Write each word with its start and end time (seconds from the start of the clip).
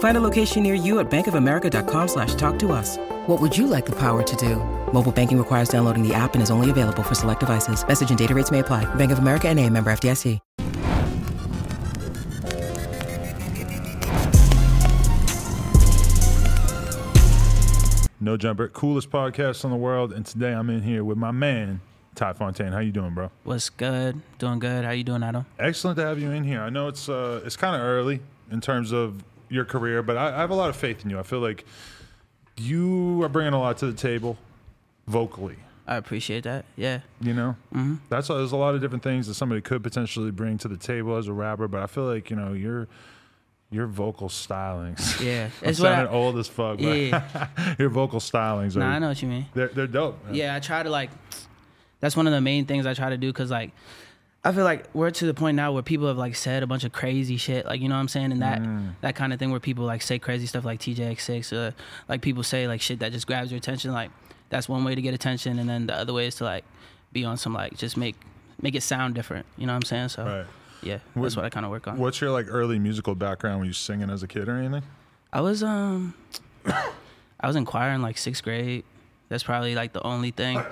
Find 0.00 0.16
a 0.16 0.20
location 0.20 0.62
near 0.62 0.74
you 0.74 0.98
at 0.98 1.10
bankofamerica.com 1.10 2.08
slash 2.08 2.34
talk 2.34 2.58
to 2.60 2.72
us. 2.72 2.96
What 3.26 3.40
would 3.40 3.56
you 3.56 3.66
like 3.66 3.86
the 3.86 3.96
power 3.96 4.22
to 4.22 4.36
do? 4.36 4.56
Mobile 4.92 5.12
banking 5.12 5.38
requires 5.38 5.68
downloading 5.68 6.06
the 6.06 6.12
app 6.12 6.34
and 6.34 6.42
is 6.42 6.50
only 6.50 6.68
available 6.68 7.02
for 7.02 7.14
select 7.14 7.40
devices. 7.40 7.86
Message 7.86 8.10
and 8.10 8.18
data 8.18 8.34
rates 8.34 8.50
may 8.50 8.58
apply. 8.58 8.92
Bank 8.96 9.12
of 9.12 9.20
America 9.20 9.48
and 9.48 9.58
a 9.58 9.70
member 9.70 9.90
FDIC. 9.90 10.40
No 18.22 18.36
Jumper, 18.36 18.68
coolest 18.68 19.10
podcast 19.10 19.64
in 19.64 19.70
the 19.70 19.76
world, 19.76 20.12
and 20.12 20.26
today 20.26 20.52
I'm 20.52 20.68
in 20.68 20.82
here 20.82 21.02
with 21.02 21.16
my 21.16 21.30
man 21.30 21.80
Ty 22.14 22.34
Fontaine. 22.34 22.72
How 22.72 22.80
you 22.80 22.92
doing, 22.92 23.14
bro? 23.14 23.30
What's 23.44 23.70
good? 23.70 24.20
Doing 24.38 24.58
good. 24.58 24.84
How 24.84 24.90
you 24.90 25.04
doing, 25.04 25.22
Adam? 25.22 25.46
Excellent 25.58 25.96
to 25.96 26.04
have 26.04 26.18
you 26.18 26.30
in 26.30 26.44
here. 26.44 26.60
I 26.60 26.68
know 26.68 26.88
it's 26.88 27.08
uh, 27.08 27.40
it's 27.46 27.56
kind 27.56 27.74
of 27.74 27.80
early 27.80 28.20
in 28.50 28.60
terms 28.60 28.92
of 28.92 29.22
your 29.50 29.64
career, 29.66 30.02
but 30.02 30.16
I, 30.16 30.28
I 30.36 30.38
have 30.40 30.50
a 30.50 30.54
lot 30.54 30.70
of 30.70 30.76
faith 30.76 31.04
in 31.04 31.10
you. 31.10 31.18
I 31.18 31.22
feel 31.22 31.40
like 31.40 31.64
you 32.56 33.22
are 33.22 33.28
bringing 33.28 33.52
a 33.52 33.58
lot 33.60 33.78
to 33.78 33.86
the 33.86 33.92
table 33.96 34.36
vocally. 35.06 35.56
I 35.86 35.96
appreciate 35.96 36.44
that. 36.44 36.64
Yeah. 36.76 37.00
You 37.20 37.34
know, 37.34 37.56
hmm 37.72 37.96
that's 38.08 38.28
there's 38.28 38.52
a 38.52 38.56
lot 38.56 38.74
of 38.74 38.80
different 38.80 39.02
things 39.02 39.26
that 39.26 39.34
somebody 39.34 39.60
could 39.60 39.82
potentially 39.82 40.30
bring 40.30 40.56
to 40.58 40.68
the 40.68 40.76
table 40.76 41.16
as 41.16 41.26
a 41.26 41.32
rapper, 41.32 41.66
but 41.68 41.82
I 41.82 41.86
feel 41.86 42.04
like 42.04 42.30
you 42.30 42.36
know 42.36 42.52
your 42.52 42.86
your 43.72 43.86
vocal 43.86 44.28
stylings. 44.28 45.20
Yeah. 45.24 45.46
I'm 45.62 45.68
It's 45.68 45.80
I- 45.80 45.82
sounding 45.94 46.14
old 46.14 46.38
as 46.38 46.48
fuck. 46.48 46.78
but 46.78 46.84
Yeah. 46.84 47.48
your 47.78 47.88
vocal 47.88 48.20
stylings 48.20 48.76
are 48.76 48.80
Nah, 48.80 48.90
I 48.90 48.98
know 49.00 49.08
what 49.08 49.20
you 49.22 49.28
mean. 49.28 49.46
they're 49.54 49.68
they're 49.68 49.86
dope. 49.86 50.24
man. 50.26 50.34
Yeah, 50.34 50.54
I 50.54 50.60
try 50.60 50.82
to 50.82 50.90
like. 50.90 51.10
That's 52.00 52.16
one 52.16 52.26
of 52.26 52.32
the 52.32 52.40
main 52.40 52.64
things 52.66 52.86
I 52.86 52.94
try 52.94 53.10
to 53.10 53.18
do 53.18 53.28
because 53.32 53.50
like, 53.50 53.72
I 54.42 54.52
feel 54.52 54.64
like 54.64 54.86
we're 54.94 55.10
to 55.10 55.26
the 55.26 55.34
point 55.34 55.56
now 55.56 55.70
where 55.72 55.82
people 55.82 56.06
have 56.08 56.16
like 56.16 56.34
said 56.34 56.62
a 56.62 56.66
bunch 56.66 56.84
of 56.84 56.92
crazy 56.92 57.36
shit, 57.36 57.66
like 57.66 57.80
you 57.82 57.88
know 57.88 57.94
what 57.94 58.00
I'm 58.00 58.08
saying, 58.08 58.32
and 58.32 58.40
that 58.42 58.60
Mm. 58.60 58.94
that 59.02 59.14
kind 59.14 59.32
of 59.34 59.38
thing 59.38 59.50
where 59.50 59.60
people 59.60 59.84
like 59.84 60.00
say 60.02 60.18
crazy 60.18 60.46
stuff 60.46 60.64
like 60.64 60.80
TJX6, 60.80 61.52
uh, 61.52 61.72
like 62.08 62.22
people 62.22 62.42
say 62.42 62.66
like 62.66 62.80
shit 62.80 63.00
that 63.00 63.12
just 63.12 63.26
grabs 63.26 63.50
your 63.50 63.58
attention. 63.58 63.92
Like 63.92 64.10
that's 64.48 64.66
one 64.68 64.82
way 64.84 64.94
to 64.94 65.02
get 65.02 65.12
attention, 65.12 65.58
and 65.58 65.68
then 65.68 65.86
the 65.86 65.94
other 65.94 66.12
way 66.14 66.26
is 66.26 66.36
to 66.36 66.44
like 66.44 66.64
be 67.12 67.24
on 67.24 67.36
some 67.36 67.52
like 67.52 67.76
just 67.76 67.96
make 67.98 68.16
make 68.62 68.74
it 68.74 68.82
sound 68.82 69.14
different. 69.14 69.44
You 69.58 69.66
know 69.66 69.72
what 69.72 69.84
I'm 69.84 69.88
saying? 69.88 70.08
So 70.08 70.24
Right. 70.24 70.46
yeah, 70.82 70.98
What- 71.12 71.24
that's 71.24 71.36
what 71.36 71.44
I 71.44 71.50
kind 71.50 71.66
of 71.66 71.70
work 71.70 71.86
on. 71.86 71.98
What's 71.98 72.20
your 72.22 72.30
like 72.30 72.46
early 72.48 72.78
musical 72.78 73.14
background? 73.14 73.60
Were 73.60 73.66
you 73.66 73.72
singing 73.74 74.08
as 74.08 74.22
a 74.22 74.26
kid 74.28 74.48
or 74.48 74.56
anything? 74.56 74.82
I 75.34 75.42
was 75.42 75.62
um 75.62 76.14
I 76.66 77.46
was 77.46 77.56
in 77.56 77.66
choir 77.66 77.90
in 77.90 78.00
like 78.00 78.16
sixth 78.16 78.42
grade. 78.42 78.84
That's 79.28 79.42
probably 79.44 79.74
like 79.74 79.92
the 79.92 80.02
only 80.02 80.30
thing. 80.30 80.62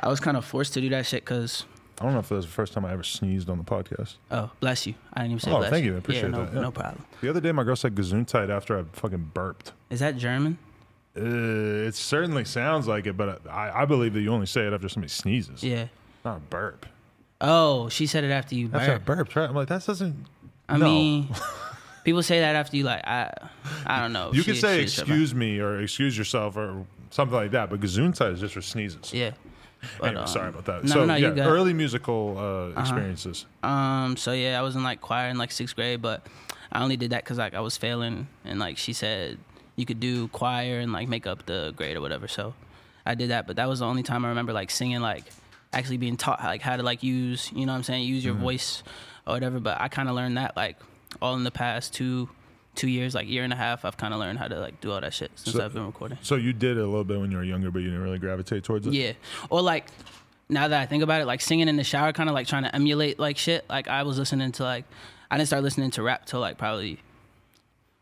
I 0.00 0.08
was 0.08 0.20
kind 0.20 0.36
of 0.36 0.44
forced 0.44 0.74
to 0.74 0.80
do 0.80 0.88
that 0.90 1.06
shit 1.06 1.24
because 1.24 1.64
I 2.00 2.04
don't 2.04 2.12
know 2.12 2.18
if 2.20 2.28
that 2.28 2.34
was 2.34 2.44
the 2.46 2.52
first 2.52 2.72
time 2.74 2.84
I 2.84 2.92
ever 2.92 3.02
sneezed 3.02 3.48
on 3.48 3.58
the 3.58 3.64
podcast. 3.64 4.16
oh 4.30 4.50
bless 4.60 4.86
you. 4.86 4.94
I 5.14 5.20
didn't 5.22 5.32
even 5.32 5.40
say 5.40 5.50
Oh, 5.50 5.58
bless 5.58 5.70
thank 5.70 5.84
you. 5.84 5.94
I 5.94 5.98
appreciate 5.98 6.24
yeah, 6.24 6.28
no, 6.30 6.44
that, 6.44 6.54
yeah. 6.54 6.60
No 6.60 6.70
problem. 6.70 7.04
The 7.22 7.30
other 7.30 7.40
day, 7.40 7.52
my 7.52 7.64
girl 7.64 7.76
said 7.76 7.94
Gesundheit 7.94 8.50
after 8.50 8.78
I 8.78 8.84
fucking 8.92 9.30
burped. 9.32 9.72
Is 9.90 10.00
that 10.00 10.16
German? 10.16 10.58
Uh, 11.16 11.86
it 11.88 11.94
certainly 11.94 12.44
sounds 12.44 12.86
like 12.86 13.06
it, 13.06 13.16
but 13.16 13.46
I, 13.48 13.82
I 13.82 13.84
believe 13.86 14.12
that 14.14 14.20
you 14.20 14.30
only 14.32 14.44
say 14.46 14.66
it 14.66 14.72
after 14.74 14.88
somebody 14.88 15.10
sneezes. 15.10 15.62
Yeah. 15.62 15.86
Not 16.26 16.36
a 16.36 16.40
burp. 16.40 16.84
Oh, 17.40 17.88
she 17.88 18.06
said 18.06 18.24
it 18.24 18.30
after 18.30 18.54
you 18.54 18.68
burped. 18.68 18.82
After 18.82 18.94
I 18.94 18.98
burped. 18.98 19.36
right? 19.36 19.48
I'm 19.48 19.54
like, 19.54 19.68
that 19.68 19.86
doesn't. 19.86 20.26
I 20.68 20.76
no. 20.76 20.84
mean, 20.86 21.28
people 22.04 22.22
say 22.22 22.40
that 22.40 22.54
after 22.56 22.76
you 22.76 22.84
like 22.84 23.06
I 23.06 23.32
I 23.86 24.00
don't 24.02 24.12
know. 24.12 24.30
you 24.34 24.42
She- 24.42 24.52
could 24.52 24.60
say 24.60 24.82
excuse 24.82 25.34
me 25.34 25.58
or 25.60 25.80
excuse 25.80 26.18
yourself 26.18 26.56
or 26.58 26.84
something 27.10 27.34
like 27.36 27.52
that, 27.52 27.70
but 27.70 27.80
Gesundheit 27.80 28.34
is 28.34 28.40
just 28.40 28.52
for 28.54 28.60
sneezes. 28.60 29.14
Yeah. 29.14 29.30
But, 29.98 30.08
Anyway, 30.08 30.22
um, 30.22 30.26
sorry 30.26 30.48
about 30.48 30.64
that. 30.64 30.84
No, 30.84 30.90
so, 30.90 31.04
no, 31.04 31.14
yeah, 31.14 31.28
you 31.28 31.34
got. 31.34 31.46
early 31.46 31.72
musical 31.72 32.36
uh, 32.38 32.80
experiences. 32.80 33.46
Um. 33.62 34.16
So 34.16 34.32
yeah, 34.32 34.58
I 34.58 34.62
was 34.62 34.76
in 34.76 34.82
like 34.82 35.00
choir 35.00 35.28
in 35.28 35.38
like 35.38 35.52
sixth 35.52 35.76
grade, 35.76 36.02
but 36.02 36.26
I 36.72 36.82
only 36.82 36.96
did 36.96 37.10
that 37.10 37.24
because 37.24 37.38
like 37.38 37.54
I 37.54 37.60
was 37.60 37.76
failing, 37.76 38.28
and 38.44 38.58
like 38.58 38.78
she 38.78 38.92
said 38.92 39.38
you 39.76 39.84
could 39.86 40.00
do 40.00 40.28
choir 40.28 40.80
and 40.80 40.92
like 40.92 41.08
make 41.08 41.26
up 41.26 41.46
the 41.46 41.72
grade 41.76 41.96
or 41.96 42.00
whatever. 42.00 42.26
So 42.26 42.54
I 43.04 43.14
did 43.14 43.30
that, 43.30 43.46
but 43.46 43.56
that 43.56 43.68
was 43.68 43.80
the 43.80 43.86
only 43.86 44.02
time 44.02 44.24
I 44.24 44.28
remember 44.28 44.52
like 44.52 44.70
singing 44.70 45.00
like 45.00 45.24
actually 45.72 45.98
being 45.98 46.16
taught 46.16 46.42
like 46.42 46.62
how 46.62 46.76
to 46.76 46.82
like 46.82 47.02
use 47.02 47.52
you 47.52 47.66
know 47.66 47.72
what 47.72 47.78
I'm 47.78 47.82
saying 47.84 48.04
use 48.04 48.24
your 48.24 48.34
voice 48.34 48.82
or 49.26 49.34
whatever. 49.34 49.60
But 49.60 49.80
I 49.80 49.88
kind 49.88 50.08
of 50.08 50.14
learned 50.14 50.38
that 50.38 50.56
like 50.56 50.78
all 51.22 51.34
in 51.36 51.44
the 51.44 51.50
past 51.50 51.94
two 51.94 52.28
two 52.76 52.88
years, 52.88 53.14
like 53.14 53.26
year 53.28 53.42
and 53.42 53.52
a 53.52 53.56
half. 53.56 53.84
I've 53.84 53.96
kind 53.96 54.14
of 54.14 54.20
learned 54.20 54.38
how 54.38 54.46
to 54.48 54.60
like 54.60 54.80
do 54.80 54.92
all 54.92 55.00
that 55.00 55.12
shit 55.14 55.30
since 55.34 55.56
So- 55.56 55.64
I've 55.64 55.74
been 55.74 55.86
recording. 55.86 56.18
So 56.22 56.36
you 56.36 56.52
did 56.52 56.76
it 56.76 56.80
a 56.80 56.86
little 56.86 57.04
bit 57.04 57.18
when 57.18 57.30
you 57.30 57.36
were 57.38 57.42
younger, 57.44 57.70
but 57.70 57.80
you 57.80 57.86
didn't 57.86 58.02
really 58.02 58.18
gravitate 58.18 58.62
towards 58.64 58.86
it. 58.86 58.92
Yeah. 58.94 59.12
Or 59.50 59.60
like 59.62 59.86
now 60.48 60.68
that 60.68 60.80
I 60.80 60.86
think 60.86 61.02
about 61.02 61.20
it, 61.20 61.26
like 61.26 61.40
singing 61.40 61.68
in 61.68 61.76
the 61.76 61.82
shower, 61.84 62.12
kind 62.12 62.28
of 62.28 62.34
like 62.34 62.46
trying 62.46 62.62
to 62.62 62.74
emulate 62.74 63.18
like 63.18 63.36
shit. 63.38 63.64
Like 63.68 63.88
I 63.88 64.04
was 64.04 64.18
listening 64.18 64.52
to 64.52 64.62
like 64.62 64.84
I 65.30 65.36
didn't 65.38 65.48
start 65.48 65.62
listening 65.64 65.90
to 65.92 66.02
rap 66.02 66.26
till 66.26 66.38
like 66.40 66.56
probably 66.58 67.00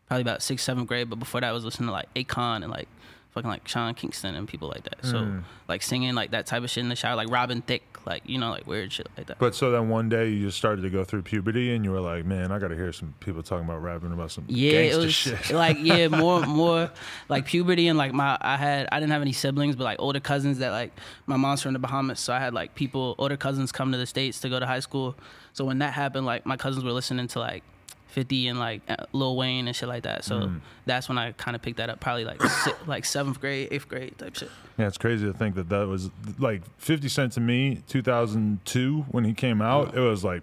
probably 0.08 0.22
about 0.22 0.42
sixth, 0.42 0.64
seventh 0.64 0.88
grade. 0.88 1.08
But 1.08 1.18
before 1.18 1.40
that, 1.40 1.48
I 1.48 1.52
was 1.52 1.64
listening 1.64 1.86
to 1.88 1.92
like 1.92 2.12
Akon 2.14 2.62
and 2.62 2.70
like 2.70 2.88
fucking 3.34 3.50
like 3.50 3.66
Sean 3.68 3.94
Kingston 3.94 4.34
and 4.34 4.46
people 4.48 4.68
like 4.68 4.84
that. 4.84 5.04
So 5.04 5.18
Mm. 5.18 5.42
like 5.68 5.82
singing 5.82 6.14
like 6.14 6.30
that 6.30 6.46
type 6.46 6.62
of 6.62 6.70
shit 6.70 6.82
in 6.82 6.88
the 6.88 6.96
shower, 6.96 7.16
like 7.16 7.28
Robin 7.30 7.60
Thicke, 7.62 7.82
like 8.06 8.22
you 8.26 8.38
know 8.38 8.50
like 8.50 8.66
weird 8.66 8.92
shit 8.92 9.08
like 9.16 9.26
that. 9.26 9.38
But 9.38 9.54
so 9.56 9.70
then 9.72 9.88
one 9.88 10.08
day 10.08 10.28
you 10.30 10.46
just 10.46 10.56
started 10.56 10.82
to 10.82 10.90
go 10.90 11.02
through 11.04 11.22
puberty, 11.22 11.74
and 11.74 11.84
you 11.84 11.90
were 11.90 12.00
like, 12.00 12.24
"Man, 12.24 12.52
I 12.52 12.58
got 12.58 12.68
to 12.68 12.74
hear 12.76 12.92
some 12.92 13.14
people 13.20 13.42
talking 13.42 13.64
about 13.64 13.82
rapping 13.82 14.12
about 14.12 14.30
some 14.30 14.44
Yeah, 14.46 14.70
gangster 14.82 15.00
it 15.00 15.04
was 15.04 15.14
shit." 15.14 15.50
like 15.54 15.76
yeah, 15.80 16.08
more 16.08 16.42
more 16.46 16.90
like 17.28 17.46
puberty 17.46 17.88
and 17.88 17.98
like 17.98 18.12
my 18.12 18.38
I 18.40 18.56
had 18.56 18.88
I 18.92 19.00
didn't 19.00 19.12
have 19.12 19.22
any 19.22 19.32
siblings, 19.32 19.74
but 19.74 19.84
like 19.84 19.98
older 20.00 20.20
cousins 20.20 20.58
that 20.58 20.70
like 20.70 20.92
my 21.26 21.36
mom's 21.36 21.60
from 21.62 21.72
the 21.72 21.78
Bahamas, 21.80 22.20
so 22.20 22.32
I 22.32 22.38
had 22.38 22.54
like 22.54 22.74
people 22.76 23.14
older 23.18 23.36
cousins 23.36 23.72
come 23.72 23.90
to 23.92 23.98
the 23.98 24.06
states 24.06 24.40
to 24.40 24.48
go 24.48 24.60
to 24.60 24.66
high 24.66 24.80
school. 24.80 25.16
So 25.52 25.64
when 25.64 25.78
that 25.80 25.92
happened, 25.92 26.24
like 26.26 26.46
my 26.46 26.56
cousins 26.56 26.84
were 26.84 26.92
listening 26.92 27.26
to 27.28 27.38
like 27.40 27.64
50 28.08 28.48
and 28.48 28.58
like 28.58 28.82
uh, 28.88 28.96
Lil 29.12 29.36
Wayne 29.36 29.66
and 29.66 29.74
shit 29.76 29.88
like 29.88 30.04
that. 30.04 30.24
So 30.24 30.40
Mm. 30.42 30.60
that's 30.86 31.08
when 31.08 31.18
I 31.18 31.32
kind 31.32 31.54
of 31.56 31.62
picked 31.62 31.78
that 31.78 31.90
up, 31.90 31.98
probably 32.00 32.24
like 32.24 32.40
si- 32.42 32.70
like 32.86 33.04
seventh 33.04 33.40
grade, 33.40 33.68
eighth 33.70 33.88
grade 33.88 34.16
type 34.18 34.36
shit. 34.36 34.50
Yeah, 34.78 34.86
it's 34.86 34.98
crazy 34.98 35.26
to 35.26 35.32
think 35.32 35.54
that 35.56 35.68
that 35.70 35.86
was 35.88 36.10
like 36.38 36.62
50 36.78 37.08
Cent 37.08 37.32
to 37.32 37.40
me, 37.40 37.82
2002 37.88 39.06
when 39.10 39.24
he 39.24 39.34
came 39.34 39.60
out. 39.62 39.96
It 39.96 40.00
was 40.00 40.22
like 40.24 40.42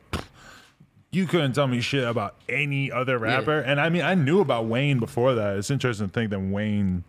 you 1.11 1.25
couldn't 1.27 1.53
tell 1.53 1.67
me 1.67 1.81
shit 1.81 2.05
about 2.07 2.35
any 2.47 2.89
other 2.91 3.17
rapper. 3.17 3.59
And 3.59 3.79
I 3.81 3.89
mean, 3.89 4.01
I 4.01 4.15
knew 4.15 4.39
about 4.39 4.65
Wayne 4.67 4.99
before 4.99 5.33
that. 5.35 5.57
It's 5.57 5.69
interesting 5.69 6.07
to 6.07 6.13
think 6.13 6.29
that 6.31 6.39
Wayne, 6.39 7.03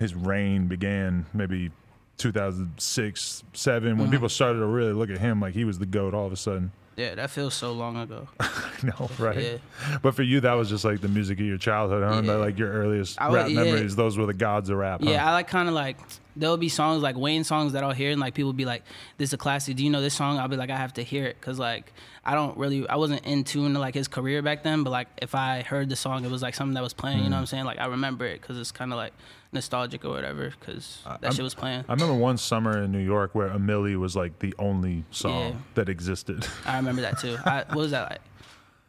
his 0.00 0.14
reign 0.16 0.66
began 0.66 1.26
maybe 1.32 1.70
2006, 2.18 3.44
seven 3.52 3.92
Mm-hmm. 3.92 4.00
when 4.00 4.10
people 4.10 4.28
started 4.28 4.58
to 4.60 4.66
really 4.66 4.92
look 4.92 5.10
at 5.10 5.18
him 5.18 5.40
like 5.40 5.54
he 5.54 5.64
was 5.64 5.78
the 5.78 5.86
goat 5.86 6.14
all 6.14 6.26
of 6.26 6.32
a 6.32 6.36
sudden. 6.36 6.72
Yeah, 6.96 7.14
that 7.14 7.28
feels 7.28 7.52
so 7.52 7.72
long 7.72 7.98
ago. 7.98 8.26
no, 8.82 9.10
right? 9.18 9.38
Yeah. 9.38 9.56
But 10.00 10.14
for 10.14 10.22
you, 10.22 10.40
that 10.40 10.54
was 10.54 10.70
just 10.70 10.82
like 10.82 11.02
the 11.02 11.08
music 11.08 11.38
of 11.38 11.44
your 11.44 11.58
childhood, 11.58 12.02
huh? 12.02 12.22
Yeah. 12.24 12.36
Like 12.36 12.58
your 12.58 12.72
earliest 12.72 13.20
I 13.20 13.30
rap 13.30 13.50
yeah. 13.50 13.64
memories. 13.64 13.94
Those 13.94 14.16
were 14.16 14.24
the 14.24 14.32
gods 14.32 14.70
of 14.70 14.78
rap. 14.78 15.02
huh? 15.04 15.10
Yeah, 15.10 15.28
I 15.28 15.32
like 15.32 15.46
kind 15.46 15.68
of 15.68 15.74
like 15.74 15.98
there'll 16.36 16.56
be 16.56 16.70
songs 16.70 17.02
like 17.02 17.16
Wayne 17.16 17.44
songs 17.44 17.74
that 17.74 17.84
I'll 17.84 17.92
hear 17.92 18.10
and 18.12 18.20
like 18.20 18.32
people 18.32 18.54
be 18.54 18.64
like, 18.64 18.82
"This 19.18 19.28
is 19.30 19.32
a 19.34 19.36
classic." 19.36 19.76
Do 19.76 19.84
you 19.84 19.90
know 19.90 20.00
this 20.00 20.14
song? 20.14 20.38
I'll 20.38 20.48
be 20.48 20.56
like, 20.56 20.70
I 20.70 20.76
have 20.78 20.94
to 20.94 21.02
hear 21.02 21.26
it 21.26 21.36
because 21.38 21.58
like 21.58 21.92
I 22.24 22.34
don't 22.34 22.56
really 22.56 22.88
I 22.88 22.96
wasn't 22.96 23.26
in 23.26 23.44
tune 23.44 23.74
to 23.74 23.78
like 23.78 23.94
his 23.94 24.08
career 24.08 24.40
back 24.40 24.62
then, 24.62 24.82
but 24.82 24.90
like 24.90 25.08
if 25.20 25.34
I 25.34 25.62
heard 25.62 25.90
the 25.90 25.96
song, 25.96 26.24
it 26.24 26.30
was 26.30 26.40
like 26.40 26.54
something 26.54 26.74
that 26.74 26.82
was 26.82 26.94
playing. 26.94 27.18
You 27.18 27.24
know 27.24 27.28
mm. 27.28 27.32
what 27.32 27.40
I'm 27.40 27.46
saying? 27.46 27.64
Like 27.64 27.78
I 27.78 27.86
remember 27.86 28.24
it 28.24 28.40
because 28.40 28.58
it's 28.58 28.72
kind 28.72 28.92
of 28.92 28.96
like 28.96 29.12
nostalgic 29.52 30.04
or 30.04 30.10
whatever 30.10 30.52
because 30.58 31.00
that 31.04 31.18
I'm- 31.22 31.32
shit 31.32 31.42
was 31.42 31.54
playing. 31.54 31.84
I 31.88 31.92
remember 31.92 32.14
one 32.14 32.36
summer 32.38 32.82
in 32.82 32.92
New 32.92 32.98
York 33.04 33.34
where 33.34 33.48
A 33.48 33.58
Milli 33.58 33.96
was 33.96 34.14
like 34.16 34.38
the 34.40 34.54
only 34.58 35.04
song 35.10 35.50
Yeah. 35.52 35.56
that 35.74 35.88
existed. 35.88 36.46
I 36.66 36.76
remember 36.76 37.02
that 37.02 37.18
too. 37.18 37.36
I, 37.44 37.64
what 37.68 37.76
was 37.76 37.90
that 37.92 38.10
like? 38.10 38.20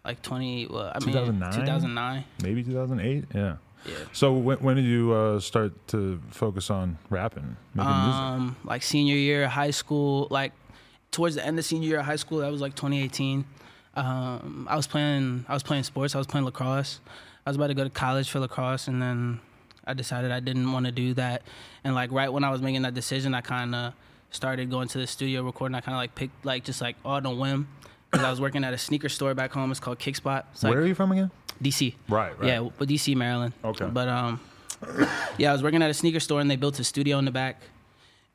Like 0.05 0.21
20? 0.21 0.67
Well, 0.67 0.91
I 0.95 0.99
mean 0.99 1.13
2009? 1.13 1.51
2009. 1.51 2.23
Maybe 2.41 2.63
2008. 2.63 3.25
Yeah. 3.35 3.57
Yeah. 3.85 3.93
So 4.13 4.33
when, 4.33 4.57
when 4.59 4.75
did 4.77 4.85
you 4.85 5.11
uh, 5.13 5.39
start 5.39 5.73
to 5.89 6.19
focus 6.29 6.69
on 6.69 6.97
rapping, 7.09 7.55
making 7.75 7.91
music? 7.91 8.13
Um, 8.15 8.55
like 8.63 8.83
senior 8.83 9.15
year 9.15 9.43
of 9.45 9.51
high 9.51 9.71
school, 9.71 10.27
like 10.31 10.53
towards 11.11 11.35
the 11.35 11.45
end 11.45 11.59
of 11.59 11.65
senior 11.65 11.87
year 11.89 11.99
of 11.99 12.05
high 12.05 12.15
school, 12.15 12.39
that 12.39 12.51
was 12.51 12.61
like 12.61 12.73
2018. 12.75 13.45
Um, 13.95 14.67
I 14.69 14.75
was 14.75 14.87
playing. 14.87 15.45
I 15.47 15.53
was 15.53 15.63
playing 15.63 15.83
sports. 15.83 16.15
I 16.15 16.17
was 16.17 16.27
playing 16.27 16.45
lacrosse. 16.45 16.99
I 17.45 17.49
was 17.49 17.57
about 17.57 17.67
to 17.67 17.73
go 17.73 17.83
to 17.83 17.89
college 17.89 18.29
for 18.29 18.39
lacrosse, 18.39 18.87
and 18.87 19.01
then 19.01 19.39
I 19.87 19.93
decided 19.93 20.31
I 20.31 20.39
didn't 20.39 20.71
want 20.71 20.85
to 20.85 20.91
do 20.91 21.13
that. 21.15 21.43
And 21.83 21.95
like 21.95 22.11
right 22.11 22.31
when 22.31 22.43
I 22.43 22.51
was 22.51 22.61
making 22.61 22.83
that 22.83 22.93
decision, 22.93 23.33
I 23.33 23.41
kind 23.41 23.73
of 23.73 23.93
started 24.31 24.69
going 24.69 24.87
to 24.89 24.97
the 24.97 25.07
studio 25.07 25.43
recording. 25.43 25.75
I 25.75 25.81
kind 25.81 25.95
of 25.95 25.99
like 25.99 26.15
picked 26.15 26.45
like 26.45 26.63
just 26.63 26.81
like 26.81 26.95
on 27.05 27.25
a 27.25 27.33
whim 27.33 27.67
because 28.11 28.25
I 28.25 28.29
was 28.29 28.41
working 28.41 28.63
at 28.63 28.73
a 28.73 28.77
sneaker 28.77 29.09
store 29.09 29.33
back 29.33 29.51
home. 29.51 29.71
It's 29.71 29.79
called 29.79 29.99
Kickspot. 29.99 30.43
It's 30.51 30.63
like 30.63 30.71
Where 30.71 30.81
are 30.81 30.85
you 30.85 30.95
from 30.95 31.11
again? 31.11 31.31
DC. 31.61 31.95
Right, 32.07 32.37
right. 32.39 32.47
Yeah, 32.47 32.69
but 32.77 32.87
DC, 32.87 33.15
Maryland. 33.15 33.53
Okay. 33.63 33.85
But 33.85 34.07
um, 34.07 34.39
yeah, 35.37 35.49
I 35.49 35.53
was 35.53 35.63
working 35.63 35.81
at 35.81 35.89
a 35.89 35.93
sneaker 35.93 36.19
store 36.19 36.41
and 36.41 36.49
they 36.49 36.55
built 36.55 36.79
a 36.79 36.83
studio 36.83 37.17
in 37.17 37.25
the 37.25 37.31
back, 37.31 37.61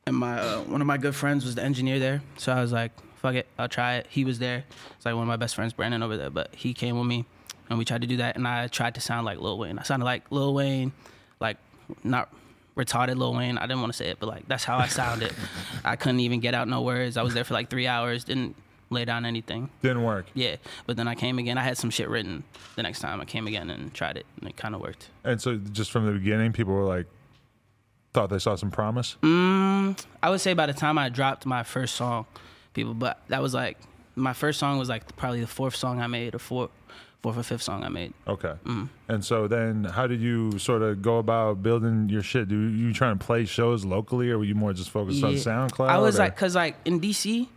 and 0.05 0.15
my 0.15 0.39
uh, 0.39 0.59
one 0.61 0.81
of 0.81 0.87
my 0.87 0.97
good 0.97 1.15
friends 1.15 1.45
was 1.45 1.55
the 1.55 1.63
engineer 1.63 1.99
there. 1.99 2.21
So 2.37 2.51
I 2.51 2.61
was 2.61 2.71
like, 2.71 2.91
fuck 3.15 3.35
it, 3.35 3.47
I'll 3.57 3.69
try 3.69 3.95
it. 3.95 4.07
He 4.09 4.25
was 4.25 4.39
there. 4.39 4.65
It's 4.95 5.05
like 5.05 5.15
one 5.15 5.23
of 5.23 5.27
my 5.27 5.37
best 5.37 5.55
friends, 5.55 5.73
Brandon, 5.73 6.03
over 6.03 6.17
there. 6.17 6.29
But 6.29 6.53
he 6.55 6.73
came 6.73 6.97
with 6.97 7.07
me, 7.07 7.25
and 7.69 7.79
we 7.79 7.85
tried 7.85 8.01
to 8.01 8.07
do 8.07 8.17
that. 8.17 8.35
And 8.35 8.47
I 8.47 8.67
tried 8.67 8.95
to 8.95 9.01
sound 9.01 9.25
like 9.25 9.39
Lil 9.39 9.57
Wayne. 9.57 9.79
I 9.79 9.83
sounded 9.83 10.05
like 10.05 10.29
Lil 10.31 10.53
Wayne, 10.53 10.91
like 11.39 11.57
not 12.03 12.29
retarded 12.75 13.17
Lil 13.17 13.33
Wayne. 13.35 13.57
I 13.57 13.61
didn't 13.61 13.81
want 13.81 13.93
to 13.93 13.97
say 13.97 14.09
it, 14.09 14.17
but 14.19 14.27
like 14.27 14.47
that's 14.47 14.63
how 14.63 14.77
I 14.77 14.87
sounded. 14.87 15.33
I 15.85 15.95
couldn't 15.95 16.21
even 16.21 16.39
get 16.39 16.53
out 16.53 16.67
no 16.67 16.81
words. 16.81 17.17
I 17.17 17.23
was 17.23 17.33
there 17.33 17.43
for 17.43 17.53
like 17.53 17.69
three 17.69 17.87
hours. 17.87 18.23
Didn't 18.23 18.55
lay 18.89 19.05
down 19.05 19.25
anything. 19.25 19.69
Didn't 19.81 20.03
work. 20.03 20.27
Yeah, 20.33 20.57
but 20.85 20.97
then 20.97 21.07
I 21.07 21.15
came 21.15 21.39
again. 21.39 21.57
I 21.57 21.63
had 21.63 21.77
some 21.77 21.89
shit 21.89 22.09
written. 22.09 22.43
The 22.75 22.83
next 22.83 22.99
time 22.99 23.19
I 23.21 23.25
came 23.25 23.47
again 23.47 23.69
and 23.69 23.93
tried 23.93 24.17
it, 24.17 24.25
and 24.39 24.49
it 24.49 24.57
kind 24.57 24.75
of 24.75 24.81
worked. 24.81 25.09
And 25.23 25.41
so 25.41 25.57
just 25.57 25.91
from 25.91 26.05
the 26.05 26.11
beginning, 26.13 26.53
people 26.53 26.73
were 26.73 26.83
like, 26.83 27.07
thought 28.13 28.29
they 28.29 28.39
saw 28.39 28.55
some 28.55 28.71
promise. 28.71 29.17
Mm, 29.21 30.01
I 30.21 30.29
would 30.29 30.41
say 30.41 30.53
by 30.53 30.67
the 30.67 30.73
time 30.73 30.97
I 30.97 31.09
dropped 31.09 31.45
my 31.45 31.63
first 31.63 31.95
song, 31.95 32.25
people, 32.73 32.93
but 32.93 33.19
that 33.27 33.41
was 33.41 33.53
like 33.53 33.77
my 34.15 34.33
first 34.33 34.59
song 34.59 34.77
was 34.77 34.89
like 34.89 35.15
probably 35.15 35.41
the 35.41 35.47
fourth 35.47 35.75
song 35.75 35.99
I 35.99 36.07
made, 36.07 36.35
or 36.35 36.39
fourth, 36.39 36.69
fourth 37.23 37.37
or 37.37 37.43
fifth 37.43 37.63
song 37.63 37.83
I 37.83 37.89
made. 37.89 38.13
Okay. 38.27 38.53
Mm. 38.65 38.89
And 39.07 39.25
so 39.25 39.47
then, 39.47 39.85
how 39.85 40.05
did 40.05 40.19
you 40.21 40.59
sort 40.59 40.81
of 40.83 41.01
go 41.01 41.17
about 41.17 41.63
building 41.63 42.09
your 42.09 42.21
shit? 42.21 42.49
Do 42.49 42.59
you 42.69 42.93
try 42.93 43.09
to 43.09 43.15
play 43.15 43.45
shows 43.45 43.83
locally, 43.85 44.29
or 44.29 44.37
were 44.37 44.43
you 44.43 44.53
more 44.55 44.73
just 44.73 44.91
focused 44.91 45.23
on 45.23 45.33
SoundCloud? 45.33 45.87
I 45.89 45.97
was 45.97 46.15
or- 46.17 46.19
like, 46.19 46.35
cause 46.37 46.53
like 46.55 46.75
in 46.85 46.99
DC, 46.99 47.47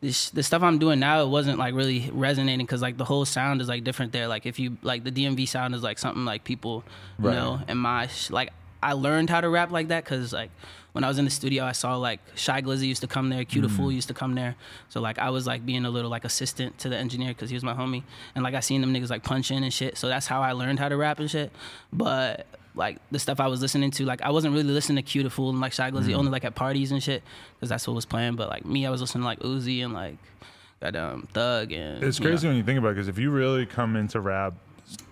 this 0.00 0.30
the 0.30 0.42
stuff 0.42 0.62
I'm 0.62 0.78
doing 0.78 1.00
now, 1.00 1.22
it 1.22 1.28
wasn't 1.28 1.58
like 1.58 1.74
really 1.74 2.08
resonating, 2.12 2.66
cause 2.66 2.80
like 2.80 2.96
the 2.96 3.04
whole 3.04 3.24
sound 3.24 3.60
is 3.60 3.68
like 3.68 3.82
different 3.82 4.12
there. 4.12 4.28
Like 4.28 4.46
if 4.46 4.58
you 4.58 4.78
like 4.82 5.04
the 5.04 5.10
DMV 5.12 5.48
sound 5.48 5.74
is 5.74 5.82
like 5.82 5.98
something 5.98 6.24
like 6.24 6.44
people 6.44 6.84
Right. 7.18 7.34
know, 7.34 7.60
and 7.68 7.78
my 7.78 8.08
like 8.30 8.52
I 8.82 8.92
learned 8.92 9.28
how 9.30 9.40
to 9.40 9.48
rap 9.48 9.70
like 9.72 9.88
that, 9.88 10.04
cause 10.04 10.32
like 10.32 10.50
when 10.96 11.04
I 11.04 11.08
was 11.08 11.18
in 11.18 11.26
the 11.26 11.30
studio, 11.30 11.62
I 11.62 11.72
saw 11.72 11.96
like 11.96 12.20
Shy 12.36 12.62
Glizzy 12.62 12.88
used 12.88 13.02
to 13.02 13.06
come 13.06 13.28
there, 13.28 13.44
Q 13.44 13.60
Da 13.60 13.68
Fool 13.68 13.90
mm. 13.90 13.96
used 13.96 14.08
to 14.08 14.14
come 14.14 14.34
there, 14.34 14.56
so 14.88 14.98
like 14.98 15.18
I 15.18 15.28
was 15.28 15.46
like 15.46 15.66
being 15.66 15.84
a 15.84 15.90
little 15.90 16.10
like 16.10 16.24
assistant 16.24 16.78
to 16.78 16.88
the 16.88 16.96
engineer, 16.96 17.34
cause 17.34 17.50
he 17.50 17.54
was 17.54 17.62
my 17.62 17.74
homie, 17.74 18.02
and 18.34 18.42
like 18.42 18.54
I 18.54 18.60
seen 18.60 18.80
them 18.80 18.94
niggas 18.94 19.10
like 19.10 19.22
punch 19.22 19.50
in 19.50 19.62
and 19.62 19.74
shit, 19.74 19.98
so 19.98 20.08
that's 20.08 20.26
how 20.26 20.40
I 20.40 20.52
learned 20.52 20.78
how 20.78 20.88
to 20.88 20.96
rap 20.96 21.18
and 21.20 21.30
shit, 21.30 21.52
but 21.92 22.46
like 22.74 22.96
the 23.10 23.18
stuff 23.18 23.40
I 23.40 23.46
was 23.46 23.60
listening 23.60 23.90
to, 23.90 24.06
like 24.06 24.22
I 24.22 24.30
wasn't 24.30 24.54
really 24.54 24.72
listening 24.72 24.96
to 24.96 25.02
Q 25.02 25.22
Da 25.22 25.28
Fool 25.28 25.50
and 25.50 25.60
like 25.60 25.74
Shy 25.74 25.90
Glizzy 25.90 26.12
mm. 26.12 26.16
only 26.16 26.30
like 26.30 26.46
at 26.46 26.54
parties 26.54 26.92
and 26.92 27.02
shit, 27.02 27.22
because 27.56 27.68
that's 27.68 27.86
what 27.86 27.92
was 27.92 28.06
playing. 28.06 28.36
But 28.36 28.48
like 28.48 28.64
me, 28.64 28.86
I 28.86 28.90
was 28.90 29.02
listening 29.02 29.20
to 29.20 29.26
like 29.26 29.40
Uzi 29.40 29.84
and 29.84 29.92
like 29.92 30.16
goddamn 30.80 31.28
Thug 31.34 31.72
and 31.72 32.02
It's 32.02 32.18
you 32.18 32.24
know. 32.24 32.30
crazy 32.30 32.48
when 32.48 32.56
you 32.56 32.62
think 32.62 32.78
about 32.78 32.88
it, 32.88 32.94
because 32.94 33.08
if 33.08 33.18
you 33.18 33.30
really 33.30 33.66
come 33.66 33.96
into 33.96 34.18
rap 34.18 34.54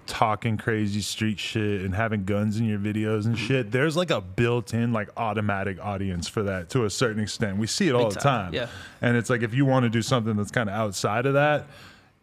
talking 0.06 0.56
crazy 0.56 1.00
street 1.00 1.38
shit 1.38 1.80
and 1.82 1.94
having 1.94 2.24
guns 2.24 2.58
in 2.58 2.66
your 2.66 2.78
videos 2.78 3.24
and 3.26 3.38
shit, 3.38 3.70
there's 3.70 3.96
like 3.96 4.10
a 4.10 4.20
built-in 4.20 4.92
like 4.92 5.08
automatic 5.16 5.78
audience 5.82 6.28
for 6.28 6.42
that 6.44 6.70
to 6.70 6.84
a 6.84 6.90
certain 6.90 7.22
extent. 7.22 7.56
We 7.58 7.66
see 7.66 7.88
it 7.88 7.94
all 7.94 8.04
Big 8.06 8.14
the 8.14 8.20
time, 8.20 8.44
time. 8.46 8.54
yeah. 8.54 8.68
And 9.00 9.16
it's 9.16 9.30
like 9.30 9.42
if 9.42 9.54
you 9.54 9.64
want 9.64 9.84
to 9.84 9.90
do 9.90 10.02
something 10.02 10.36
that's 10.36 10.50
kind 10.50 10.68
of 10.68 10.74
outside 10.74 11.26
of 11.26 11.34
that, 11.34 11.66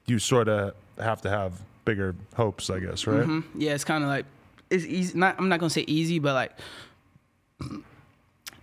you 0.06 0.20
sort 0.20 0.48
of 0.48 0.74
have 1.00 1.22
to 1.22 1.30
have 1.30 1.54
bigger 1.86 2.16
hopes, 2.36 2.70
I 2.70 2.80
guess, 2.80 3.08
right? 3.08 3.26
Mm-hmm. 3.26 3.60
Yeah, 3.62 3.74
it's 3.74 3.84
kind 3.84 4.04
of 4.04 4.10
like 4.10 4.26
it's 4.70 4.86
easy. 4.86 5.18
Not 5.18 5.36
I'm 5.40 5.50
not 5.50 5.60
gonna 5.60 5.70
say 5.70 5.86
easy, 5.88 6.20
but 6.20 6.34
like 6.34 6.52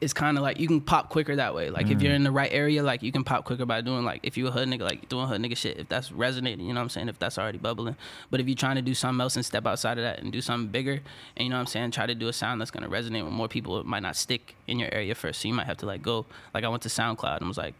it's 0.00 0.12
kind 0.12 0.36
of 0.36 0.42
like 0.42 0.60
you 0.60 0.68
can 0.68 0.80
pop 0.80 1.08
quicker 1.08 1.34
that 1.34 1.54
way. 1.54 1.70
Like 1.70 1.90
if 1.90 2.00
you're 2.00 2.12
mm. 2.12 2.16
in 2.16 2.22
the 2.22 2.30
right 2.30 2.52
area, 2.52 2.82
like 2.84 3.02
you 3.02 3.10
can 3.10 3.24
pop 3.24 3.44
quicker 3.44 3.66
by 3.66 3.80
doing 3.80 4.04
like 4.04 4.20
if 4.22 4.36
you're 4.36 4.48
a 4.48 4.50
hood 4.52 4.68
nigga, 4.68 4.82
like 4.82 5.08
doing 5.08 5.26
hood 5.26 5.40
nigga 5.40 5.56
shit. 5.56 5.78
If 5.78 5.88
that's 5.88 6.12
resonating, 6.12 6.66
you 6.66 6.72
know 6.72 6.78
what 6.78 6.84
I'm 6.84 6.88
saying. 6.90 7.08
If 7.08 7.18
that's 7.18 7.36
already 7.36 7.58
bubbling, 7.58 7.96
but 8.30 8.38
if 8.38 8.46
you're 8.46 8.54
trying 8.54 8.76
to 8.76 8.82
do 8.82 8.94
something 8.94 9.20
else 9.20 9.34
and 9.34 9.44
step 9.44 9.66
outside 9.66 9.98
of 9.98 10.04
that 10.04 10.20
and 10.20 10.30
do 10.32 10.40
something 10.40 10.70
bigger, 10.70 11.00
and 11.36 11.44
you 11.44 11.48
know 11.48 11.56
what 11.56 11.60
I'm 11.60 11.66
saying, 11.66 11.90
try 11.90 12.06
to 12.06 12.14
do 12.14 12.28
a 12.28 12.32
sound 12.32 12.60
that's 12.60 12.70
gonna 12.70 12.88
resonate 12.88 13.24
with 13.24 13.32
more 13.32 13.48
people. 13.48 13.80
It 13.80 13.86
might 13.86 14.02
not 14.02 14.14
stick 14.14 14.54
in 14.68 14.78
your 14.78 14.92
area 14.94 15.16
first, 15.16 15.40
so 15.40 15.48
you 15.48 15.54
might 15.54 15.66
have 15.66 15.78
to 15.78 15.86
like 15.86 16.02
go. 16.02 16.26
Like 16.54 16.62
I 16.62 16.68
went 16.68 16.82
to 16.82 16.88
SoundCloud 16.88 17.38
and 17.38 17.48
was 17.48 17.58
like 17.58 17.74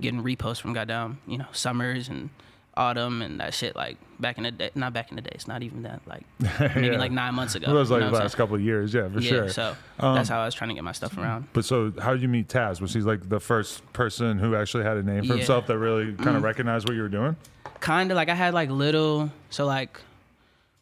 getting 0.00 0.22
reposts 0.22 0.60
from 0.60 0.72
goddamn 0.72 1.18
you 1.26 1.38
know 1.38 1.46
Summers 1.52 2.08
and 2.08 2.30
Autumn 2.76 3.22
and 3.22 3.40
that 3.40 3.54
shit 3.54 3.74
like 3.74 3.96
back 4.20 4.36
in 4.38 4.44
the 4.44 4.50
day. 4.50 4.70
Not 4.74 4.92
back 4.92 5.10
in 5.10 5.16
the 5.16 5.22
day. 5.22 5.30
It's 5.32 5.48
not 5.48 5.62
even 5.62 5.82
that. 5.84 6.00
Like 6.06 6.24
maybe 6.76 6.88
Yeah. 6.88 6.98
like 6.98 7.10
nine 7.12 7.34
months 7.34 7.54
ago. 7.54 7.70
It 7.70 7.74
was 7.74 7.90
like 7.90 8.00
the 8.00 8.10
last 8.10 8.18
saying? 8.18 8.30
couple 8.36 8.56
of 8.56 8.60
years, 8.62 8.92
yeah, 8.92 9.08
for 9.08 9.20
yeah, 9.20 9.28
sure. 9.30 9.48
So 9.48 9.76
Um, 9.98 10.14
that's 10.14 10.28
how 10.28 10.40
I 10.40 10.44
was 10.44 10.54
trying 10.54 10.68
to 10.68 10.74
get 10.74 10.84
my 10.84 10.92
stuff 10.92 11.16
around. 11.16 11.48
But 11.52 11.64
so, 11.64 11.92
how 12.00 12.12
did 12.12 12.20
you 12.22 12.28
meet 12.28 12.48
Taz? 12.48 12.80
Was 12.80 12.92
he 12.92 13.00
like 13.00 13.28
the 13.28 13.40
first 13.40 13.90
person 13.92 14.38
who 14.38 14.54
actually 14.54 14.84
had 14.84 14.96
a 14.98 15.02
name 15.02 15.22
for 15.22 15.28
Yeah. 15.28 15.32
Mm. 15.34 15.36
himself 15.38 15.66
that 15.68 15.78
really 15.78 16.12
kind 16.14 16.36
of 16.36 16.42
recognized 16.42 16.86
what 16.88 16.94
you 16.96 17.02
were 17.02 17.08
doing? 17.08 17.36
Kind 17.80 18.10
of 18.10 18.16
like 18.16 18.28
I 18.28 18.34
had 18.34 18.52
like 18.54 18.68
little. 18.70 19.30
So 19.50 19.64
like 19.66 20.00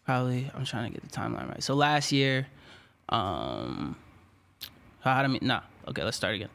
probably 0.04 0.50
I'm 0.54 0.64
trying 0.64 0.92
to 0.92 0.98
get 1.00 1.08
the 1.08 1.16
timeline 1.16 1.48
right. 1.48 1.62
So 1.62 1.74
last 1.74 2.10
year, 2.12 2.46
um, 3.08 3.96
how 5.00 5.16
did 5.22 5.24
I 5.24 5.28
meet? 5.28 5.42
Nah. 5.42 5.60
Okay, 5.88 6.02
let's 6.02 6.16
start 6.16 6.34
again. 6.34 6.48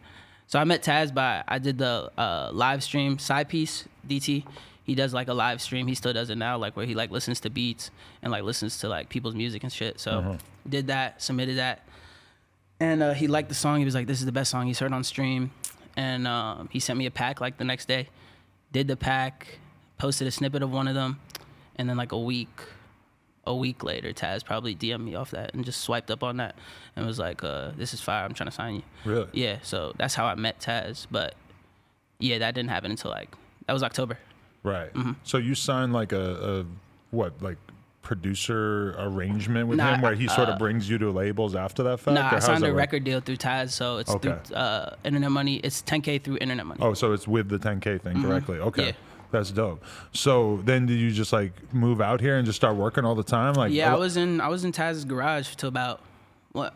So 0.47 0.57
I 0.59 0.63
met 0.63 0.81
Taz 0.83 1.13
by 1.13 1.43
I 1.47 1.59
did 1.59 1.77
the 1.77 2.11
uh, 2.17 2.49
live 2.51 2.83
stream 2.83 3.19
side 3.19 3.47
piece 3.49 3.85
DT. 4.07 4.43
He 4.89 4.95
does 4.95 5.13
like 5.13 5.27
a 5.27 5.35
live 5.35 5.61
stream. 5.61 5.85
He 5.85 5.93
still 5.93 6.13
does 6.13 6.31
it 6.31 6.35
now, 6.39 6.57
like 6.57 6.75
where 6.75 6.83
he 6.83 6.95
like 6.95 7.11
listens 7.11 7.39
to 7.41 7.51
beats 7.51 7.91
and 8.23 8.31
like 8.31 8.41
listens 8.41 8.79
to 8.79 8.89
like 8.89 9.07
people's 9.07 9.35
music 9.35 9.61
and 9.61 9.71
shit. 9.71 9.99
So 9.99 10.37
did 10.67 10.87
that, 10.87 11.21
submitted 11.21 11.57
that, 11.57 11.85
and 12.79 13.03
uh, 13.03 13.13
he 13.13 13.27
liked 13.27 13.49
the 13.49 13.55
song. 13.55 13.77
He 13.77 13.85
was 13.85 13.93
like, 13.93 14.07
"This 14.07 14.19
is 14.19 14.25
the 14.25 14.31
best 14.31 14.49
song 14.49 14.65
he's 14.65 14.79
heard 14.79 14.91
on 14.91 15.03
stream," 15.03 15.51
and 15.95 16.25
um, 16.25 16.69
he 16.71 16.79
sent 16.79 16.97
me 16.97 17.05
a 17.05 17.11
pack 17.11 17.39
like 17.39 17.57
the 17.57 17.65
next 17.65 17.87
day. 17.87 18.09
Did 18.71 18.87
the 18.87 18.97
pack, 18.97 19.59
posted 19.99 20.25
a 20.25 20.31
snippet 20.31 20.63
of 20.63 20.71
one 20.71 20.87
of 20.87 20.95
them, 20.95 21.19
and 21.75 21.87
then 21.87 21.95
like 21.95 22.11
a 22.11 22.19
week, 22.19 22.59
a 23.45 23.55
week 23.55 23.83
later, 23.83 24.11
Taz 24.11 24.43
probably 24.43 24.75
DM'd 24.75 25.05
me 25.05 25.13
off 25.13 25.29
that 25.29 25.53
and 25.53 25.63
just 25.63 25.81
swiped 25.81 26.09
up 26.09 26.23
on 26.23 26.37
that 26.37 26.55
and 26.95 27.05
was 27.05 27.19
like, 27.19 27.43
uh, 27.43 27.73
"This 27.77 27.93
is 27.93 28.01
fire. 28.01 28.25
I'm 28.25 28.33
trying 28.33 28.49
to 28.49 28.55
sign 28.55 28.73
you." 28.73 28.83
Really? 29.05 29.27
Yeah. 29.33 29.57
So 29.61 29.93
that's 29.99 30.15
how 30.15 30.25
I 30.25 30.33
met 30.33 30.59
Taz. 30.59 31.05
But 31.11 31.35
yeah, 32.17 32.39
that 32.39 32.55
didn't 32.55 32.71
happen 32.71 32.89
until 32.89 33.11
like 33.11 33.29
that 33.67 33.73
was 33.73 33.83
October. 33.83 34.17
Right. 34.63 34.93
Mm-hmm. 34.93 35.11
So 35.23 35.37
you 35.37 35.55
signed 35.55 35.93
like 35.93 36.11
a, 36.11 36.59
a 36.61 36.65
what 37.11 37.41
like 37.41 37.57
producer 38.01 38.95
arrangement 38.97 39.67
with 39.67 39.77
Nah, 39.77 39.95
him 39.95 40.01
where 40.01 40.15
he 40.15 40.27
sort 40.27 40.49
of 40.49 40.55
uh, 40.55 40.57
brings 40.57 40.89
you 40.89 40.97
to 40.97 41.11
labels 41.11 41.55
after 41.55 41.83
that 41.83 41.99
fact? 41.99 42.15
Nah, 42.15 42.31
I 42.33 42.39
signed 42.39 42.63
a 42.63 42.67
work? 42.67 42.77
record 42.77 43.03
deal 43.03 43.19
through 43.21 43.37
Taz, 43.37 43.69
so 43.71 43.97
it's 43.97 44.09
Okay. 44.09 44.35
through 44.45 44.55
uh, 44.55 44.95
Internet 45.03 45.31
Money. 45.31 45.57
It's 45.57 45.81
10k 45.83 46.23
through 46.23 46.37
Internet 46.41 46.65
Money. 46.65 46.79
Oh, 46.81 46.93
so 46.93 47.13
it's 47.13 47.27
with 47.27 47.49
the 47.49 47.59
10K 47.59 48.01
thing 48.01 48.21
directly. 48.21 48.57
Okay. 48.59 48.81
Mm-hmm. 48.81 48.89
Yeah. 48.89 48.95
That's 49.31 49.51
dope. 49.51 49.83
So 50.11 50.59
then 50.65 50.87
did 50.87 50.99
you 50.99 51.11
just 51.11 51.31
like 51.31 51.51
move 51.71 52.01
out 52.01 52.19
here 52.19 52.37
and 52.37 52.47
just 52.47 52.55
start 52.55 52.75
working 52.75 53.05
all 53.05 53.13
the 53.13 53.21
time? 53.23 53.53
Like 53.53 53.71
Yeah, 53.71 53.93
I 53.93 53.97
was 53.97 54.17
in 54.17 54.41
I 54.41 54.47
was 54.47 54.63
in 54.65 54.71
Taz's 54.71 55.05
garage 55.05 55.53
till 55.55 55.69
about 55.69 56.01
what 56.51 56.73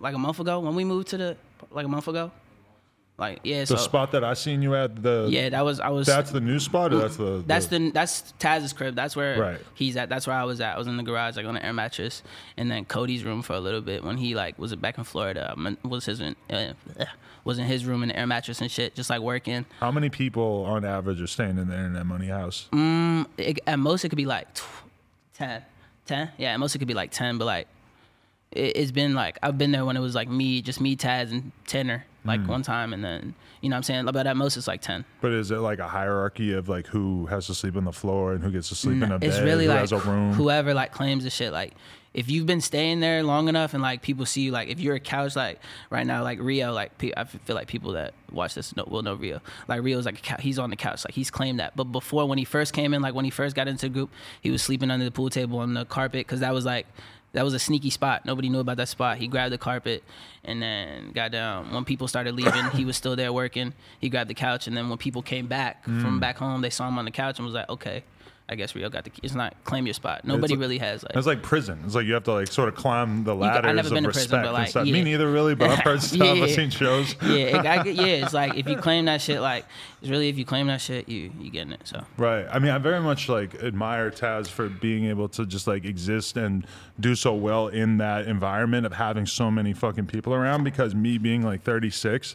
like 0.00 0.14
a 0.14 0.18
month 0.18 0.40
ago 0.40 0.60
when 0.60 0.74
we 0.74 0.82
moved 0.84 1.08
to 1.08 1.18
the 1.18 1.36
like 1.70 1.84
a 1.84 1.88
month 1.88 2.08
ago. 2.08 2.30
Like 3.16 3.40
yeah, 3.44 3.62
so. 3.64 3.74
the 3.74 3.78
so 3.78 3.84
spot 3.84 4.10
that 4.10 4.24
I 4.24 4.34
seen 4.34 4.60
you 4.60 4.74
at 4.74 5.00
the 5.00 5.28
yeah, 5.30 5.48
that 5.50 5.64
was 5.64 5.78
I 5.78 5.88
was 5.90 6.06
that's 6.08 6.32
the 6.32 6.40
new 6.40 6.58
spot 6.58 6.92
or 6.92 6.98
that's 6.98 7.16
the, 7.16 7.44
that's 7.46 7.66
the 7.66 7.90
that's 7.90 8.34
Taz's 8.40 8.72
crib. 8.72 8.96
That's 8.96 9.14
where 9.14 9.40
Right. 9.40 9.60
he's 9.74 9.96
at. 9.96 10.08
That's 10.08 10.26
where 10.26 10.34
I 10.34 10.42
was 10.42 10.60
at. 10.60 10.74
I 10.74 10.78
was 10.78 10.88
in 10.88 10.96
the 10.96 11.04
garage, 11.04 11.36
like 11.36 11.46
on 11.46 11.56
an 11.56 11.62
air 11.62 11.72
mattress, 11.72 12.24
and 12.56 12.68
then 12.68 12.84
Cody's 12.84 13.22
room 13.22 13.42
for 13.42 13.52
a 13.52 13.60
little 13.60 13.80
bit 13.82 14.02
when 14.02 14.16
he 14.16 14.34
like 14.34 14.58
was 14.58 14.72
it 14.72 14.80
back 14.80 14.98
in 14.98 15.04
Florida. 15.04 15.54
Was 15.84 16.06
his 16.06 16.20
uh, 16.20 16.34
was 17.44 17.58
in 17.60 17.66
his 17.66 17.86
room 17.86 18.02
in 18.02 18.08
the 18.08 18.18
air 18.18 18.26
mattress 18.26 18.60
and 18.60 18.68
shit, 18.68 18.96
just 18.96 19.10
like 19.10 19.20
working. 19.20 19.64
How 19.78 19.92
many 19.92 20.10
people 20.10 20.64
on 20.64 20.84
average 20.84 21.20
are 21.20 21.26
staying 21.28 21.58
in 21.58 21.68
the 21.68 21.76
internet 21.76 22.06
money 22.06 22.26
house? 22.28 22.68
Mm. 22.72 23.26
It, 23.38 23.60
at 23.66 23.78
most, 23.78 24.04
it 24.04 24.08
could 24.08 24.16
be 24.16 24.26
like 24.26 24.52
tw- 24.54 24.64
10. 25.34 25.62
10? 26.06 26.30
Yeah, 26.38 26.54
at 26.54 26.56
most, 26.58 26.74
it 26.74 26.78
could 26.78 26.88
be 26.88 26.94
like 26.94 27.10
10, 27.10 27.36
but 27.38 27.44
like, 27.44 27.68
it, 28.50 28.76
it's 28.76 28.90
been 28.92 29.14
like, 29.14 29.38
I've 29.42 29.58
been 29.58 29.72
there 29.72 29.84
when 29.84 29.96
it 29.96 30.00
was 30.00 30.14
like 30.14 30.28
me, 30.28 30.62
just 30.62 30.80
me, 30.80 30.96
Taz, 30.96 31.30
and 31.32 31.52
Tenor, 31.66 32.06
like 32.24 32.40
Mm. 32.40 32.46
one 32.46 32.62
time, 32.62 32.92
and 32.92 33.04
then, 33.04 33.34
you 33.60 33.68
know 33.68 33.74
what 33.74 33.78
I'm 33.78 33.82
saying? 33.82 34.04
But 34.06 34.26
at 34.26 34.36
most, 34.36 34.56
it's 34.56 34.66
like 34.66 34.80
10. 34.80 35.04
But 35.20 35.32
is 35.32 35.50
it 35.50 35.56
like 35.58 35.78
a 35.78 35.88
hierarchy 35.88 36.52
of 36.52 36.68
like 36.68 36.86
who 36.86 37.26
has 37.26 37.46
to 37.48 37.54
sleep 37.54 37.76
on 37.76 37.84
the 37.84 37.92
floor 37.92 38.32
and 38.32 38.42
who 38.42 38.50
gets 38.50 38.68
to 38.70 38.74
sleep 38.74 39.02
in 39.02 39.12
a 39.12 39.18
bed? 39.18 39.28
it's 39.28 39.40
really 39.40 39.68
like 39.68 39.78
has 39.80 39.92
a 39.92 39.98
room? 39.98 40.32
whoever 40.32 40.72
like 40.74 40.92
claims 40.92 41.24
the 41.24 41.30
shit. 41.30 41.52
Like 41.52 41.72
if 42.14 42.30
you've 42.30 42.46
been 42.46 42.60
staying 42.60 43.00
there 43.00 43.22
long 43.24 43.48
enough 43.48 43.74
and 43.74 43.82
like 43.82 44.00
people 44.00 44.24
see 44.24 44.42
you, 44.42 44.52
like 44.52 44.68
if 44.68 44.78
you're 44.80 44.94
a 44.94 45.00
couch, 45.00 45.34
like 45.34 45.58
right 45.90 46.06
now, 46.06 46.22
like 46.22 46.38
Rio, 46.40 46.72
like 46.72 46.92
I 47.16 47.24
feel 47.24 47.56
like 47.56 47.66
people 47.66 47.92
that 47.92 48.14
watch 48.30 48.54
this 48.54 48.74
know, 48.76 48.84
will 48.86 49.02
know 49.02 49.14
Rio. 49.14 49.40
Like 49.68 49.82
Rio's 49.82 50.06
like 50.06 50.24
he's 50.40 50.58
on 50.58 50.70
the 50.70 50.76
couch, 50.76 51.04
like 51.04 51.14
he's 51.14 51.30
claimed 51.30 51.58
that. 51.58 51.74
But 51.76 51.84
before 51.84 52.26
when 52.26 52.38
he 52.38 52.44
first 52.44 52.72
came 52.72 52.94
in, 52.94 53.02
like 53.02 53.14
when 53.14 53.24
he 53.24 53.30
first 53.32 53.56
got 53.56 53.66
into 53.68 53.86
the 53.86 53.90
group, 53.90 54.10
he 54.40 54.50
was 54.50 54.62
sleeping 54.62 54.90
under 54.90 55.04
the 55.04 55.10
pool 55.10 55.28
table 55.28 55.58
on 55.58 55.74
the 55.74 55.84
carpet 55.84 56.26
because 56.26 56.40
that 56.40 56.54
was 56.54 56.64
like. 56.64 56.86
That 57.34 57.44
was 57.44 57.52
a 57.52 57.58
sneaky 57.58 57.90
spot. 57.90 58.24
Nobody 58.24 58.48
knew 58.48 58.60
about 58.60 58.78
that 58.78 58.88
spot. 58.88 59.18
He 59.18 59.26
grabbed 59.28 59.52
the 59.52 59.58
carpet, 59.58 60.02
and 60.44 60.62
then 60.62 61.10
got 61.12 61.30
down. 61.32 61.72
When 61.74 61.84
people 61.84 62.08
started 62.08 62.34
leaving, 62.34 62.70
he 62.70 62.84
was 62.84 62.96
still 62.96 63.16
there 63.16 63.32
working. 63.32 63.74
He 64.00 64.08
grabbed 64.08 64.30
the 64.30 64.34
couch, 64.34 64.66
and 64.66 64.76
then 64.76 64.88
when 64.88 64.98
people 64.98 65.20
came 65.20 65.46
back 65.46 65.84
Mm. 65.84 66.00
from 66.00 66.20
back 66.20 66.38
home, 66.38 66.62
they 66.62 66.70
saw 66.70 66.88
him 66.88 66.96
on 66.98 67.04
the 67.04 67.10
couch 67.10 67.38
and 67.38 67.44
was 67.46 67.54
like, 67.54 67.68
"Okay, 67.68 68.04
I 68.46 68.56
guess 68.56 68.74
Rio 68.74 68.90
got 68.90 69.04
the 69.04 69.10
key. 69.10 69.20
It's 69.22 69.34
not 69.34 69.54
claim 69.64 69.86
your 69.86 69.94
spot. 69.94 70.26
Nobody 70.26 70.52
like- 70.54 70.60
really 70.60 70.76
has 70.76 71.02
like. 71.02 71.16
It's 71.16 71.26
like 71.26 71.42
prison. 71.42 71.80
It's 71.86 71.94
like 71.94 72.04
you 72.04 72.12
have 72.12 72.24
to 72.24 72.32
like 72.34 72.48
sort 72.48 72.68
of 72.68 72.74
climb 72.74 73.24
the 73.24 73.32
I've 73.34 73.38
ladders 73.40 73.74
never 73.74 73.88
of 73.88 73.94
been 73.94 74.06
respect 74.06 74.28
prison, 74.30 74.42
but, 74.52 74.54
and 74.60 74.68
stuff. 74.68 74.86
yeah. 74.86 74.92
Me 74.92 75.02
neither, 75.02 75.30
really. 75.30 75.54
But 75.54 75.70
I've 75.70 75.78
heard 75.78 76.02
stuff. 76.02 76.36
Yeah. 76.36 76.44
I've 76.44 76.50
seen 76.50 76.68
shows. 76.68 77.16
yeah, 77.22 77.28
it, 77.36 77.54
I, 77.66 77.84
yeah, 77.86 78.04
it's 78.24 78.34
like 78.34 78.56
if 78.56 78.68
you 78.68 78.76
claim 78.76 79.06
that 79.06 79.22
shit, 79.22 79.40
like 79.40 79.64
it's 80.02 80.10
really 80.10 80.28
if 80.28 80.36
you 80.36 80.44
claim 80.44 80.66
that 80.66 80.82
shit, 80.82 81.08
you 81.08 81.32
you 81.40 81.50
getting 81.50 81.72
it. 81.72 81.80
So 81.84 82.04
Right. 82.18 82.46
I 82.50 82.58
mean, 82.58 82.70
I 82.70 82.76
very 82.76 83.00
much 83.00 83.30
like 83.30 83.54
admire 83.62 84.10
Taz 84.10 84.48
for 84.48 84.68
being 84.68 85.06
able 85.06 85.28
to 85.30 85.46
just 85.46 85.66
like 85.66 85.86
exist 85.86 86.36
and 86.36 86.66
do 87.00 87.14
so 87.14 87.34
well 87.34 87.68
in 87.68 87.96
that 87.96 88.26
environment 88.28 88.84
of 88.84 88.92
having 88.92 89.24
so 89.24 89.50
many 89.50 89.72
fucking 89.72 90.04
people 90.06 90.34
around. 90.34 90.64
Because 90.64 90.94
me 90.94 91.16
being 91.16 91.42
like 91.42 91.62
36, 91.62 92.34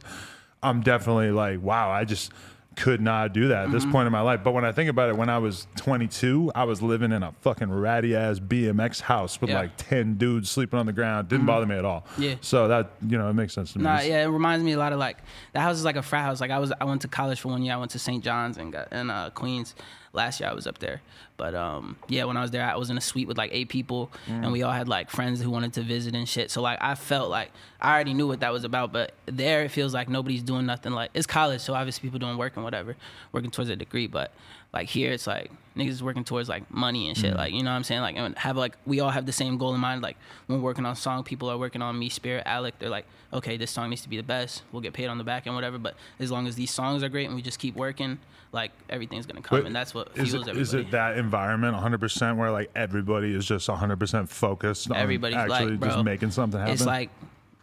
I'm 0.63 0.81
definitely 0.81 1.29
like, 1.29 1.61
wow, 1.61 1.91
I 1.91 2.03
just 2.03 2.31
could 2.79 3.01
not 3.01 3.33
do 3.33 3.49
that 3.49 3.65
at 3.65 3.71
this 3.71 3.85
point 3.85 4.05
in 4.07 4.11
my 4.11 4.21
life. 4.21 4.41
But 4.43 4.53
when 4.53 4.63
I 4.65 4.71
think 4.71 4.89
about 4.89 5.09
it, 5.09 5.17
when 5.17 5.29
I 5.29 5.37
was 5.37 5.67
22, 5.75 6.51
I 6.55 6.63
was 6.63 6.81
living 6.81 7.11
in 7.11 7.23
a 7.23 7.33
fucking 7.41 7.69
ratty 7.71 8.15
ass 8.15 8.39
BMX 8.39 9.01
house 9.01 9.39
with 9.41 9.49
Yeah. 9.49 9.59
like 9.59 9.71
10 9.77 10.15
dudes 10.15 10.49
sleeping 10.49 10.79
on 10.79 10.85
the 10.85 10.93
ground. 10.93 11.27
Didn't 11.27 11.45
bother 11.45 11.65
me 11.65 11.75
at 11.75 11.85
all. 11.85 12.05
Yeah. 12.17 12.35
So 12.41 12.67
that 12.69 12.91
you 13.07 13.17
know 13.17 13.29
it 13.29 13.33
makes 13.33 13.53
sense 13.53 13.73
to 13.73 13.79
me. 13.79 13.83
Nah, 13.83 13.99
yeah, 13.99 14.23
it 14.23 14.27
reminds 14.27 14.63
me 14.63 14.71
a 14.73 14.77
lot 14.77 14.93
of 14.93 14.99
like 14.99 15.17
the 15.53 15.59
house 15.59 15.75
is 15.77 15.83
like 15.85 15.97
a 15.97 16.01
frat 16.01 16.23
house. 16.25 16.39
Like 16.41 16.51
I 16.51 16.59
was, 16.59 16.71
I 16.79 16.85
went 16.85 17.01
to 17.01 17.07
college 17.07 17.39
for 17.41 17.49
one 17.49 17.61
year. 17.63 17.73
I 17.73 17.77
went 17.77 17.91
to 17.91 17.99
St. 17.99 18.23
John's 18.23 18.57
and 18.57 18.71
got 18.71 18.91
in 18.93 19.09
uh, 19.09 19.29
Queens. 19.31 19.75
Last 20.11 20.39
year 20.39 20.49
I 20.49 20.53
was 20.53 20.65
up 20.65 20.79
there, 20.79 21.01
but 21.37 21.53
um, 21.53 21.95
yeah, 22.07 22.23
when 22.23 22.35
I 22.35 22.41
was 22.41 22.51
there, 22.51 22.63
I 22.63 22.75
was 22.75 22.89
in 22.89 22.97
a 22.97 23.01
suite 23.01 23.27
with 23.27 23.37
like 23.37 23.51
eight 23.53 23.69
people, 23.69 24.11
and 24.27 24.51
we 24.51 24.63
all 24.63 24.71
had 24.71 24.87
like 24.87 25.09
friends 25.09 25.41
who 25.41 25.49
wanted 25.51 25.73
to 25.73 25.81
visit 25.81 26.15
and 26.15 26.27
shit. 26.27 26.49
So 26.49 26.61
like 26.61 26.79
I 26.81 26.95
felt 26.95 27.29
like 27.29 27.51
I 27.79 27.93
already 27.93 28.13
knew 28.13 28.27
what 28.27 28.39
that 28.39 28.51
was 28.51 28.63
about, 28.63 28.91
but 28.91 29.13
there 29.27 29.63
it 29.63 29.69
feels 29.69 29.93
like 29.93 30.09
nobody's 30.09 30.41
doing 30.43 30.65
nothing. 30.65 30.93
Like 30.93 31.11
it's 31.13 31.27
college, 31.27 31.61
so 31.61 31.73
obviously 31.75 32.07
people 32.07 32.19
doing 32.19 32.37
work 32.37 32.55
and 32.55 32.63
whatever, 32.63 32.95
working 33.31 33.51
towards 33.51 33.69
a 33.69 33.75
degree, 33.75 34.07
but. 34.07 34.31
Like 34.73 34.87
here, 34.87 35.11
it's 35.11 35.25
like 35.25 35.51
niggas 35.75 35.89
is 35.89 36.03
working 36.03 36.23
towards 36.23 36.47
like 36.47 36.69
money 36.69 37.07
and 37.07 37.17
shit. 37.17 37.33
Mm. 37.33 37.37
Like 37.37 37.53
you 37.53 37.63
know 37.63 37.71
what 37.71 37.77
I'm 37.77 37.83
saying. 37.83 38.01
Like 38.01 38.15
and 38.17 38.37
have 38.37 38.55
like 38.55 38.75
we 38.85 38.99
all 38.99 39.09
have 39.09 39.25
the 39.25 39.31
same 39.31 39.57
goal 39.57 39.73
in 39.73 39.79
mind. 39.79 40.01
Like 40.01 40.17
when 40.47 40.61
working 40.61 40.85
on 40.85 40.93
a 40.93 40.95
song, 40.95 41.23
people 41.23 41.49
are 41.49 41.57
working 41.57 41.81
on 41.81 41.97
me, 41.97 42.09
Spirit, 42.09 42.43
Alec. 42.45 42.77
They're 42.77 42.89
like, 42.89 43.05
okay, 43.33 43.57
this 43.57 43.71
song 43.71 43.89
needs 43.89 44.03
to 44.03 44.09
be 44.09 44.17
the 44.17 44.23
best. 44.23 44.61
We'll 44.71 44.81
get 44.81 44.93
paid 44.93 45.07
on 45.07 45.17
the 45.17 45.23
back 45.23 45.47
end, 45.47 45.55
whatever. 45.55 45.79
But 45.79 45.95
as 46.19 46.29
long 46.29 46.47
as 46.47 46.55
these 46.55 46.71
songs 46.71 47.01
are 47.01 47.09
great 47.09 47.25
and 47.25 47.35
we 47.35 47.41
just 47.41 47.57
keep 47.57 47.75
working, 47.75 48.19
like 48.51 48.71
everything's 48.89 49.25
gonna 49.25 49.41
come, 49.41 49.59
But 49.59 49.65
and 49.65 49.75
that's 49.75 49.93
what 49.93 50.13
fuels 50.13 50.33
it, 50.33 50.41
everybody. 50.41 50.61
is 50.61 50.73
it 50.73 50.91
that 50.91 51.17
environment 51.17 51.75
100% 51.75 52.37
where 52.37 52.51
like 52.51 52.69
everybody 52.75 53.33
is 53.33 53.45
just 53.45 53.67
100% 53.67 54.29
focused 54.29 54.91
on 54.91 54.97
Everybody's 54.97 55.37
actually 55.37 55.77
like, 55.77 55.81
just 55.81 56.03
making 56.03 56.31
something 56.31 56.59
happen? 56.59 56.73
It's 56.73 56.85
like 56.85 57.09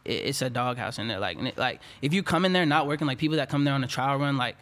it's 0.04 0.42
a 0.42 0.50
doghouse 0.50 0.98
in 0.98 1.08
there. 1.08 1.18
Like, 1.18 1.56
like 1.56 1.80
if 2.02 2.14
you 2.14 2.22
come 2.22 2.44
in 2.44 2.52
there 2.52 2.66
not 2.66 2.86
working, 2.86 3.06
like 3.06 3.18
people 3.18 3.36
that 3.38 3.48
come 3.48 3.64
there 3.64 3.74
on 3.74 3.82
a 3.82 3.88
trial 3.88 4.18
run, 4.18 4.36
like 4.36 4.56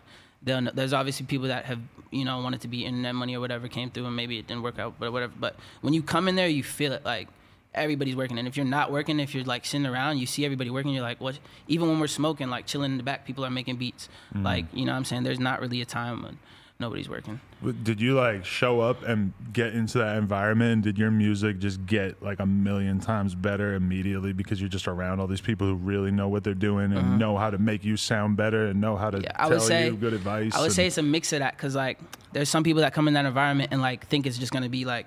there's 0.44 0.92
obviously 0.92 1.26
people 1.26 1.48
that 1.48 1.64
have 1.64 1.80
you 2.10 2.24
know 2.24 2.40
wanted 2.40 2.60
to 2.62 2.68
be 2.68 2.84
internet 2.84 3.14
money 3.14 3.34
or 3.34 3.40
whatever 3.40 3.68
came 3.68 3.90
through 3.90 4.06
and 4.06 4.14
maybe 4.14 4.38
it 4.38 4.46
didn't 4.46 4.62
work 4.62 4.78
out, 4.78 4.94
but 4.98 5.12
whatever. 5.12 5.32
But 5.38 5.56
when 5.80 5.94
you 5.94 6.02
come 6.02 6.28
in 6.28 6.36
there, 6.36 6.48
you 6.48 6.62
feel 6.62 6.92
it 6.92 7.04
like 7.04 7.28
everybody's 7.74 8.16
working. 8.16 8.38
And 8.38 8.46
if 8.46 8.56
you're 8.56 8.66
not 8.66 8.92
working, 8.92 9.18
if 9.20 9.34
you're 9.34 9.44
like 9.44 9.66
sitting 9.66 9.86
around, 9.86 10.18
you 10.18 10.26
see 10.26 10.44
everybody 10.44 10.70
working. 10.70 10.92
You're 10.92 11.02
like, 11.02 11.20
what? 11.20 11.38
Even 11.66 11.88
when 11.88 11.98
we're 11.98 12.06
smoking, 12.06 12.48
like 12.48 12.66
chilling 12.66 12.92
in 12.92 12.96
the 12.98 13.02
back, 13.02 13.26
people 13.26 13.44
are 13.44 13.50
making 13.50 13.76
beats. 13.76 14.08
Mm-hmm. 14.32 14.44
Like 14.44 14.66
you 14.72 14.84
know 14.84 14.92
what 14.92 14.98
I'm 14.98 15.04
saying? 15.04 15.24
There's 15.24 15.40
not 15.40 15.60
really 15.60 15.80
a 15.80 15.86
time 15.86 16.22
when 16.22 16.38
nobody's 16.84 17.08
working. 17.08 17.40
Did 17.82 17.98
you 17.98 18.14
like 18.14 18.44
show 18.44 18.80
up 18.80 19.02
and 19.04 19.32
get 19.52 19.74
into 19.74 19.98
that 19.98 20.18
environment? 20.18 20.72
And 20.72 20.82
did 20.82 20.98
your 20.98 21.10
music 21.10 21.58
just 21.58 21.86
get 21.86 22.22
like 22.22 22.40
a 22.40 22.46
million 22.46 23.00
times 23.00 23.34
better 23.34 23.74
immediately 23.74 24.34
because 24.34 24.60
you're 24.60 24.68
just 24.68 24.86
around 24.86 25.18
all 25.18 25.26
these 25.26 25.40
people 25.40 25.66
who 25.66 25.74
really 25.74 26.10
know 26.10 26.28
what 26.28 26.44
they're 26.44 26.52
doing 26.52 26.92
and 26.92 26.98
uh-huh. 26.98 27.16
know 27.16 27.36
how 27.38 27.50
to 27.50 27.56
make 27.56 27.82
you 27.82 27.96
sound 27.96 28.36
better 28.36 28.66
and 28.66 28.80
know 28.80 28.96
how 28.96 29.10
to. 29.10 29.20
Yeah, 29.20 29.32
tell 29.32 29.46
I 29.46 29.48
would 29.48 29.62
say 29.62 29.86
you 29.86 29.96
good 29.96 30.12
advice? 30.12 30.54
I 30.54 30.58
would 30.58 30.66
and- 30.66 30.74
say 30.74 30.86
it's 30.86 30.98
a 30.98 31.02
mix 31.02 31.32
of 31.32 31.38
that 31.38 31.56
because 31.56 31.74
like 31.74 31.98
there's 32.32 32.50
some 32.50 32.64
people 32.64 32.82
that 32.82 32.92
come 32.92 33.08
in 33.08 33.14
that 33.14 33.24
environment 33.24 33.70
and 33.72 33.80
like 33.80 34.06
think 34.06 34.26
it's 34.26 34.36
just 34.36 34.52
gonna 34.52 34.68
be 34.68 34.84
like 34.84 35.06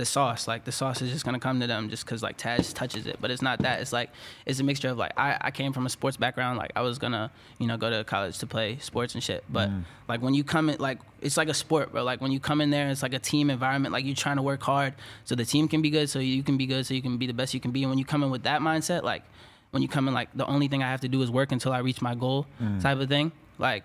the 0.00 0.06
sauce, 0.06 0.48
like 0.48 0.64
the 0.64 0.72
sauce 0.72 1.02
is 1.02 1.10
just 1.12 1.24
gonna 1.26 1.38
come 1.38 1.60
to 1.60 1.66
them 1.66 1.90
just 1.90 2.04
because 2.06 2.22
like 2.22 2.38
Taz 2.38 2.72
touches 2.74 3.06
it, 3.06 3.18
but 3.20 3.30
it's 3.30 3.42
not 3.42 3.60
that. 3.60 3.80
It's 3.82 3.92
like 3.92 4.08
it's 4.46 4.58
a 4.58 4.64
mixture 4.64 4.88
of 4.88 4.96
like 4.98 5.12
I, 5.16 5.36
I 5.40 5.50
came 5.50 5.72
from 5.74 5.84
a 5.84 5.90
sports 5.90 6.16
background, 6.16 6.58
like 6.58 6.72
I 6.74 6.80
was 6.80 6.98
gonna 6.98 7.30
you 7.58 7.66
know 7.66 7.76
go 7.76 7.90
to 7.90 8.02
college 8.04 8.38
to 8.38 8.46
play 8.46 8.78
sports 8.78 9.14
and 9.14 9.22
shit, 9.22 9.44
but 9.48 9.68
Mm. 9.68 9.82
like 10.08 10.22
when 10.22 10.32
you 10.32 10.42
come 10.42 10.70
in, 10.70 10.78
like 10.80 10.98
it's 11.20 11.36
like 11.36 11.48
a 11.50 11.54
sport, 11.54 11.92
bro. 11.92 12.02
Like 12.02 12.20
when 12.22 12.32
you 12.32 12.40
come 12.40 12.60
in 12.62 12.70
there, 12.70 12.88
it's 12.88 13.02
like 13.02 13.12
a 13.14 13.18
team 13.18 13.50
environment. 13.50 13.92
Like 13.92 14.04
you're 14.06 14.14
trying 14.26 14.36
to 14.36 14.42
work 14.42 14.62
hard 14.62 14.94
so 15.26 15.34
the 15.34 15.44
team 15.44 15.68
can 15.68 15.82
be 15.82 15.90
good, 15.90 16.08
so 16.08 16.18
you 16.18 16.42
can 16.42 16.56
be 16.56 16.66
good, 16.66 16.86
so 16.86 16.94
you 16.94 17.02
can 17.02 17.18
be 17.18 17.26
the 17.26 17.34
best 17.34 17.52
you 17.52 17.60
can 17.60 17.70
be. 17.70 17.82
And 17.82 17.90
when 17.90 17.98
you 17.98 18.06
come 18.06 18.22
in 18.24 18.30
with 18.30 18.44
that 18.44 18.60
mindset, 18.62 19.02
like 19.02 19.22
when 19.72 19.82
you 19.82 19.88
come 19.88 20.08
in 20.08 20.14
like 20.14 20.30
the 20.34 20.46
only 20.46 20.66
thing 20.68 20.82
I 20.82 20.90
have 20.90 21.02
to 21.02 21.08
do 21.08 21.20
is 21.22 21.30
work 21.30 21.52
until 21.52 21.72
I 21.72 21.80
reach 21.80 22.00
my 22.00 22.14
goal 22.14 22.46
Mm. 22.62 22.80
type 22.80 22.98
of 22.98 23.08
thing, 23.08 23.32
like 23.58 23.84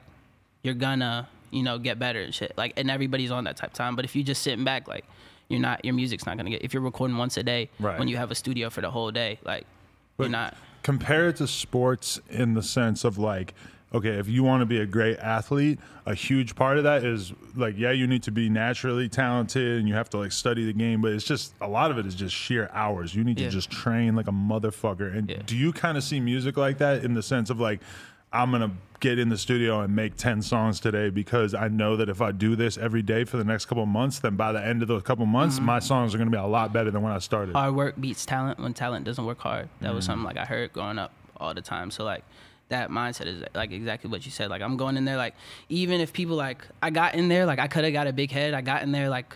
you're 0.64 0.74
gonna 0.88 1.28
you 1.52 1.62
know 1.64 1.78
get 1.78 2.00
better 2.00 2.22
and 2.22 2.34
shit. 2.34 2.54
Like 2.58 2.74
and 2.78 2.90
everybody's 2.90 3.32
on 3.32 3.44
that 3.44 3.58
type 3.58 3.72
of 3.72 3.76
time. 3.76 3.96
But 3.98 4.06
if 4.06 4.16
you 4.16 4.24
just 4.24 4.42
sitting 4.42 4.64
back, 4.66 4.88
like 4.88 5.06
you're 5.50 5.60
not 5.60 5.84
your 5.86 5.94
music's 5.94 6.26
not 6.26 6.38
gonna 6.38 6.50
get. 6.50 6.64
If 6.64 6.74
you're 6.74 6.84
recording 6.84 7.18
once 7.18 7.38
a 7.38 7.44
day, 7.44 7.70
Right. 7.80 7.98
when 8.00 8.08
you 8.08 8.18
have 8.18 8.32
a 8.32 8.36
studio 8.36 8.70
for 8.70 8.82
the 8.82 8.92
whole 8.92 9.12
day, 9.12 9.40
like 9.44 9.66
But 10.18 10.24
you're 10.26 10.32
not. 10.32 10.56
compare 10.84 11.30
it 11.30 11.38
to 11.38 11.48
sports 11.48 12.20
in 12.30 12.54
the 12.54 12.62
sense 12.64 13.04
of 13.04 13.18
like 13.18 13.54
okay 13.94 14.10
if 14.18 14.28
you 14.28 14.44
want 14.44 14.62
to 14.62 14.66
be 14.66 14.80
a 14.80 14.86
great 14.86 15.18
athlete 15.20 15.80
a 16.08 16.14
huge 16.14 16.56
part 16.56 16.78
of 16.78 16.84
that 16.84 17.04
is 17.04 17.32
like 17.56 17.76
yeah 17.78 17.92
you 17.92 18.06
need 18.08 18.22
to 18.24 18.32
be 18.32 18.50
naturally 18.50 19.08
talented 19.08 19.80
and 19.80 19.88
you 19.88 19.94
have 19.94 20.10
to 20.10 20.18
like 20.18 20.32
study 20.32 20.66
the 20.66 20.74
game 20.74 21.02
but 21.02 21.12
it's 21.12 21.24
just 21.24 21.54
a 21.62 21.68
lot 21.68 21.92
of 21.92 21.98
it 21.98 22.06
is 22.06 22.14
just 22.16 22.36
sheer 22.36 22.70
hours 22.74 23.14
you 23.16 23.24
need 23.24 23.40
Yeah. 23.40 23.46
to 23.48 23.52
just 23.52 23.70
train 23.70 24.16
like 24.16 24.28
a 24.28 24.32
motherfucker 24.32 25.16
and 25.16 25.30
Yeah. 25.30 25.38
do 25.46 25.56
you 25.56 25.72
kind 25.72 25.98
of 25.98 26.04
see 26.04 26.20
music 26.20 26.58
like 26.58 26.80
that 26.80 27.04
in 27.06 27.14
the 27.14 27.24
sense 27.24 27.50
of 27.50 27.60
like 27.60 27.80
i'm 28.36 28.52
gonna 28.52 28.72
get 29.02 29.20
in 29.20 29.30
the 29.30 29.38
studio 29.38 29.82
and 29.82 29.96
make 29.96 30.16
10 30.16 30.42
songs 30.42 30.80
today 30.80 31.10
because 31.10 31.54
i 31.54 31.68
know 31.68 31.96
that 31.98 32.10
if 32.10 32.22
i 32.22 32.32
do 32.32 32.56
this 32.56 32.78
every 32.78 33.02
day 33.02 33.24
for 33.24 33.38
the 33.38 33.44
next 33.44 33.66
couple 33.66 33.84
of 33.84 33.90
months 33.90 34.20
then 34.20 34.36
by 34.36 34.52
the 34.52 34.64
end 34.66 34.82
of 34.82 34.88
those 34.88 35.04
couple 35.04 35.24
of 35.24 35.30
months 35.30 35.58
Mm-hmm. 35.58 35.66
my 35.66 35.80
songs 35.80 36.16
are 36.16 36.18
gonna 36.18 36.30
be 36.32 36.38
a 36.38 36.46
lot 36.46 36.72
better 36.74 36.90
than 36.92 37.02
when 37.02 37.12
i 37.12 37.20
started 37.20 37.54
hard 37.54 37.76
work 37.76 37.96
beats 38.00 38.26
talent 38.26 38.60
when 38.60 38.74
talent 38.74 39.06
doesn't 39.06 39.26
work 39.26 39.40
hard. 39.40 39.70
That 39.82 39.92
Mm. 39.92 39.96
was 39.96 40.06
something 40.06 40.24
like 40.26 40.38
I 40.38 40.46
heard 40.46 40.74
growing 40.74 40.98
up 40.98 41.12
all 41.38 41.54
the 41.54 41.62
time. 41.62 41.92
So 41.92 42.04
like 42.04 42.24
that 42.70 42.90
mindset 42.90 43.28
is 43.28 43.44
like 43.54 43.72
exactly 43.72 44.10
what 44.10 44.26
you 44.26 44.32
said. 44.32 44.50
Like 44.50 44.62
I'm 44.64 44.76
going 44.78 44.98
in 44.98 45.06
there 45.06 45.18
like 45.18 45.36
even 45.70 46.02
if 46.02 46.12
people 46.14 46.36
like 46.36 46.66
I 46.82 46.90
got 46.90 47.14
in 47.16 47.28
there 47.28 47.46
like 47.46 47.60
I 47.60 47.68
could 47.68 47.84
have 47.84 47.94
got 47.94 48.08
a 48.08 48.14
big 48.14 48.32
head. 48.32 48.54
I 48.56 48.62
got 48.62 48.82
in 48.82 48.92
there 48.92 49.10
like 49.10 49.36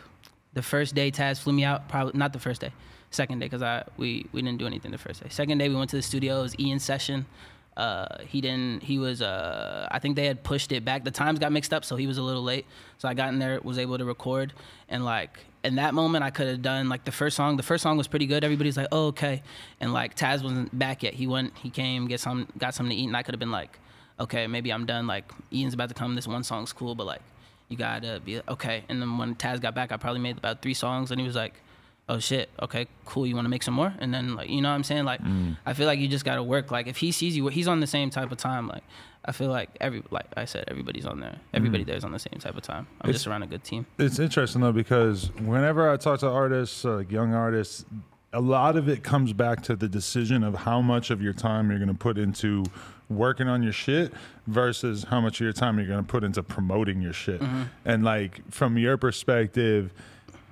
the 0.54 0.62
first 0.64 0.96
day 0.96 1.12
Taz 1.12 1.40
flew 1.40 1.54
me 1.54 1.64
out. 1.64 1.88
Probably 1.90 2.18
not 2.18 2.34
the 2.34 2.40
first 2.40 2.60
day, 2.62 2.72
second 3.12 3.38
day 3.40 3.46
because 3.46 3.62
I 3.62 3.84
we 3.98 4.26
we 4.32 4.42
didn't 4.42 4.58
do 4.58 4.66
anything 4.66 4.92
the 4.92 4.98
first 4.98 5.22
day. 5.22 5.30
Second 5.30 5.60
day 5.60 5.70
we 5.70 5.76
went 5.76 5.90
to 5.92 5.96
the 5.98 6.02
studio. 6.02 6.40
It 6.40 6.42
was 6.42 6.60
Ian's 6.60 6.84
session. 6.84 7.26
Uh, 7.80 8.18
he 8.28 8.42
didn't. 8.42 8.84
He 8.84 9.00
was. 9.00 9.22
Uh, 9.22 9.88
I 9.90 10.00
think 10.00 10.18
they 10.18 10.26
had 10.26 10.44
pushed 10.44 10.74
it 10.74 10.84
back. 10.84 11.06
The 11.06 11.12
times 11.12 11.40
got 11.40 11.54
mixed 11.54 11.74
up, 11.74 11.86
so 11.86 11.96
he 11.96 12.08
was 12.08 12.18
a 12.18 12.22
little 12.22 12.44
late. 12.44 12.66
So 12.98 13.08
I 13.08 13.14
got 13.14 13.30
in 13.30 13.40
there, 13.40 13.58
was 13.64 13.78
able 13.78 13.98
to 13.98 14.04
record, 14.04 14.52
and 14.90 15.06
like 15.06 15.40
in 15.64 15.76
that 15.76 15.94
moment, 15.94 16.26
I 16.26 16.30
could 16.30 16.48
have 16.48 16.62
done 16.62 16.90
like 16.90 17.06
the 17.06 17.14
first 17.14 17.38
song. 17.38 17.56
The 17.56 17.64
first 17.64 17.82
song 17.82 17.96
was 17.96 18.06
pretty 18.06 18.26
good. 18.26 18.44
Everybody's 18.44 18.76
like, 18.76 18.90
"Oh, 18.92 19.08
okay," 19.08 19.44
and 19.80 19.94
like 19.94 20.18
Taz 20.18 20.44
wasn't 20.44 20.78
back 20.78 21.04
yet. 21.04 21.14
He 21.14 21.26
went. 21.26 21.58
He 21.58 21.70
came, 21.70 22.08
get 22.08 22.20
some, 22.20 22.50
got 22.58 22.76
something 22.76 22.94
to 22.94 23.02
eat, 23.02 23.08
and 23.08 23.16
I 23.16 23.24
could 23.24 23.34
have 23.34 23.40
been 23.40 23.50
like, 23.50 23.80
"Okay, 24.20 24.46
maybe 24.46 24.74
I'm 24.74 24.86
done." 24.86 25.08
Like 25.08 25.32
Ian's 25.54 25.74
about 25.74 25.88
to 25.88 25.96
come. 25.96 26.16
This 26.16 26.28
one 26.28 26.44
song's 26.44 26.74
cool, 26.74 26.96
but 26.96 27.08
like 27.08 27.22
you 27.70 27.78
gotta 27.78 28.20
be 28.20 28.42
okay. 28.50 28.84
And 28.90 29.02
then 29.02 29.18
when 29.18 29.36
Taz 29.36 29.62
got 29.62 29.74
back, 29.74 29.94
I 29.94 29.96
probably 29.96 30.20
made 30.20 30.38
about 30.38 30.62
three 30.62 30.74
songs, 30.74 31.12
and 31.12 31.22
he 31.22 31.26
was 31.26 31.36
like, 31.38 31.54
"Oh 32.10 32.20
shit, 32.20 32.50
okay, 32.62 32.88
cool. 33.06 33.26
You 33.26 33.36
want 33.36 33.46
to 33.46 33.50
make 33.50 33.64
some 33.64 33.74
more?" 33.74 33.94
And 34.00 34.14
then 34.14 34.36
like 34.36 34.50
you 34.50 34.62
know 34.62 34.70
what 34.70 34.76
I'm 34.76 34.84
saying? 34.84 35.06
Like 35.06 35.22
mm. 35.22 35.56
I 35.66 35.74
feel 35.74 35.88
like 35.88 36.00
you 36.00 36.08
just 36.08 36.26
gotta 36.26 36.44
work. 36.44 36.72
Like 36.72 36.88
if 36.88 36.98
he 36.98 37.12
sees 37.12 37.38
you, 37.38 37.48
he's 37.48 37.68
on 37.68 37.80
the 37.80 37.88
same 37.88 38.10
type 38.10 38.32
of 38.32 38.38
time. 38.38 38.68
Like 38.68 38.84
I 39.24 39.32
feel 39.32 39.50
like 39.50 39.70
every 39.80 40.04
like 40.12 40.26
I 40.36 40.46
said, 40.46 40.66
everybody's 40.68 41.06
on 41.06 41.20
there. 41.20 41.38
Everybody 41.54 41.84
mm. 41.84 41.88
there's 41.88 42.04
on 42.04 42.12
the 42.12 42.20
same 42.20 42.40
type 42.40 42.58
of 42.58 42.64
time. 42.64 42.88
I'm 43.02 43.12
just 43.12 43.28
around 43.28 43.44
a 43.44 43.48
good 43.48 43.64
team. 43.64 43.86
It's 43.98 44.20
interesting 44.20 44.62
though 44.62 44.72
because 44.72 45.32
whenever 45.38 45.90
I 45.90 45.98
talk 45.98 46.20
to 46.22 46.30
artists, 46.30 46.84
uh, 46.84 46.98
like 46.98 47.12
young 47.12 47.34
artists, 47.34 47.86
a 48.34 48.42
lot 48.42 48.76
of 48.76 48.88
it 48.90 49.04
comes 49.04 49.34
back 49.34 49.62
to 49.64 49.76
the 49.76 49.88
decision 49.88 50.44
of 50.44 50.56
how 50.56 50.82
much 50.82 51.10
of 51.10 51.22
your 51.22 51.34
time 51.34 51.70
you're 51.70 51.80
going 51.80 51.90
to 51.90 51.96
put 51.96 52.18
into 52.18 52.64
working 53.10 53.48
on 53.48 53.64
your 53.64 53.74
shit 53.74 54.14
versus 54.48 55.04
how 55.10 55.20
much 55.20 55.42
of 55.42 55.44
your 55.44 55.54
time 55.54 55.78
you're 55.78 55.88
going 55.88 56.04
to 56.04 56.08
put 56.08 56.24
into 56.24 56.44
promoting 56.44 57.02
your 57.02 57.14
shit. 57.14 57.42
Mm-hmm. 57.42 57.64
And 57.86 58.04
like 58.04 58.42
from 58.52 58.78
your 58.78 58.98
perspective, 58.98 59.94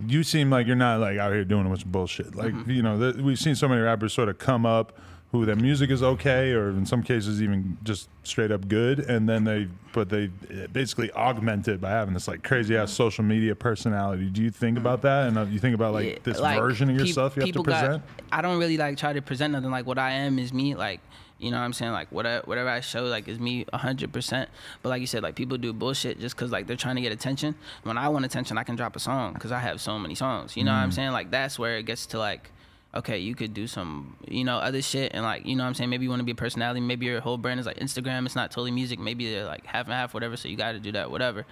you 0.06 0.24
seem 0.24 0.50
like 0.50 0.68
you're 0.68 0.76
not 0.76 1.00
like 1.00 1.18
out 1.18 1.32
here 1.34 1.44
doing 1.46 1.66
a 1.66 1.70
bunch 1.70 1.84
of 1.84 1.92
bullshit. 1.92 2.36
Like 2.36 2.54
you 2.68 2.82
know, 2.82 3.00
th- 3.00 3.24
we've 3.24 3.40
seen 3.40 3.56
so 3.56 3.68
many 3.68 3.82
rappers 3.82 4.14
sort 4.14 4.30
of 4.30 4.38
come 4.38 4.66
up 4.66 4.98
who 5.34 5.46
their 5.46 5.58
music 5.58 5.90
is 5.90 6.02
okay, 6.02 6.52
or 6.54 6.70
in 6.70 6.86
some 6.86 7.04
cases 7.04 7.42
even 7.42 7.78
just 7.84 8.08
straight 8.24 8.50
up 8.52 8.68
good, 8.70 9.00
and 9.00 9.28
then 9.28 9.44
they 9.44 9.68
but 9.92 10.10
they 10.10 10.30
eh, 10.50 10.68
basically 10.72 11.12
augment 11.12 11.68
it 11.68 11.82
by 11.82 11.90
having 11.90 12.14
this 12.14 12.28
like 12.28 12.44
crazy 12.44 12.78
ass 12.78 12.92
social 12.92 13.24
media 13.24 13.54
personality. 13.56 14.30
Do 14.30 14.42
you 14.42 14.52
think 14.52 14.78
about 14.78 15.02
that, 15.02 15.28
and 15.28 15.38
uh, 15.38 15.44
you 15.44 15.60
think 15.60 15.76
about 15.76 15.94
like 15.94 16.06
Yeah, 16.06 16.18
this 16.24 16.40
like, 16.40 16.60
version 16.60 16.90
of 16.90 16.96
yourself 16.98 17.36
you 17.36 17.42
have 17.42 17.48
to 17.48 17.52
people 17.54 17.64
got- 17.64 17.80
present? 17.80 18.04
I 18.32 18.42
don't 18.42 18.58
really 18.58 18.78
like 18.78 18.98
try 18.98 19.14
to 19.14 19.22
present 19.22 19.52
nothing 19.54 19.72
like 19.72 19.86
what 19.86 19.98
I 19.98 20.12
am 20.12 20.40
is 20.40 20.54
me. 20.54 20.76
Like 20.76 21.02
you 21.40 21.52
know 21.52 21.58
what 21.58 21.64
I'm 21.64 21.74
saying? 21.74 21.92
Like 21.92 22.12
whatever 22.12 22.46
whatever 22.46 22.70
I 22.70 22.80
show 22.80 23.06
like 23.06 23.28
is 23.28 23.40
me 23.40 23.66
hundred 23.74 24.12
percent. 24.12 24.50
But 24.82 24.90
like 24.90 25.02
you 25.02 25.08
said, 25.08 25.24
like 25.24 25.36
people 25.36 25.58
do 25.58 25.74
bullshit 25.74 26.20
just 26.20 26.36
cause 26.36 26.52
like 26.52 26.68
they're 26.68 26.78
trying 26.78 26.96
to 26.96 27.02
get 27.02 27.12
attention. 27.12 27.56
When 27.84 27.98
I 27.98 28.10
want 28.10 28.26
attention, 28.26 28.58
I 28.58 28.64
can 28.64 28.76
drop 28.76 28.96
a 28.96 29.00
song 29.00 29.34
because 29.34 29.52
I 29.52 29.60
have 29.60 29.80
so 29.82 30.00
many 30.00 30.16
songs. 30.16 30.58
You 30.58 30.64
know 30.64 30.72
what 30.72 30.80
I'm 30.80 30.92
saying? 30.92 31.12
Like 31.12 31.32
that's 31.32 31.58
where 31.60 31.78
it 31.78 31.84
gets 31.84 32.06
to 32.08 32.20
like. 32.20 32.52
Okay, 32.96 33.20
you 33.20 33.36
could 33.36 33.54
do 33.54 33.68
some, 33.68 34.16
you 34.28 34.44
know, 34.44 34.58
other 34.58 34.82
shit, 34.82 35.12
and 35.14 35.22
like, 35.22 35.46
you 35.46 35.56
know, 35.56 35.64
what 35.64 35.68
I'm 35.68 35.74
saying 35.76 35.90
maybe 35.90 36.06
you 36.06 36.10
want 36.10 36.22
to 36.22 36.26
be 36.26 36.32
a 36.32 36.36
personality. 36.36 36.80
Maybe 36.80 37.06
your 37.06 37.20
whole 37.20 37.38
brand 37.38 37.60
is 37.60 37.66
like 37.66 37.78
Instagram. 37.78 38.26
It's 38.26 38.36
not 38.36 38.50
totally 38.50 38.72
music. 38.72 38.98
Maybe 38.98 39.30
they're 39.30 39.46
like 39.46 39.66
half 39.66 39.86
and 39.86 39.94
half, 39.94 40.14
whatever. 40.14 40.38
So 40.38 40.48
you 40.48 40.56
got 40.56 40.72
to 40.72 40.80
do 40.80 40.94
that, 40.94 41.12
whatever. 41.12 41.46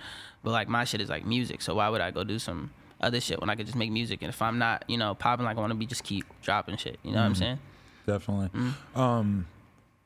But 0.43 0.51
like 0.51 0.69
my 0.69 0.85
shit 0.85 1.01
is 1.01 1.09
like 1.09 1.25
music. 1.25 1.61
So 1.61 1.75
why 1.75 1.89
would 1.89 2.01
I 2.01 2.09
go 2.09 2.23
do 2.23 2.39
some 2.39 2.71
other 3.01 3.21
shit 3.21 3.39
when 3.39 3.49
I 3.49 3.55
could 3.55 3.65
just 3.65 3.77
make 3.77 3.91
music. 3.91 4.21
And 4.21 4.29
if 4.29 4.41
I'm 4.41 4.57
not, 4.57 4.83
you 4.87 4.97
know, 4.97 5.13
popping, 5.15 5.45
like 5.45 5.57
I 5.57 5.59
want 5.59 5.71
to 5.71 5.77
be 5.77 5.85
just 5.85 6.03
keep 6.03 6.25
dropping 6.41 6.77
shit. 6.77 6.99
You 7.03 7.11
know 7.11 7.19
what 7.19 7.25
I'm 7.25 7.35
saying? 7.35 7.59
Definitely. 8.05 8.49
Mm-hmm. 8.59 8.99
Um, 8.99 9.47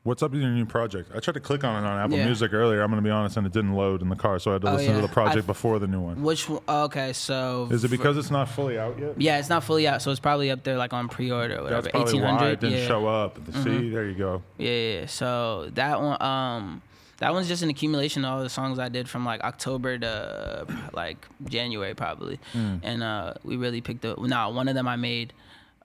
what's 0.02 0.22
up 0.22 0.30
with 0.32 0.40
your 0.40 0.50
new 0.50 0.64
project? 0.64 1.10
I 1.14 1.20
tried 1.20 1.34
to 1.34 1.40
click 1.40 1.62
on 1.64 1.82
it 1.82 1.86
on 1.86 1.98
Apple 1.98 2.16
Yeah. 2.16 2.24
Music 2.26 2.52
earlier. 2.52 2.82
I'm 2.82 2.90
going 2.90 3.02
to 3.02 3.06
be 3.06 3.10
honest, 3.10 3.36
and 3.36 3.46
it 3.46 3.52
didn't 3.52 3.74
load 3.74 4.02
in 4.02 4.08
the 4.08 4.16
car, 4.16 4.38
so 4.38 4.50
I 4.50 4.54
had 4.54 4.62
to 4.62 4.68
Oh, 4.70 4.74
listen 4.76 4.94
to 4.94 5.00
the 5.02 5.08
project 5.08 5.46
before 5.46 5.78
the 5.78 5.86
new 5.86 6.00
one. 6.00 6.22
Which 6.22 6.48
one- 6.48 6.62
okay, 6.68 7.12
so 7.12 7.68
Is 7.70 7.84
it 7.84 7.90
because 7.90 8.16
it's 8.16 8.30
not 8.30 8.48
fully 8.48 8.78
out 8.78 8.98
yet? 8.98 9.14
yeah, 9.20 9.38
it's 9.38 9.48
not 9.48 9.64
fully 9.64 9.86
out, 9.86 10.02
so 10.02 10.10
it's 10.10 10.20
probably 10.20 10.50
up 10.50 10.62
there 10.64 10.78
like 10.78 10.92
on 10.92 11.08
pre-order 11.08 11.58
or 11.58 11.62
whatever. 11.64 11.82
That's 11.82 11.92
probably 11.92 12.10
Eighteen 12.18 12.22
why 12.22 12.48
it 12.48 12.60
didn't 12.60 12.72
yeah. 12.72 12.78
Mm-hmm. 12.80 12.88
show 12.88 13.06
up. 13.06 13.38
See, 13.62 13.90
there 13.90 14.06
you 14.08 14.14
go. 14.14 14.42
Yeah, 14.58 14.70
yeah. 14.70 15.06
So 15.06 15.68
that 15.74 16.00
one, 16.00 16.20
um, 16.22 16.82
that 17.18 17.32
one's 17.34 17.48
just 17.48 17.62
an 17.62 17.68
accumulation 17.68 18.24
of 18.24 18.32
all 18.32 18.42
the 18.42 18.48
songs 18.48 18.78
I 18.78 18.88
did 18.88 19.08
from 19.08 19.26
like 19.26 19.42
October 19.44 19.98
to 19.98 20.66
like 20.94 21.26
January 21.44 21.94
probably, 21.94 22.40
and 22.54 23.02
uh, 23.02 23.34
we 23.44 23.56
really 23.56 23.80
picked 23.82 24.04
up. 24.06 24.18
Nah, 24.18 24.48
one 24.50 24.68
of 24.68 24.74
them 24.74 24.88
I 24.88 24.96
made. 24.96 25.32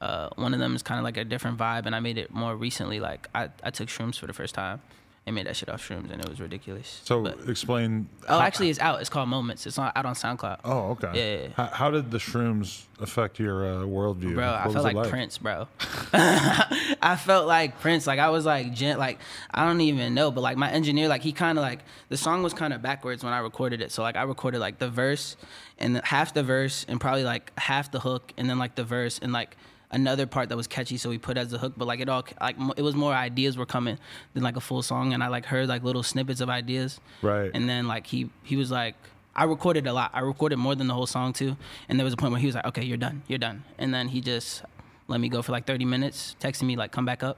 Uh, 0.01 0.29
one 0.35 0.53
of 0.53 0.59
them 0.59 0.75
is 0.75 0.83
kind 0.83 0.99
of 0.99 1.03
like 1.03 1.17
a 1.17 1.23
different 1.23 1.57
vibe, 1.57 1.85
and 1.85 1.95
I 1.95 1.99
made 1.99 2.17
it 2.17 2.31
more 2.33 2.55
recently. 2.55 2.99
Like 2.99 3.27
I, 3.33 3.49
I 3.63 3.69
took 3.71 3.87
shrooms 3.87 4.19
for 4.19 4.27
the 4.27 4.33
first 4.33 4.53
time 4.55 4.81
and 5.27 5.33
made 5.33 5.47
that 5.47 5.55
shit 5.55 5.69
off 5.69 5.81
shrooms, 5.87 6.11
and 6.11 6.21
it 6.23 6.29
was 6.29 6.39
ridiculous. 6.39 7.01
So 7.03 7.23
But- 7.23 7.49
explain. 7.49 8.07
oh, 8.29 8.37
how- 8.37 8.41
actually, 8.45 8.69
it's 8.69 8.77
out. 8.79 8.99
It's 9.01 9.09
called 9.09 9.27
Moments. 9.29 9.65
It's 9.65 9.77
not 9.77 9.91
out 9.95 10.05
on 10.05 10.13
SoundCloud. 10.13 10.59
Oh, 10.63 10.91
okay. 10.91 11.09
Yeah, 11.15 11.41
yeah. 11.43 11.53
How, 11.55 11.65
how 11.73 11.91
did 11.91 12.11
the 12.11 12.19
shrooms 12.19 12.83
affect 12.99 13.39
your 13.39 13.65
uh, 13.65 13.69
worldview? 13.85 14.35
Bro, 14.35 14.45
What 14.45 14.55
I 14.59 14.63
felt 14.71 14.85
it 14.87 14.95
like, 14.95 15.09
Prince, 15.09 15.37
bro. 15.39 15.67
I 16.13 17.15
felt 17.19 17.47
like 17.47 17.79
Prince. 17.79 18.05
Like 18.07 18.19
I 18.19 18.29
was 18.29 18.45
like 18.45 18.73
gent. 18.73 18.99
Like 18.99 19.19
I 19.51 19.65
don't 19.65 19.81
even 19.81 20.13
know, 20.13 20.29
but 20.31 20.41
like 20.41 20.57
my 20.57 20.69
engineer, 20.71 21.07
like 21.07 21.21
he 21.21 21.31
kind 21.31 21.57
of 21.57 21.63
like 21.63 21.79
the 22.09 22.17
song 22.17 22.43
was 22.43 22.53
kind 22.53 22.73
of 22.73 22.81
backwards 22.81 23.23
when 23.23 23.33
I 23.33 23.39
recorded 23.39 23.81
it. 23.81 23.91
So 23.91 24.01
like 24.03 24.15
I 24.15 24.23
recorded 24.23 24.59
like 24.59 24.77
the 24.79 24.89
verse 24.89 25.35
and 25.77 25.99
half 26.03 26.33
the 26.33 26.43
verse 26.43 26.85
and 26.87 26.99
probably 27.01 27.23
like 27.23 27.51
half 27.59 27.91
the 27.91 27.99
hook 27.99 28.31
and 28.37 28.49
then 28.49 28.59
like 28.59 28.75
the 28.75 28.83
verse 28.83 29.19
and 29.19 29.33
like 29.33 29.57
another 29.95 30.27
part 30.27 30.49
that 30.49 30.57
was 30.57 30.67
catchy. 30.67 30.97
So 30.97 31.09
we 31.09 31.17
put 31.17 31.37
as 31.37 31.51
a 31.53 31.57
hook, 31.57 31.73
but 31.75 31.87
like 31.87 32.01
it 32.01 32.09
all 32.09 32.23
like 32.39 32.57
it 32.77 32.83
was 32.83 32.95
more 32.95 33.13
ideas 33.13 33.57
were 33.57 33.65
coming 33.65 33.97
than 34.33 34.43
like 34.43 34.57
a 34.57 34.61
full 34.61 34.83
song. 34.83 35.13
And 35.13 35.23
I 35.23 35.29
like 35.29 35.45
heard 35.45 35.67
like 35.67 35.83
little 35.83 36.03
snippets 36.03 36.41
of 36.41 36.49
ideas. 36.49 36.99
Right. 37.23 37.49
And 37.53 37.67
then 37.67 37.87
like 37.87 38.05
he 38.05 38.29
he 38.43 38.55
was 38.55 38.69
like. 38.69 38.95
I 39.37 39.43
recorded 39.43 39.85
a 39.85 39.91
lot. 39.91 40.11
I 40.13 40.21
recorded 40.21 40.55
more 40.55 40.75
than 40.75 40.87
the 40.87 40.93
whole 40.93 41.05
song 41.07 41.33
too. 41.33 41.57
And 41.89 41.99
there 41.99 42.05
was 42.05 42.13
a 42.13 42.15
point 42.15 42.31
where 42.31 42.39
he 42.39 42.45
was 42.45 42.55
like, 42.55 42.63
"Okay, 42.67 42.85
you're 42.85 42.95
done. 42.95 43.21
You're 43.27 43.37
done." 43.37 43.65
And 43.77 43.93
then 43.93 44.07
he 44.07 44.21
just 44.21 44.63
let 45.09 45.19
me 45.19 45.27
go 45.27 45.41
for 45.41 45.51
like 45.51 45.67
30 45.67 45.83
minutes, 45.83 46.37
texting 46.39 46.63
me 46.63 46.77
like, 46.77 46.93
"Come 46.93 47.03
back 47.03 47.21
up." 47.21 47.37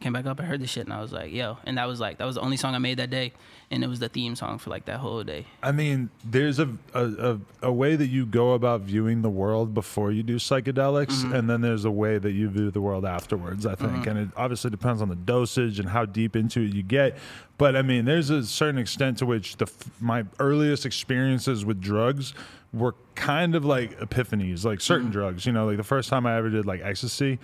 Came 0.00 0.12
back 0.12 0.26
up. 0.26 0.38
I 0.40 0.44
heard 0.44 0.60
the 0.60 0.66
shit, 0.68 0.84
and 0.84 0.92
I 0.92 1.00
was 1.02 1.10
like, 1.12 1.32
"Yo!" 1.32 1.58
And 1.66 1.76
that 1.76 1.88
was 1.88 1.98
like 1.98 2.18
that 2.18 2.24
was 2.24 2.36
the 2.36 2.40
only 2.40 2.56
song 2.56 2.72
I 2.76 2.78
made 2.78 2.98
that 3.00 3.10
day, 3.10 3.32
and 3.68 3.82
it 3.82 3.88
was 3.88 3.98
the 3.98 4.08
theme 4.08 4.36
song 4.36 4.58
for 4.58 4.70
like 4.70 4.84
that 4.84 4.98
whole 5.00 5.24
day. 5.24 5.44
I 5.60 5.72
mean, 5.72 6.10
there's 6.24 6.60
a, 6.60 6.68
a, 6.94 7.04
a, 7.04 7.40
a 7.62 7.72
way 7.72 7.96
that 7.96 8.06
you 8.06 8.24
go 8.24 8.52
about 8.52 8.82
viewing 8.82 9.22
the 9.22 9.28
world 9.28 9.74
before 9.74 10.12
you 10.12 10.22
do 10.22 10.36
psychedelics, 10.36 11.06
Mm-hmm. 11.24 11.34
and 11.34 11.50
then 11.50 11.62
there's 11.62 11.84
a 11.84 11.90
way 11.90 12.16
that 12.18 12.30
you 12.30 12.48
view 12.48 12.70
the 12.70 12.80
world 12.80 13.04
afterwards, 13.04 13.66
I 13.66 13.74
think. 13.74 14.06
And 14.06 14.16
it 14.20 14.28
obviously 14.36 14.70
depends 14.70 15.02
on 15.02 15.08
the 15.08 15.16
dosage 15.16 15.80
and 15.80 15.88
how 15.88 16.04
deep 16.04 16.36
into 16.36 16.60
it 16.60 16.72
you 16.72 16.84
get. 16.84 17.18
But 17.56 17.74
I 17.74 17.82
mean, 17.82 18.04
there's 18.04 18.30
a 18.30 18.44
certain 18.44 18.78
extent 18.78 19.18
to 19.18 19.26
which 19.26 19.56
the 19.56 19.66
my 20.00 20.24
earliest 20.38 20.86
experiences 20.86 21.64
with 21.64 21.80
drugs 21.80 22.34
were 22.72 22.94
kind 23.16 23.56
of 23.56 23.64
like 23.64 23.98
epiphanies, 23.98 24.64
like 24.64 24.80
certain 24.80 25.06
Mm-hmm. 25.08 25.12
drugs. 25.12 25.44
You 25.44 25.50
know, 25.50 25.66
like 25.66 25.76
the 25.76 25.82
first 25.82 26.08
time 26.08 26.24
I 26.24 26.36
ever 26.36 26.50
did 26.50 26.66
like 26.66 26.82
ecstasy, 26.84 27.40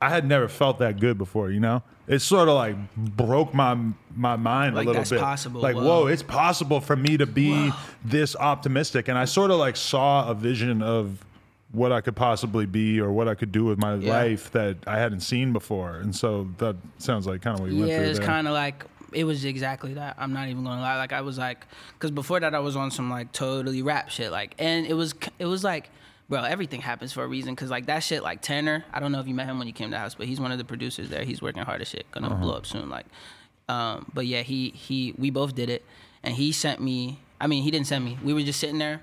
I 0.00 0.08
had 0.08 0.24
never 0.26 0.48
felt 0.48 0.78
that 0.78 0.98
good 1.00 1.18
before. 1.18 1.50
You 1.50 1.60
know, 1.60 1.82
it 2.08 2.20
sort 2.20 2.48
of 2.48 2.54
like 2.54 2.76
broke 2.96 3.52
my 3.54 3.76
my 4.16 4.36
mind 4.36 4.74
Like, 4.74 4.86
a 4.86 4.90
little 4.90 5.04
bit. 5.04 5.20
possible. 5.20 5.60
Like, 5.60 5.76
Whoa. 5.76 5.84
whoa, 5.84 6.06
it's 6.06 6.22
possible 6.24 6.80
for 6.80 6.96
me 6.96 7.16
to 7.18 7.26
be 7.26 7.70
this 8.04 8.34
optimistic. 8.34 9.08
And 9.08 9.16
I 9.16 9.26
sort 9.26 9.50
of 9.50 9.58
like 9.58 9.76
saw 9.76 10.28
a 10.28 10.34
vision 10.34 10.82
of 10.82 11.24
what 11.70 11.92
I 11.92 12.00
could 12.00 12.16
possibly 12.16 12.64
be 12.66 12.98
or 12.98 13.12
what 13.12 13.28
I 13.28 13.34
could 13.34 13.52
do 13.52 13.64
with 13.66 13.78
my 13.78 13.94
Yeah. 13.96 14.10
life 14.10 14.50
that 14.52 14.76
I 14.86 14.98
hadn't 14.98 15.20
seen 15.20 15.52
before. 15.52 15.96
And 15.96 16.16
so 16.16 16.48
that 16.58 16.76
sounds 16.98 17.26
like 17.26 17.42
kind 17.42 17.54
of 17.56 17.60
what 17.60 17.70
you 17.70 17.78
went 17.78 17.90
Yeah, 17.90 17.98
through 17.98 18.08
it's 18.08 18.18
there. 18.18 18.26
kind 18.26 18.48
of 18.48 18.54
like 18.54 18.84
it 19.12 19.24
was 19.24 19.44
exactly 19.44 19.94
that. 19.94 20.16
I'm 20.18 20.32
not 20.32 20.48
even 20.48 20.64
gonna 20.64 20.80
lie. 20.80 20.96
Like 20.96 21.12
I 21.12 21.20
was 21.20 21.36
like, 21.38 21.66
because 21.94 22.10
before 22.10 22.40
that 22.40 22.54
I 22.54 22.58
was 22.58 22.74
on 22.74 22.90
some 22.90 23.10
like 23.10 23.32
totally 23.32 23.82
rap 23.82 24.08
shit. 24.10 24.32
Like, 24.32 24.54
and 24.58 24.86
it 24.86 24.94
was 24.94 25.14
it 25.38 25.46
was 25.46 25.62
like, 25.62 25.90
bro, 26.28 26.42
everything 26.42 26.80
happens 26.80 27.12
for 27.12 27.24
a 27.24 27.26
reason. 27.26 27.54
Cause 27.56 27.70
like 27.70 27.86
that 27.86 28.00
shit, 28.00 28.22
like 28.22 28.42
Tanner. 28.42 28.84
I 28.92 29.00
don't 29.00 29.12
know 29.12 29.20
if 29.20 29.26
you 29.26 29.34
met 29.34 29.46
him 29.46 29.58
when 29.58 29.66
you 29.66 29.72
came 29.72 29.88
to 29.88 29.94
the 29.94 29.98
house, 29.98 30.14
but 30.14 30.26
he's 30.26 30.40
one 30.40 30.52
of 30.52 30.58
the 30.58 30.64
producers 30.64 31.08
there. 31.08 31.24
He's 31.24 31.42
working 31.42 31.62
hard 31.62 31.80
as 31.80 31.88
shit. 31.88 32.10
Gonna 32.10 32.34
blow 32.34 32.54
up 32.54 32.66
soon. 32.66 32.88
Like, 32.88 33.06
um, 33.68 34.10
but 34.12 34.26
yeah, 34.26 34.42
he 34.42 34.70
he 34.70 35.14
we 35.18 35.30
both 35.30 35.54
did 35.54 35.70
it, 35.70 35.84
and 36.22 36.34
he 36.34 36.52
sent 36.52 36.80
me. 36.80 37.20
I 37.40 37.46
mean, 37.46 37.62
he 37.62 37.70
didn't 37.70 37.86
send 37.86 38.04
me. 38.04 38.18
We 38.22 38.34
were 38.34 38.42
just 38.42 38.60
sitting 38.60 38.78
there. 38.78 39.00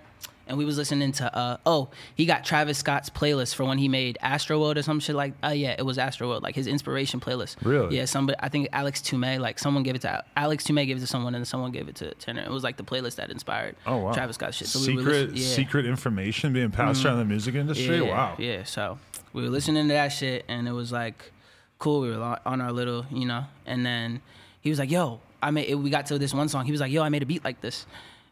And 0.47 0.57
we 0.59 0.65
was 0.65 0.77
listening 0.77 1.11
to 1.13 1.35
uh 1.35 1.57
oh 1.65 1.89
he 2.13 2.25
got 2.25 2.45
Travis 2.45 2.77
Scott's 2.77 3.09
playlist 3.09 3.55
for 3.55 3.65
when 3.65 3.77
he 3.79 3.87
made 3.87 4.17
Astroworld 4.21 4.77
or 4.77 4.83
some 4.83 4.99
shit 4.99 5.15
like 5.15 5.33
uh 5.43 5.47
yeah 5.49 5.75
it 5.77 5.83
was 5.85 5.97
Astroworld 5.97 6.43
like 6.43 6.53
his 6.55 6.67
inspiration 6.67 7.19
playlist 7.19 7.55
Really? 7.63 7.97
yeah 7.97 8.05
somebody 8.05 8.37
I 8.39 8.49
think 8.49 8.69
Alex 8.71 9.01
Tumay 9.01 9.39
like 9.39 9.57
someone 9.57 9.81
gave 9.83 9.95
it 9.95 10.01
to 10.01 10.23
Alex 10.37 10.63
Tumay 10.65 10.85
gave 10.85 10.97
it 10.97 10.99
to 10.99 11.07
someone 11.07 11.33
and 11.33 11.41
then 11.41 11.45
someone 11.45 11.71
gave 11.71 11.87
it 11.87 11.95
to 11.95 12.13
Tanner 12.15 12.43
it 12.43 12.51
was 12.51 12.63
like 12.63 12.77
the 12.77 12.83
playlist 12.83 13.15
that 13.15 13.31
inspired 13.31 13.75
Oh 13.87 13.97
wow! 13.97 14.11
Travis 14.13 14.35
Scott's 14.35 14.57
shit 14.57 14.67
so 14.67 14.79
we 14.79 14.85
secret 14.85 15.05
listening, 15.05 15.35
yeah. 15.37 15.47
Secret 15.55 15.85
information 15.87 16.53
being 16.53 16.69
passed 16.71 17.03
around 17.05 17.17
the 17.17 17.25
music 17.25 17.55
industry. 17.55 17.97
Yeah, 17.97 18.01
wow. 18.03 18.35
Yeah, 18.37 18.63
so 18.65 18.99
we 19.33 19.41
were 19.41 19.49
listening 19.49 19.87
to 19.87 19.93
that 19.93 20.09
shit, 20.09 20.45
and 20.47 20.67
it 20.67 20.71
was 20.73 20.91
like 20.91 21.31
cool. 21.79 22.01
We 22.01 22.09
were 22.15 22.39
on 22.45 22.61
our 22.61 22.71
little, 22.71 23.05
you 23.11 23.25
know, 23.25 23.45
and 23.65 23.85
then 23.85 24.21
he 24.61 24.69
was 24.69 24.79
like, 24.79 24.89
"Yo, 24.91 25.19
I 25.41 25.51
made." 25.51 25.73
We 25.75 25.89
got 25.89 26.05
to 26.07 26.17
this 26.19 26.33
one 26.33 26.47
song. 26.49 26.65
He 26.65 26.71
was 26.71 26.79
like, 26.81 26.91
"Yo, 26.91 27.01
I 27.03 27.09
made 27.09 27.23
a 27.23 27.25
beat 27.25 27.43
like 27.43 27.61
this." 27.61 27.85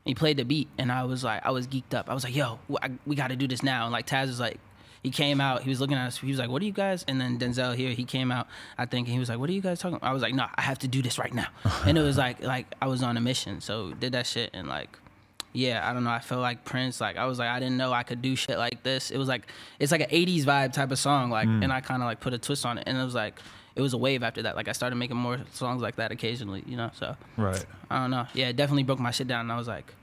He 0.06 0.14
played 0.16 0.38
the 0.38 0.44
beat, 0.46 0.68
and 0.78 0.92
I 0.92 1.04
was 1.06 1.24
like, 1.24 1.46
I 1.46 1.52
was 1.52 1.66
geeked 1.68 1.94
up. 1.94 2.10
I 2.10 2.14
was 2.14 2.24
like, 2.24 2.36
"Yo, 2.36 2.60
I- 2.82 2.92
we 3.06 3.16
got 3.16 3.28
to 3.30 3.36
do 3.36 3.48
this 3.48 3.64
now." 3.64 3.84
And 3.86 3.94
like 3.94 4.08
Taz 4.08 4.28
was 4.28 4.40
like. 4.40 4.60
He 5.02 5.12
came 5.12 5.42
out. 5.42 5.64
He 5.64 5.70
was 5.70 5.82
looking 5.82 5.98
at 5.98 6.08
us. 6.08 6.18
He 6.20 6.28
was 6.28 6.40
like, 6.40 6.50
"What 6.50 6.62
are 6.62 6.66
you 6.66 6.72
guys?" 6.72 7.04
And 7.10 7.20
then 7.20 7.38
Denzel 7.38 7.76
here, 7.76 7.92
he 7.92 8.06
came 8.06 8.32
out. 8.32 8.48
I 8.78 8.86
think 8.86 9.08
and 9.10 9.14
he 9.14 9.20
was 9.20 9.28
like, 9.28 9.38
"What 9.38 9.50
are 9.50 9.54
you 9.54 9.60
guys 9.60 9.80
talking?" 9.82 9.98
about? 9.98 10.10
I 10.10 10.14
was 10.14 10.22
like, 10.22 10.34
"No, 10.34 10.46
I 10.56 10.62
have 10.62 10.80
to 10.80 10.88
do 10.88 11.02
this 11.02 11.20
right 11.20 11.34
now." 11.34 11.48
and 11.86 11.98
it 11.98 12.02
was 12.02 12.18
like, 12.18 12.42
like 12.42 12.68
I 12.82 12.88
was 12.88 13.04
on 13.04 13.18
a 13.18 13.20
mission. 13.20 13.60
So 13.60 13.92
did 13.96 14.14
that 14.14 14.26
shit 14.26 14.52
and 14.54 14.66
like 14.70 14.98
yeah, 15.52 15.88
I 15.88 15.92
don't 15.94 16.06
know. 16.06 16.10
I 16.10 16.20
felt 16.20 16.40
like 16.40 16.64
Prince. 16.64 17.02
Like 17.02 17.18
I 17.18 17.26
was 17.26 17.38
like, 17.38 17.50
I 17.50 17.60
didn't 17.60 17.76
know 17.76 17.92
I 17.92 18.04
could 18.04 18.22
do 18.22 18.34
shit 18.38 18.58
like 18.58 18.82
this. 18.84 19.12
It 19.12 19.18
was 19.18 19.28
like 19.28 19.48
it's 19.78 19.92
like 19.92 20.00
an 20.00 20.10
'80s 20.10 20.46
vibe 20.46 20.72
type 20.72 20.90
of 20.92 20.98
song. 21.00 21.30
Like, 21.30 21.50
Mm. 21.50 21.66
and 21.66 21.74
I 21.74 21.82
kind 21.82 22.02
of 22.02 22.08
like 22.08 22.22
put 22.22 22.34
a 22.34 22.38
twist 22.38 22.66
on 22.66 22.78
it, 22.78 22.86
and 22.88 22.98
it 22.98 23.04
was 23.04 23.14
like 23.14 23.42
it 23.76 23.82
was 23.82 23.94
a 23.94 23.98
wave 23.98 24.24
after 24.24 24.42
that. 24.44 24.56
Like 24.56 24.68
I 24.68 24.72
started 24.74 24.96
making 24.98 25.18
more 25.18 25.40
songs 25.52 25.82
like 25.82 25.96
that 25.98 26.12
occasionally, 26.12 26.64
you 26.68 26.78
know. 26.78 26.92
So 26.94 27.16
Right. 27.38 27.64
I 27.90 28.00
don't 28.00 28.12
know. 28.12 28.28
Yeah, 28.34 28.50
it 28.50 28.56
definitely 28.56 28.84
broke 28.84 29.00
my 29.00 29.12
shit 29.12 29.28
down, 29.28 29.42
and 29.42 29.52
I 29.52 29.58
was 29.58 29.68
like, 29.68 29.94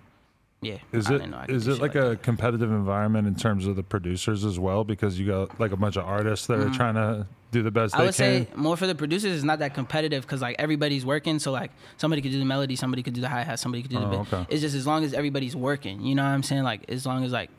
yeah. 0.63 0.79
Is 0.93 1.07
I 1.07 1.15
it 1.15 1.19
didn't 1.19 1.31
know 1.31 1.37
I 1.39 1.47
is 1.49 1.67
it 1.69 1.73
shit 1.75 1.81
like 1.83 1.95
a 1.95 2.17
competitive 2.17 2.71
environment 2.71 3.27
in 3.27 3.35
terms 3.35 3.67
of 3.67 3.77
the 3.77 3.83
producers 3.83 4.45
as 4.45 4.59
well? 4.59 4.85
Because 4.85 5.19
you 5.19 5.27
got 5.27 5.59
like 5.61 5.73
a 5.73 5.77
bunch 5.77 5.97
of 5.97 6.05
artists 6.05 6.47
that 6.49 6.59
are 6.61 6.71
trying 6.71 6.95
to 6.95 7.27
do 7.51 7.63
the 7.63 7.71
best 7.71 7.95
Mm-hmm. 7.95 8.01
I 8.03 8.05
would 8.05 8.15
can. 8.15 8.47
say 8.47 8.49
more 8.55 8.77
for 8.77 8.87
the 8.87 8.95
producers. 8.95 9.35
It's 9.35 9.45
not 9.45 9.59
that 9.61 9.73
competitive 9.75 10.23
because 10.23 10.43
like 10.43 10.57
everybody's 10.59 11.05
working. 11.07 11.39
So 11.39 11.51
like 11.51 11.71
somebody 11.97 12.21
could 12.23 12.31
do 12.33 12.39
the 12.39 12.45
melody, 12.45 12.77
somebody 12.77 13.03
could 13.03 13.15
do 13.15 13.21
the 13.23 13.29
hi 13.29 13.43
hat, 13.43 13.59
somebody 13.59 13.83
could 13.83 13.91
do 13.91 13.99
the 14.01 14.07
Oh, 14.07 14.11
bit. 14.25 14.33
okay. 14.35 14.47
It's 14.51 14.61
just 14.61 14.75
as 14.77 14.87
long 14.87 15.03
as 15.05 15.15
everybody's 15.15 15.57
working. 15.57 16.03
You 16.03 16.15
know 16.15 16.23
what 16.23 16.29
I'm 16.31 16.43
saying? 16.43 16.63
Like 16.65 16.91
as 16.91 17.07
long 17.07 17.25
as 17.25 17.33
like, 17.33 17.51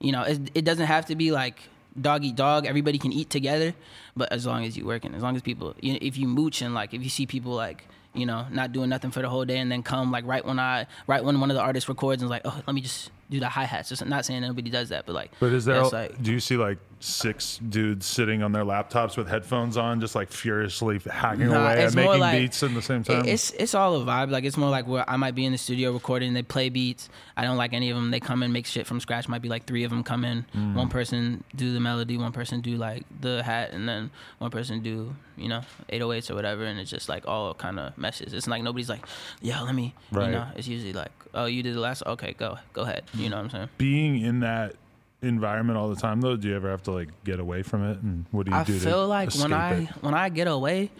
you 0.00 0.10
know, 0.12 0.22
it, 0.22 0.50
it 0.54 0.64
doesn't 0.64 0.86
have 0.86 1.06
to 1.06 1.14
be 1.16 1.30
like 1.32 1.60
dog 2.00 2.24
eat 2.24 2.36
dog. 2.36 2.66
Everybody 2.66 2.98
can 2.98 3.12
eat 3.12 3.30
together, 3.30 3.74
but 4.16 4.32
as 4.32 4.46
long 4.46 4.64
as 4.64 4.76
you 4.76 4.84
working, 4.86 5.14
as 5.14 5.22
long 5.22 5.36
as 5.36 5.42
people, 5.42 5.74
you 5.80 5.92
know, 5.92 5.98
if 6.02 6.16
you 6.16 6.26
mooch 6.28 6.62
and 6.62 6.74
like 6.74 6.94
if 6.94 7.02
you 7.02 7.10
see 7.10 7.26
people 7.26 7.52
like. 7.52 7.86
You 8.14 8.26
know, 8.26 8.44
not 8.50 8.72
doing 8.72 8.90
nothing 8.90 9.10
for 9.10 9.22
the 9.22 9.28
whole 9.30 9.46
day, 9.46 9.56
and 9.56 9.72
then 9.72 9.82
come 9.82 10.12
like 10.12 10.26
right 10.26 10.44
when 10.44 10.58
I, 10.58 10.86
right 11.06 11.24
when 11.24 11.40
one 11.40 11.50
of 11.50 11.54
the 11.54 11.62
artists 11.62 11.88
records, 11.88 12.20
and 12.20 12.26
is 12.26 12.30
like, 12.30 12.42
oh, 12.44 12.60
let 12.66 12.74
me 12.74 12.82
just 12.82 13.10
do 13.30 13.40
the 13.40 13.48
hi 13.48 13.64
hats. 13.64 13.88
Just 13.88 14.04
not 14.04 14.26
saying 14.26 14.42
nobody 14.42 14.68
does 14.68 14.90
that, 14.90 15.06
but 15.06 15.14
like, 15.14 15.30
But 15.40 15.50
is 15.54 15.64
there? 15.64 15.80
that's, 15.80 15.94
like, 15.94 16.22
do 16.22 16.30
you 16.30 16.38
see 16.38 16.58
like 16.58 16.76
six 17.04 17.58
dudes 17.58 18.06
sitting 18.06 18.42
on 18.42 18.52
their 18.52 18.64
laptops 18.64 19.16
with 19.16 19.28
headphones 19.28 19.76
on, 19.76 20.00
just 20.00 20.14
like 20.14 20.30
furiously 20.30 20.98
hacking 20.98 21.48
Nah, 21.48 21.62
away 21.72 21.84
and 21.84 21.94
making 21.94 22.20
like- 22.20 22.38
beats 22.38 22.62
at 22.62 22.72
the 22.74 22.82
same 22.82 23.02
time? 23.04 23.26
It's 23.26 23.50
it's 23.52 23.74
all 23.74 23.96
a 24.00 24.04
vibe. 24.04 24.30
Like 24.30 24.44
it's 24.44 24.56
more 24.56 24.70
like 24.70 24.86
where 24.86 25.08
I 25.08 25.16
might 25.16 25.34
be 25.34 25.44
in 25.44 25.52
the 25.52 25.58
studio 25.58 25.92
recording. 25.92 26.34
They 26.34 26.42
play 26.42 26.68
beats. 26.68 27.08
I 27.36 27.44
don't 27.44 27.56
like 27.56 27.72
any 27.72 27.90
of 27.90 27.96
them. 27.96 28.10
They 28.10 28.20
come 28.20 28.42
in 28.42 28.52
make 28.52 28.66
shit 28.66 28.86
from 28.86 29.00
scratch. 29.00 29.28
Might 29.28 29.42
be 29.42 29.48
like 29.48 29.64
three 29.66 29.84
of 29.84 29.90
them 29.90 30.02
come 30.04 30.24
in. 30.24 30.44
Mm. 30.54 30.74
One 30.74 30.88
person 30.88 31.44
do 31.56 31.72
the 31.72 31.80
melody. 31.80 32.16
One 32.16 32.32
person 32.32 32.60
do 32.60 32.76
like 32.76 33.04
the 33.20 33.42
hat, 33.42 33.70
and 33.72 33.88
then 33.88 34.10
one 34.38 34.50
person 34.50 34.80
do 34.80 35.14
you 35.36 35.48
know 35.48 35.62
808s 35.90 36.30
or 36.30 36.34
whatever. 36.34 36.64
And 36.64 36.78
it's 36.78 36.90
just 36.90 37.08
like 37.08 37.26
all 37.26 37.54
kind 37.54 37.78
of 37.78 37.96
meshes. 37.98 38.32
It's 38.32 38.46
like 38.46 38.62
nobody's 38.62 38.88
like, 38.88 39.04
yeah, 39.40 39.60
let 39.62 39.74
me. 39.74 39.94
Right. 40.10 40.26
You 40.26 40.32
know, 40.32 40.46
it's 40.56 40.68
usually 40.68 40.92
like, 40.92 41.10
oh, 41.34 41.46
you 41.46 41.62
did 41.62 41.74
the 41.74 41.80
last. 41.80 42.02
Okay, 42.06 42.34
go 42.38 42.58
go 42.72 42.82
ahead. 42.82 43.04
You 43.14 43.28
know 43.30 43.36
what 43.36 43.44
I'm 43.44 43.50
saying? 43.50 43.68
Being 43.78 44.20
in 44.20 44.40
that 44.40 44.74
environment 45.22 45.78
all 45.78 45.88
the 45.88 45.96
time, 45.96 46.20
though, 46.20 46.36
do 46.36 46.48
you 46.48 46.56
ever 46.56 46.70
have 46.70 46.82
to 46.84 46.92
like 46.92 47.08
get 47.24 47.40
away 47.40 47.62
from 47.62 47.84
it? 47.84 47.98
And 48.02 48.26
what 48.30 48.46
do 48.46 48.52
you 48.52 48.58
I 48.58 48.64
do? 48.64 48.74
to 48.78 48.80
feel 48.84 49.06
like 49.06 49.32
when 49.34 49.52
I 49.52 49.82
it? 49.82 49.88
when 50.00 50.14
I 50.14 50.28
get 50.28 50.48
away, 50.48 50.90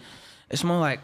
it's 0.49 0.63
more 0.63 0.79
like 0.79 1.01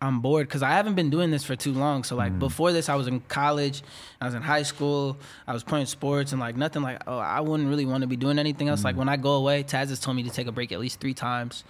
I'm 0.00 0.20
bored 0.20 0.48
because 0.48 0.62
I 0.62 0.70
haven't 0.70 0.94
been 0.94 1.10
doing 1.10 1.30
this 1.30 1.44
for 1.44 1.54
too 1.56 1.72
long. 1.72 2.02
So 2.04 2.16
Mm. 2.16 2.18
like 2.18 2.38
before 2.38 2.72
this, 2.72 2.88
I 2.88 2.94
was 2.96 3.06
in 3.06 3.20
college, 3.28 3.82
I 4.20 4.24
was 4.26 4.34
in 4.34 4.42
high 4.42 4.62
school, 4.64 5.16
I 5.46 5.52
was 5.52 5.62
playing 5.62 5.86
sports 5.86 6.32
and 6.32 6.40
like 6.40 6.56
nothing 6.56 6.82
like 6.82 7.02
oh 7.06 7.18
I 7.18 7.40
wouldn't 7.40 7.68
really 7.68 7.86
want 7.86 8.02
to 8.02 8.08
be 8.08 8.16
doing 8.16 8.38
anything 8.38 8.68
else. 8.68 8.80
Mm. 8.80 8.84
Like 8.84 8.96
when 8.96 9.08
I 9.08 9.16
go 9.16 9.34
away, 9.34 9.62
Taz 9.64 9.88
has 9.90 10.00
told 10.00 10.16
me 10.16 10.22
to 10.24 10.30
take 10.30 10.46
a 10.46 10.52
break 10.52 10.72
at 10.72 10.80
least 10.80 11.00
three 11.00 11.14
times. 11.14 11.64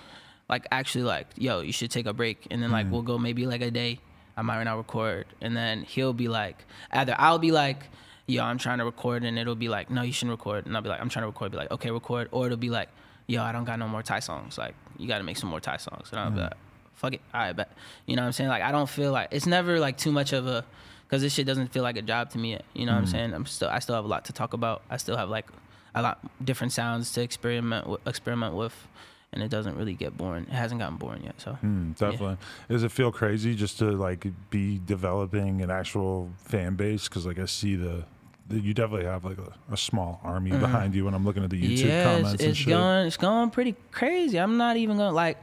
Like 0.49 0.67
actually 0.73 1.05
like 1.05 1.27
yo 1.37 1.61
you 1.61 1.73
should 1.73 1.91
take 1.91 2.07
a 2.07 2.13
break 2.13 2.47
and 2.51 2.63
then 2.63 2.71
like 2.71 2.87
Mm. 2.87 2.91
we'll 2.91 3.03
go 3.03 3.19
maybe 3.19 3.47
like 3.47 3.63
a 3.63 3.71
day. 3.71 3.99
I 4.35 4.41
might 4.41 4.65
not 4.65 4.79
record 4.79 5.27
and 5.43 5.55
then 5.55 5.83
he'll 5.83 6.15
be 6.15 6.29
like 6.29 6.65
either 6.91 7.15
I'll 7.19 7.39
be 7.39 7.53
like 7.53 7.85
yo, 8.27 8.43
I'm 8.43 8.59
trying 8.59 8.79
to 8.79 8.85
record, 8.85 9.25
and 9.25 9.39
it'll 9.39 9.55
be 9.55 9.69
like, 9.69 9.91
no, 9.91 10.03
you 10.03 10.13
shouldn't 10.13 10.39
record, 10.39 10.67
and 10.67 10.77
I'll 10.77 10.83
be 10.83 10.89
like, 10.89 11.01
I'm 11.01 11.09
trying 11.09 11.25
to 11.25 11.29
record, 11.29 11.53
be 11.53 11.59
like, 11.59 11.71
okay, 11.71 11.91
record, 11.91 12.29
or 12.31 12.47
it'll 12.47 12.59
be 12.59 12.71
like, 12.71 12.89
yo, 13.27 13.43
I 13.43 13.53
don't 13.53 13.65
got 13.65 13.79
no 13.79 13.89
more 13.89 14.03
Ty 14.03 14.21
songs, 14.21 14.59
like 14.59 14.75
you 14.99 15.09
got 15.09 15.19
to 15.19 15.25
make 15.25 15.37
some 15.37 15.51
more 15.51 15.61
Ty 15.61 15.79
songs, 15.79 16.09
and 16.11 16.21
I'll 16.21 16.31
be 16.31 16.37
mm-hmm. 16.37 16.45
like, 16.45 16.57
fuck 16.95 17.15
it, 17.15 17.21
all 17.35 17.41
right, 17.41 17.53
bet, 17.53 17.71
you 18.07 18.17
know 18.17 18.23
what 18.23 18.27
I'm 18.27 18.33
saying? 18.33 18.51
Like 18.51 18.63
I 18.63 18.73
don't 18.73 18.89
feel 18.89 19.13
like 19.13 19.29
it's 19.31 19.47
never 19.47 19.79
like 19.79 19.97
too 19.97 20.13
much 20.13 20.33
of 20.33 20.47
a, 20.47 20.65
cause 21.09 21.21
this 21.21 21.35
shit 21.35 21.47
doesn't 21.47 21.73
feel 21.73 21.83
like 21.83 21.97
a 21.97 22.03
job 22.03 22.31
to 22.31 22.39
me. 22.39 22.53
Yet, 22.53 22.65
you 22.73 22.87
know 22.87 22.93
what 22.93 22.99
I'm 22.99 23.05
mm-hmm. 23.05 23.13
saying? 23.13 23.35
I'm 23.35 23.47
still, 23.47 23.69
I 23.69 23.81
still 23.81 23.95
have 23.95 24.05
a 24.05 24.09
lot 24.09 24.25
to 24.27 24.33
talk 24.33 24.55
about. 24.55 24.83
I 24.89 24.97
still 24.97 25.17
have 25.17 25.29
like 25.29 25.47
a 25.95 26.01
lot 26.01 26.19
different 26.43 26.73
sounds 26.73 27.13
to 27.13 27.23
experiment 27.23 27.87
with, 27.87 28.07
experiment 28.07 28.55
with. 28.55 28.89
And 29.35 29.43
it 29.43 29.49
doesn't 29.49 29.77
really 29.77 29.95
get 29.95 30.17
boring. 30.17 30.45
It 30.45 30.51
hasn't 30.53 30.79
gotten 30.81 30.97
boring 30.99 31.25
yet. 31.25 31.41
So 31.41 31.57
Mm, 31.65 31.97
definitely. 31.97 32.37
Does 32.69 32.83
it 32.83 32.93
feel 32.93 33.11
crazy 33.11 33.55
just 33.55 33.79
to 33.79 33.87
like 33.93 34.27
be 34.51 34.79
developing 34.85 35.63
an 35.63 35.71
actual 35.71 36.31
fan 36.37 36.75
base? 36.75 37.09
Because 37.09 37.25
like 37.25 37.39
I 37.39 37.47
see 37.47 37.77
the, 37.77 38.05
the 38.49 38.61
you 38.61 38.75
definitely 38.75 39.07
have 39.07 39.25
like 39.25 39.39
a, 39.39 39.53
a 39.73 39.77
small 39.79 40.21
army 40.23 40.51
behind 40.51 40.95
you 40.95 41.07
when 41.07 41.15
I'm 41.15 41.25
looking 41.25 41.45
at 41.45 41.51
the 41.51 41.61
YouTube 41.63 41.79
Mm-hmm. 41.79 41.89
yeah, 41.89 42.05
comments 42.05 42.33
it's, 42.35 42.43
and 42.43 42.51
it's 42.51 42.59
shit. 42.59 42.69
going 42.69 43.07
it's 43.07 43.17
going 43.17 43.49
pretty 43.51 43.75
crazy. 43.91 44.37
I'm 44.39 44.59
not 44.59 44.77
even 44.77 44.99
going 44.99 45.09
to 45.11 45.15
like 45.15 45.39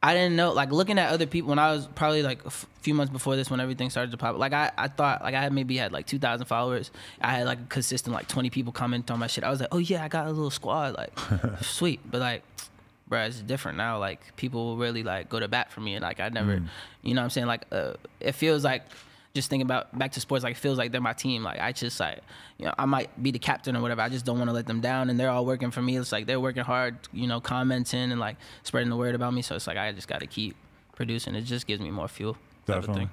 I 0.00 0.12
didn't 0.14 0.36
know 0.36 0.52
like 0.52 0.70
looking 0.70 0.98
at 0.98 1.10
other 1.10 1.26
people 1.26 1.48
when 1.48 1.58
I 1.58 1.72
was 1.72 1.88
probably 1.88 2.22
like 2.22 2.42
a 2.44 2.48
f- 2.48 2.66
few 2.82 2.92
months 2.94 3.10
before 3.12 3.34
this 3.36 3.50
when 3.50 3.58
everything 3.58 3.88
started 3.90 4.10
to 4.12 4.16
pop. 4.18 4.36
Like 4.36 4.52
I, 4.52 4.70
I 4.78 4.86
thought 4.88 5.22
like 5.22 5.34
I 5.34 5.40
had 5.42 5.52
maybe 5.52 5.76
had 5.78 5.90
like 5.92 6.06
2,000 6.06 6.44
followers. 6.46 6.90
I 7.20 7.32
had 7.32 7.46
like 7.46 7.58
a 7.58 7.64
consistent 7.64 8.14
like 8.14 8.28
20 8.28 8.50
people 8.50 8.70
comment 8.72 9.10
on 9.10 9.18
my 9.18 9.26
shit. 9.26 9.42
I 9.44 9.50
was 9.50 9.60
like, 9.60 9.70
"Oh 9.72 9.78
yeah, 9.78 10.04
I 10.04 10.08
got 10.08 10.26
a 10.26 10.30
little 10.30 10.50
squad." 10.50 10.94
Like 10.96 11.18
sweet. 11.62 12.00
But 12.08 12.20
like 12.20 12.44
bruh, 13.14 13.26
it's 13.26 13.40
different 13.40 13.78
now. 13.78 13.98
Like 13.98 14.34
people 14.36 14.76
really 14.76 15.02
like 15.02 15.28
go 15.28 15.40
to 15.40 15.48
bat 15.48 15.70
for 15.72 15.80
me 15.80 15.94
and 15.94 16.02
like 16.02 16.20
I 16.20 16.28
never 16.28 16.62
you 17.02 17.14
know 17.14 17.20
what 17.20 17.24
I'm 17.24 17.30
saying? 17.30 17.46
Like 17.46 17.64
uh, 17.70 17.94
it 18.20 18.32
feels 18.32 18.64
like 18.64 18.82
just 19.34 19.50
thinking 19.50 19.66
about 19.66 19.96
back 19.98 20.12
to 20.12 20.20
sports, 20.20 20.44
like 20.44 20.52
it 20.52 20.60
feels 20.60 20.78
like 20.78 20.92
they're 20.92 21.00
my 21.00 21.12
team. 21.12 21.42
Like 21.42 21.58
I 21.60 21.72
just 21.72 21.98
like, 21.98 22.20
you 22.58 22.66
know, 22.66 22.74
I 22.78 22.84
might 22.84 23.20
be 23.20 23.32
the 23.32 23.38
captain 23.38 23.76
or 23.76 23.82
whatever. 23.82 24.00
I 24.00 24.08
just 24.08 24.24
don't 24.24 24.38
want 24.38 24.48
to 24.48 24.54
let 24.54 24.66
them 24.66 24.80
down, 24.80 25.10
and 25.10 25.18
they're 25.18 25.30
all 25.30 25.44
working 25.44 25.72
for 25.72 25.82
me. 25.82 25.96
It's 25.96 26.12
like 26.12 26.26
they're 26.26 26.40
working 26.40 26.62
hard, 26.62 26.96
you 27.12 27.26
know, 27.26 27.40
commenting 27.40 28.12
and 28.12 28.20
like 28.20 28.36
spreading 28.62 28.90
the 28.90 28.96
word 28.96 29.14
about 29.14 29.34
me. 29.34 29.42
So 29.42 29.56
it's 29.56 29.66
like 29.66 29.76
I 29.76 29.90
just 29.92 30.06
got 30.06 30.20
to 30.20 30.26
keep 30.26 30.54
producing. 30.94 31.34
It 31.34 31.42
just 31.42 31.66
gives 31.66 31.82
me 31.82 31.90
more 31.90 32.08
fuel. 32.08 32.36
Definitely. 32.66 33.08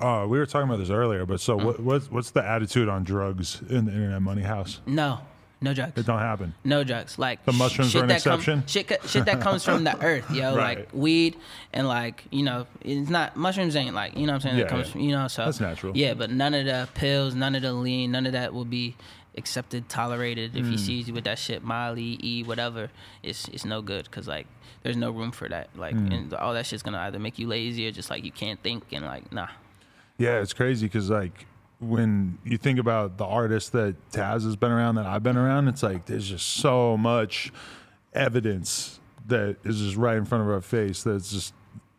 Uh, 0.00 0.26
we 0.28 0.38
were 0.38 0.46
talking 0.46 0.68
about 0.68 0.78
this 0.78 0.90
earlier, 0.90 1.26
but 1.26 1.40
so 1.40 1.56
what, 1.56 1.78
what's 1.78 2.10
what's 2.10 2.30
the 2.30 2.44
attitude 2.44 2.88
on 2.88 3.04
drugs 3.04 3.60
in 3.68 3.84
the 3.84 3.92
internet 3.92 4.22
money 4.22 4.42
house? 4.42 4.80
No, 4.86 5.20
no 5.60 5.72
drugs. 5.74 5.92
It 5.96 6.06
don't 6.06 6.18
happen. 6.18 6.54
No 6.64 6.84
drugs. 6.84 7.18
Like 7.18 7.44
The 7.44 7.52
mushrooms 7.52 7.90
shit 7.92 8.00
are 8.00 8.04
an 8.04 8.08
that 8.08 8.22
come- 8.22 8.40
exception? 8.40 8.64
shit, 8.66 9.00
shit 9.08 9.24
that 9.24 9.40
comes 9.40 9.64
from 9.64 9.84
the 9.84 9.98
earth, 10.04 10.30
yo. 10.30 10.54
Right. 10.56 10.78
Like 10.78 10.88
weed 10.92 11.36
and 11.72 11.88
like 11.88 12.24
you 12.30 12.42
know, 12.42 12.66
it's 12.82 13.08
not 13.10 13.36
mushrooms 13.36 13.74
ain't 13.76 13.94
like 13.94 14.16
you 14.16 14.26
know 14.26 14.34
what 14.34 14.44
I'm 14.44 14.50
saying. 14.50 14.58
Yeah, 14.58 14.64
it 14.64 14.68
comes 14.68 14.86
yeah. 14.88 14.92
from 14.92 15.00
you 15.00 15.12
know 15.12 15.28
so 15.28 15.44
That's 15.46 15.60
natural. 15.60 15.96
Yeah, 15.96 16.14
but 16.14 16.30
none 16.30 16.52
of 16.54 16.66
the 16.66 16.88
pills, 16.94 17.34
none 17.34 17.54
of 17.54 17.62
the 17.62 17.72
lean, 17.72 18.12
none 18.12 18.26
of 18.26 18.32
that 18.32 18.52
will 18.52 18.64
be 18.66 18.96
accepted, 19.38 19.88
tolerated. 19.88 20.56
If 20.56 20.64
Hmm. 20.64 20.70
he 20.72 20.78
sees 20.78 21.08
you 21.08 21.14
with 21.14 21.24
that 21.24 21.38
shit, 21.38 21.62
Molly, 21.62 22.18
E, 22.22 22.42
whatever, 22.42 22.90
it's 23.22 23.48
it's 23.48 23.64
no 23.64 23.82
good 23.82 24.04
because 24.04 24.26
like 24.28 24.46
there's 24.82 24.96
no 24.96 25.10
room 25.10 25.30
for 25.32 25.48
that. 25.48 25.68
Like 25.74 25.94
Hmm. 25.94 26.12
and 26.12 26.34
all 26.34 26.52
that 26.54 26.66
shit's 26.66 26.82
gonna 26.82 26.98
either 26.98 27.18
make 27.18 27.38
you 27.38 27.46
lazy 27.48 27.86
or 27.88 27.92
just 27.92 28.10
like 28.10 28.24
you 28.24 28.32
can't 28.32 28.62
think 28.62 28.84
and 28.92 29.04
like 29.04 29.32
nah. 29.32 29.48
Yeah, 30.18 30.40
it's 30.40 30.52
crazy 30.54 30.86
because 30.86 31.10
like 31.10 31.46
when 31.78 32.38
you 32.44 32.56
think 32.56 32.78
about 32.78 33.18
the 33.18 33.24
artists 33.24 33.70
that 33.70 33.96
Taz 34.10 34.44
has 34.44 34.56
been 34.56 34.72
around, 34.72 34.94
that 34.94 35.06
I've 35.06 35.22
been 35.22 35.36
around, 35.36 35.68
it's 35.68 35.82
like 35.82 36.06
there's 36.06 36.28
just 36.28 36.46
so 36.48 36.96
much 36.96 37.52
evidence 38.14 38.98
that 39.26 39.56
is 39.64 39.78
just 39.78 39.96
right 39.96 40.16
in 40.16 40.24
front 40.24 40.42
of 40.42 40.50
our 40.50 40.60
face. 40.60 41.02
That's 41.02 41.30
just 41.30 41.52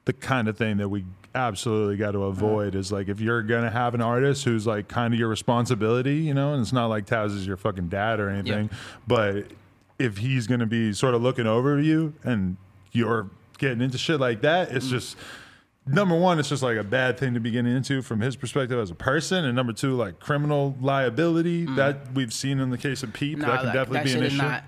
the 0.05 0.13
kind 0.13 0.47
of 0.47 0.57
thing 0.57 0.77
that 0.77 0.89
we 0.89 1.05
absolutely 1.35 1.97
got 1.97 2.11
to 2.11 2.23
avoid. 2.23 2.73
Is 2.73 2.91
like 2.91 3.07
if 3.07 3.19
you're 3.19 3.43
gonna 3.43 3.69
have 3.69 3.93
an 3.93 4.01
artist 4.01 4.45
who's 4.45 4.65
like 4.65 4.87
kind 4.87 5.13
of 5.13 5.19
your 5.19 5.29
responsibility, 5.29 6.15
you 6.15 6.33
know, 6.33 6.53
and 6.53 6.61
it's 6.61 6.73
not 6.73 6.87
like 6.87 7.05
Taz 7.05 7.35
is 7.35 7.45
your 7.45 7.57
fucking 7.57 7.89
dad 7.89 8.19
or 8.19 8.29
anything, 8.29 8.69
but 9.05 9.45
if 9.99 10.17
he's 10.17 10.47
gonna 10.47 10.65
be 10.65 10.93
sort 10.93 11.13
of 11.13 11.21
looking 11.21 11.45
over 11.45 11.79
you 11.79 12.13
and 12.23 12.57
you're 12.93 13.29
getting 13.59 13.81
into 13.81 13.97
shit 13.97 14.19
like 14.19 14.41
that, 14.41 14.71
it's 14.71 14.87
mm. 14.87 14.91
just 14.91 15.17
number 15.87 16.15
one, 16.17 16.39
it's 16.39 16.49
just 16.49 16.63
like 16.63 16.77
a 16.77 16.83
bad 16.83 17.17
thing 17.17 17.33
to 17.33 17.39
be 17.39 17.51
getting 17.51 17.75
into 17.75 18.01
from 18.01 18.19
his 18.21 18.35
perspective 18.35 18.79
as 18.79 18.91
a 18.91 18.95
person, 18.95 19.45
and 19.45 19.55
number 19.55 19.73
two, 19.73 19.95
like 19.95 20.19
criminal 20.19 20.75
liability 20.81 21.65
that 21.75 22.13
we've 22.13 22.33
seen 22.33 22.59
in 22.59 22.69
the 22.69 22.77
case 22.77 23.03
of 23.03 23.13
Peep. 23.13 23.39
that 23.39 23.45
can 23.45 23.65
like, 23.65 23.73
definitely 23.73 23.97
that 23.99 24.03
be 24.05 24.11
an 24.11 24.17
shit 24.17 24.23
is 24.27 24.33
issue. 24.33 24.41
not. 24.41 24.63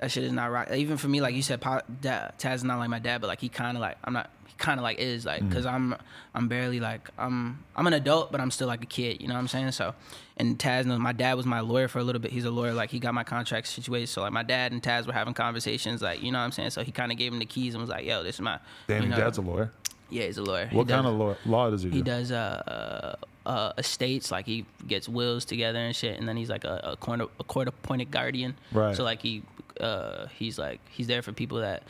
That 0.00 0.10
shit 0.10 0.24
is 0.24 0.32
not 0.32 0.50
right. 0.50 0.70
Even 0.74 0.96
for 0.96 1.08
me, 1.08 1.20
like 1.20 1.34
you 1.34 1.42
said, 1.42 1.60
dad, 2.00 2.32
Taz 2.38 2.56
is 2.56 2.64
not 2.64 2.78
like 2.78 2.90
my 2.90 2.98
dad, 2.98 3.20
but 3.20 3.28
like 3.28 3.40
he 3.40 3.48
kind 3.48 3.76
of 3.76 3.80
like 3.80 3.96
I'm 4.04 4.12
not. 4.12 4.30
He 4.46 4.54
kind 4.58 4.78
of 4.78 4.84
like 4.84 4.98
is 4.98 5.24
like 5.24 5.42
Mm. 5.42 5.48
because 5.48 5.66
I'm 5.66 5.96
I'm 6.34 6.46
barely 6.48 6.78
like 6.78 7.08
I'm 7.18 7.64
I'm 7.74 7.86
an 7.86 7.92
adult, 7.94 8.30
but 8.30 8.40
I'm 8.40 8.50
still 8.50 8.66
like 8.68 8.82
a 8.82 8.86
kid. 8.86 9.20
You 9.22 9.28
know 9.28 9.34
what 9.34 9.40
I'm 9.40 9.48
saying? 9.48 9.72
So, 9.72 9.94
and 10.36 10.58
Taz 10.58 10.84
knows 10.84 10.98
my 10.98 11.12
dad 11.12 11.34
was 11.34 11.46
my 11.46 11.60
lawyer 11.60 11.88
for 11.88 12.00
a 12.00 12.04
little 12.04 12.20
bit. 12.20 12.32
He's 12.32 12.44
a 12.44 12.50
lawyer. 12.50 12.72
Like 12.74 12.90
he 12.90 12.98
got 12.98 13.14
my 13.14 13.24
contract 13.24 13.66
situated. 13.68 14.08
So 14.08 14.20
like 14.22 14.32
my 14.32 14.42
dad 14.42 14.72
and 14.72 14.82
Taz 14.82 15.06
were 15.06 15.12
having 15.12 15.32
conversations. 15.34 16.02
Like 16.02 16.22
you 16.22 16.30
know 16.32 16.38
what 16.38 16.44
I'm 16.44 16.52
saying? 16.52 16.70
So 16.70 16.82
he 16.84 16.92
kind 16.92 17.10
of 17.10 17.16
gave 17.18 17.32
him 17.32 17.38
the 17.38 17.46
keys 17.46 17.74
and 17.74 17.80
was 17.80 17.90
like, 17.90 18.04
"Yo, 18.04 18.22
this 18.22 18.34
is 18.36 18.40
my." 18.42 18.58
Damn, 18.88 19.02
you 19.04 19.08
know, 19.08 19.16
dad's 19.16 19.38
a 19.38 19.42
lawyer. 19.42 19.72
Yeah, 20.10 20.24
he's 20.26 20.38
a 20.38 20.42
lawyer. 20.42 20.66
He 20.66 20.76
What 20.76 20.88
kind 20.88 21.04
does- 21.04 21.12
of 21.12 21.18
law, 21.18 21.34
law 21.46 21.70
does 21.70 21.82
he 21.82 21.90
do? 21.90 21.96
he 21.96 22.02
does 22.02 22.30
uh, 22.30 23.16
uh, 23.44 23.48
uh, 23.48 23.72
estates, 23.78 24.30
like 24.30 24.46
he 24.46 24.64
gets 24.86 25.08
wills 25.08 25.44
together 25.44 25.78
and 25.78 25.94
shit, 25.96 26.18
and 26.18 26.28
then 26.28 26.36
he's 26.36 26.50
like 26.50 26.64
a, 26.64 26.80
a 26.92 26.96
court 26.96 27.20
a 27.20 27.44
court 27.44 27.68
appointed 27.68 28.10
guardian. 28.10 28.54
Right. 28.72 28.94
So 28.96 29.02
like 29.04 29.20
he 29.22 29.42
uh, 29.80 30.26
he's 30.38 30.58
like 30.58 30.80
he's 30.90 31.06
there 31.06 31.22
for 31.22 31.32
people 31.32 31.58
that 31.60 31.82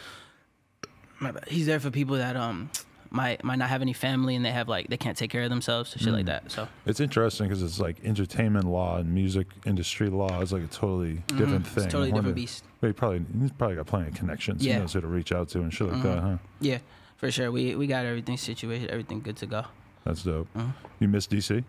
he's 1.48 1.66
there 1.66 1.80
for 1.80 1.90
people 1.90 2.16
that 2.16 2.36
um 2.36 2.70
might 3.10 3.44
might 3.44 3.56
not 3.56 3.68
have 3.68 3.80
any 3.82 3.92
family 3.92 4.34
and 4.34 4.44
they 4.44 4.50
have 4.50 4.68
like 4.68 4.88
they 4.88 4.96
can't 4.96 5.16
take 5.16 5.30
care 5.30 5.42
of 5.42 5.50
themselves, 5.50 5.90
shit 5.92 6.08
Mm. 6.08 6.12
like 6.12 6.26
that. 6.26 6.50
So 6.50 6.66
It's 6.86 7.00
interesting 7.00 7.46
because 7.48 7.62
it's 7.62 7.78
like 7.78 7.96
entertainment 8.04 8.64
law 8.66 8.96
and 8.98 9.12
music 9.14 9.46
industry 9.64 10.08
law 10.08 10.40
is 10.40 10.52
like 10.52 10.62
a 10.64 10.66
totally 10.66 11.22
different 11.28 11.66
thing. 11.66 11.84
Mm-hmm. 11.84 11.90
totally 11.90 12.12
different 12.12 12.34
beast. 12.34 12.64
But 12.80 12.88
he 12.88 12.92
probably 12.92 13.24
he's 13.40 13.52
probably 13.52 13.76
got 13.76 13.86
plenty 13.86 14.08
of 14.08 14.14
connections. 14.14 14.64
Yeah. 14.64 14.72
Mm-hmm. 14.72 14.78
He 14.78 14.82
knows 14.82 14.92
who 14.94 15.00
to 15.02 15.06
reach 15.06 15.32
out 15.32 15.48
to 15.50 15.60
and 15.60 15.72
shit 15.72 15.92
like 15.92 16.02
that, 16.02 16.18
huh? 16.18 16.36
yeah, 16.60 16.78
for 17.24 17.30
sure. 17.30 17.50
We 17.50 17.74
we 17.74 17.86
got 17.86 18.04
everything 18.04 18.36
situated, 18.36 18.90
everything 18.90 19.22
good 19.22 19.36
to 19.38 19.46
go. 19.46 19.64
That's 20.04 20.22
dope. 20.22 20.46
Uh-huh. 20.54 20.72
You 21.00 21.08
miss 21.08 21.26
DC? 21.26 21.64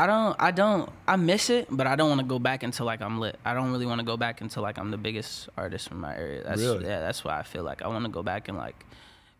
I 0.00 0.06
don't, 0.06 0.36
I 0.38 0.50
don't, 0.52 0.88
I 1.08 1.16
miss 1.16 1.50
it, 1.50 1.66
but 1.70 1.86
I 1.86 1.96
don't 1.96 2.08
want 2.10 2.20
to 2.20 2.26
go 2.26 2.38
back 2.38 2.62
until 2.62 2.84
like 2.84 3.00
I'm 3.00 3.18
lit. 3.18 3.36
I 3.44 3.54
don't 3.54 3.72
really 3.72 3.86
want 3.86 4.00
to 4.00 4.04
go 4.04 4.16
back 4.18 4.42
until 4.42 4.62
like 4.62 4.78
I'm 4.78 4.90
the 4.90 4.98
biggest 4.98 5.48
artist 5.56 5.88
from 5.88 6.00
my 6.00 6.14
area. 6.14 6.44
That's 6.44 6.60
Really? 6.60 6.84
yeah, 6.84 7.00
that's 7.00 7.24
why 7.24 7.38
I 7.38 7.42
feel 7.42 7.64
like 7.64 7.80
I 7.80 7.88
want 7.88 8.04
to 8.04 8.10
go 8.10 8.22
back 8.22 8.48
and 8.48 8.58
like 8.58 8.84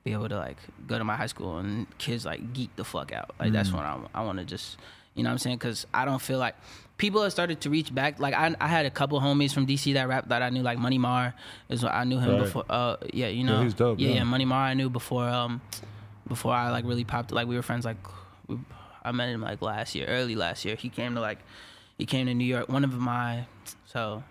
be 0.04 0.12
able 0.12 0.28
to 0.30 0.36
like 0.36 0.56
go 0.86 0.96
to 0.96 1.04
my 1.04 1.14
high 1.14 1.26
school 1.26 1.58
and 1.58 1.86
kids 1.98 2.24
like 2.24 2.54
geek 2.54 2.74
the 2.76 2.84
fuck 2.84 3.12
out. 3.12 3.34
Like 3.38 3.52
that's 3.52 3.70
when 3.70 3.82
I, 3.84 4.00
I 4.14 4.24
want 4.24 4.38
to 4.38 4.44
just, 4.44 4.78
you 5.14 5.22
know 5.22 5.28
what 5.28 5.32
I'm 5.34 5.38
saying? 5.38 5.58
Because 5.58 5.86
I 5.92 6.04
don't 6.06 6.20
feel 6.22 6.38
like 6.38 6.56
people 6.98 7.22
have 7.22 7.32
started 7.32 7.60
to 7.62 7.70
reach 7.70 7.94
back. 7.94 8.18
Like 8.20 8.34
I, 8.34 8.54
I 8.60 8.66
had 8.68 8.84
a 8.84 8.90
couple 8.90 9.18
homies 9.20 9.52
from 9.54 9.66
DC 9.66 9.94
that 9.94 10.06
rap 10.08 10.28
that 10.28 10.42
I 10.42 10.50
knew, 10.50 10.62
like 10.62 10.78
Money 10.78 10.98
Mar 10.98 11.32
is 11.70 11.82
what 11.82 11.94
I 11.94 12.04
knew 12.04 12.18
him 12.18 12.30
Right. 12.32 12.40
before. 12.40 12.64
Uh, 12.68 12.96
yeah, 13.14 13.28
you 13.28 13.44
know, 13.44 13.58
yeah, 13.58 13.64
he's 13.64 13.74
dope, 13.74 13.98
Yeah, 13.98 14.08
yeah. 14.08 14.14
yeah, 14.16 14.24
Money 14.24 14.44
Mar 14.44 14.60
I 14.64 14.74
knew 14.74 14.90
before. 14.90 15.26
Um, 15.28 15.60
before 16.28 16.52
I 16.52 16.70
like 16.70 16.84
really 16.84 17.04
popped. 17.04 17.32
Like 17.32 17.46
we 17.48 17.56
were 17.56 17.62
friends. 17.62 17.84
Like 17.86 17.96
we, 18.48 18.58
I 19.02 19.12
met 19.12 19.30
him 19.30 19.40
like 19.40 19.62
last 19.62 19.94
year, 19.94 20.06
early 20.06 20.34
last 20.34 20.64
year. 20.64 20.74
He 20.76 20.90
came 20.90 21.14
to 21.14 21.20
like, 21.22 21.38
he 21.96 22.04
came 22.04 22.26
to 22.26 22.34
New 22.34 22.44
York. 22.44 22.68
One 22.68 22.84
of 22.84 22.92
my, 22.92 23.46
so 23.86 24.22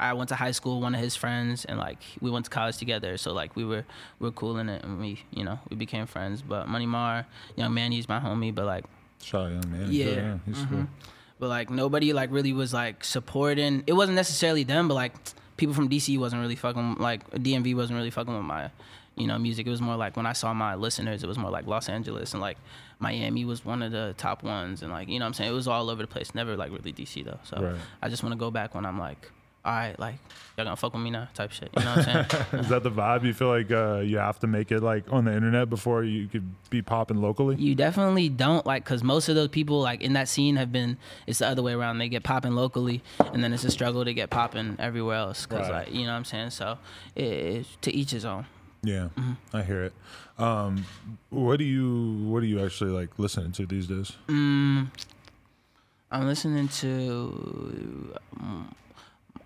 I 0.00 0.12
went 0.14 0.28
to 0.30 0.34
high 0.36 0.52
school. 0.52 0.80
One 0.80 0.94
of 0.94 1.00
his 1.00 1.14
friends, 1.16 1.64
and 1.66 1.78
like 1.78 1.98
we 2.20 2.30
went 2.30 2.44
to 2.46 2.50
college 2.50 2.78
together. 2.78 3.16
So 3.18 3.32
like 3.34 3.54
we 3.56 3.64
were 3.64 3.84
we 4.18 4.28
were 4.28 4.32
cool 4.32 4.56
in 4.58 4.68
it, 4.68 4.82
and 4.84 4.98
we 5.00 5.22
you 5.30 5.44
know 5.44 5.58
we 5.68 5.76
became 5.76 6.06
friends. 6.06 6.40
But 6.40 6.68
Money 6.68 6.86
Mar, 6.86 7.26
young 7.56 7.74
man, 7.74 7.92
he's 7.92 8.08
my 8.08 8.20
homie. 8.20 8.54
But 8.54 8.64
like 8.66 8.84
Shout 9.22 9.46
out 9.46 9.50
young 9.52 9.70
man. 9.70 9.88
Yeah. 9.92 10.06
yeah 10.06 10.38
he's 10.46 10.56
Mhm. 10.58 10.68
cool. 10.70 10.86
But 11.38 11.48
like 11.48 11.70
nobody 11.70 12.12
like 12.12 12.30
really 12.30 12.52
was 12.52 12.72
like 12.72 13.04
supporting. 13.04 13.84
It 13.86 13.92
wasn't 13.94 14.16
necessarily 14.16 14.64
them, 14.64 14.88
but 14.88 14.94
like 14.94 15.14
people 15.56 15.74
from 15.74 15.88
DC 15.88 16.18
wasn't 16.18 16.42
really 16.42 16.56
fucking 16.56 16.96
like 16.96 17.28
DMV 17.30 17.74
wasn't 17.74 17.96
really 17.96 18.10
fucking 18.10 18.34
with 18.34 18.44
my, 18.44 18.70
you 19.16 19.26
know, 19.26 19.38
music. 19.38 19.66
It 19.66 19.70
was 19.70 19.80
more 19.80 19.96
like 19.96 20.16
when 20.16 20.26
I 20.26 20.32
saw 20.32 20.52
my 20.54 20.74
listeners, 20.74 21.22
it 21.22 21.26
was 21.26 21.38
more 21.38 21.50
like 21.50 21.66
Los 21.66 21.88
Angeles 21.88 22.32
and 22.32 22.40
like 22.40 22.58
Miami 22.98 23.44
was 23.44 23.64
one 23.64 23.82
of 23.82 23.92
the 23.92 24.14
top 24.16 24.42
ones, 24.42 24.82
and 24.82 24.92
like 24.92 25.08
you 25.08 25.18
know 25.18 25.24
what 25.24 25.28
I'm 25.28 25.34
saying 25.34 25.50
it 25.50 25.54
was 25.54 25.68
all 25.68 25.90
over 25.90 26.02
the 26.02 26.08
place. 26.08 26.34
Never 26.34 26.56
like 26.56 26.70
really 26.70 26.92
DC 26.92 27.24
though. 27.24 27.40
So 27.44 27.62
Right. 27.62 27.76
I 28.02 28.08
just 28.08 28.22
want 28.22 28.32
to 28.32 28.38
go 28.38 28.50
back 28.50 28.74
when 28.74 28.86
I'm 28.86 28.98
like, 28.98 29.30
all 29.64 29.72
right, 29.72 29.98
like 29.98 30.16
y'all 30.56 30.64
gonna 30.66 30.76
fuck 30.76 30.92
with 30.92 31.02
me 31.02 31.10
now, 31.10 31.26
type 31.34 31.50
shit. 31.50 31.70
You 31.76 31.84
know 31.84 31.96
what 31.96 32.06
I'm 32.08 32.26
saying? 32.28 32.44
Is 32.60 32.68
that 32.68 32.82
the 32.82 32.90
vibe? 32.90 33.24
You 33.24 33.32
feel 33.32 33.48
like 33.48 33.70
uh, 33.70 34.00
you 34.04 34.18
have 34.18 34.38
to 34.40 34.46
make 34.46 34.70
it 34.70 34.80
like 34.82 35.10
on 35.12 35.24
the 35.24 35.32
internet 35.34 35.70
before 35.70 36.04
you 36.04 36.28
could 36.28 36.44
be 36.70 36.82
popping 36.82 37.20
locally? 37.22 37.56
You 37.56 37.74
definitely 37.74 38.28
don't 38.28 38.66
like 38.66 38.84
because 38.84 39.02
most 39.02 39.28
of 39.28 39.34
those 39.36 39.48
people 39.48 39.80
like 39.80 40.02
in 40.02 40.12
that 40.12 40.28
scene 40.28 40.56
have 40.56 40.70
been 40.70 40.98
it's 41.26 41.38
the 41.38 41.48
other 41.48 41.62
way 41.62 41.72
around. 41.72 41.98
They 41.98 42.08
get 42.10 42.22
popping 42.24 42.52
locally, 42.54 43.02
and 43.32 43.42
then 43.42 43.52
it's 43.52 43.64
a 43.64 43.70
struggle 43.70 44.04
to 44.04 44.12
get 44.12 44.30
popping 44.30 44.76
everywhere 44.78 45.16
else. 45.16 45.46
Cause 45.46 45.60
Right. 45.70 45.86
like 45.86 45.94
you 45.94 46.02
know 46.04 46.12
what 46.12 46.18
I'm 46.18 46.24
saying. 46.26 46.50
So 46.50 46.78
it, 47.16 47.22
it's 47.24 47.76
to 47.82 47.94
each 47.94 48.10
his 48.10 48.24
own. 48.24 48.44
Yeah, 48.82 49.08
Mm-hmm. 49.16 49.56
I 49.56 49.62
hear 49.62 49.82
it. 49.84 49.92
Um, 50.36 50.84
what 51.30 51.58
do 51.58 51.64
you 51.64 52.18
what 52.28 52.42
are 52.42 52.46
you 52.46 52.62
actually 52.62 52.90
like 52.90 53.18
listening 53.18 53.52
to 53.52 53.64
these 53.66 53.86
days? 53.86 54.12
Mm, 54.28 54.88
I'm 56.10 56.26
listening 56.26 56.68
to 56.68 58.14
um, 58.38 58.74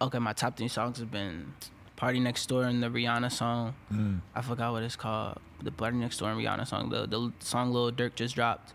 okay. 0.01 0.19
My 0.19 0.33
top 0.33 0.57
three 0.57 0.69
songs 0.69 0.99
have 0.99 1.11
been 1.11 1.55
"PartyNextDoor" 1.97 2.67
and 2.67 2.83
the 2.83 2.89
Rihanna 2.89 3.31
song. 3.33 3.75
Mm. 3.93 4.21
I 4.35 4.43
forgot 4.43 4.73
what 4.73 4.83
it's 4.83 4.97
called. 4.97 5.39
The 5.63 5.71
PartyNextDoor 5.71 6.33
and 6.33 6.41
Rihanna 6.41 6.67
song. 6.67 6.91
The 6.91 7.07
the 7.07 7.33
song 7.41 7.73
Lil 7.73 7.93
Durk 7.93 8.15
just 8.15 8.35
dropped. 8.35 8.75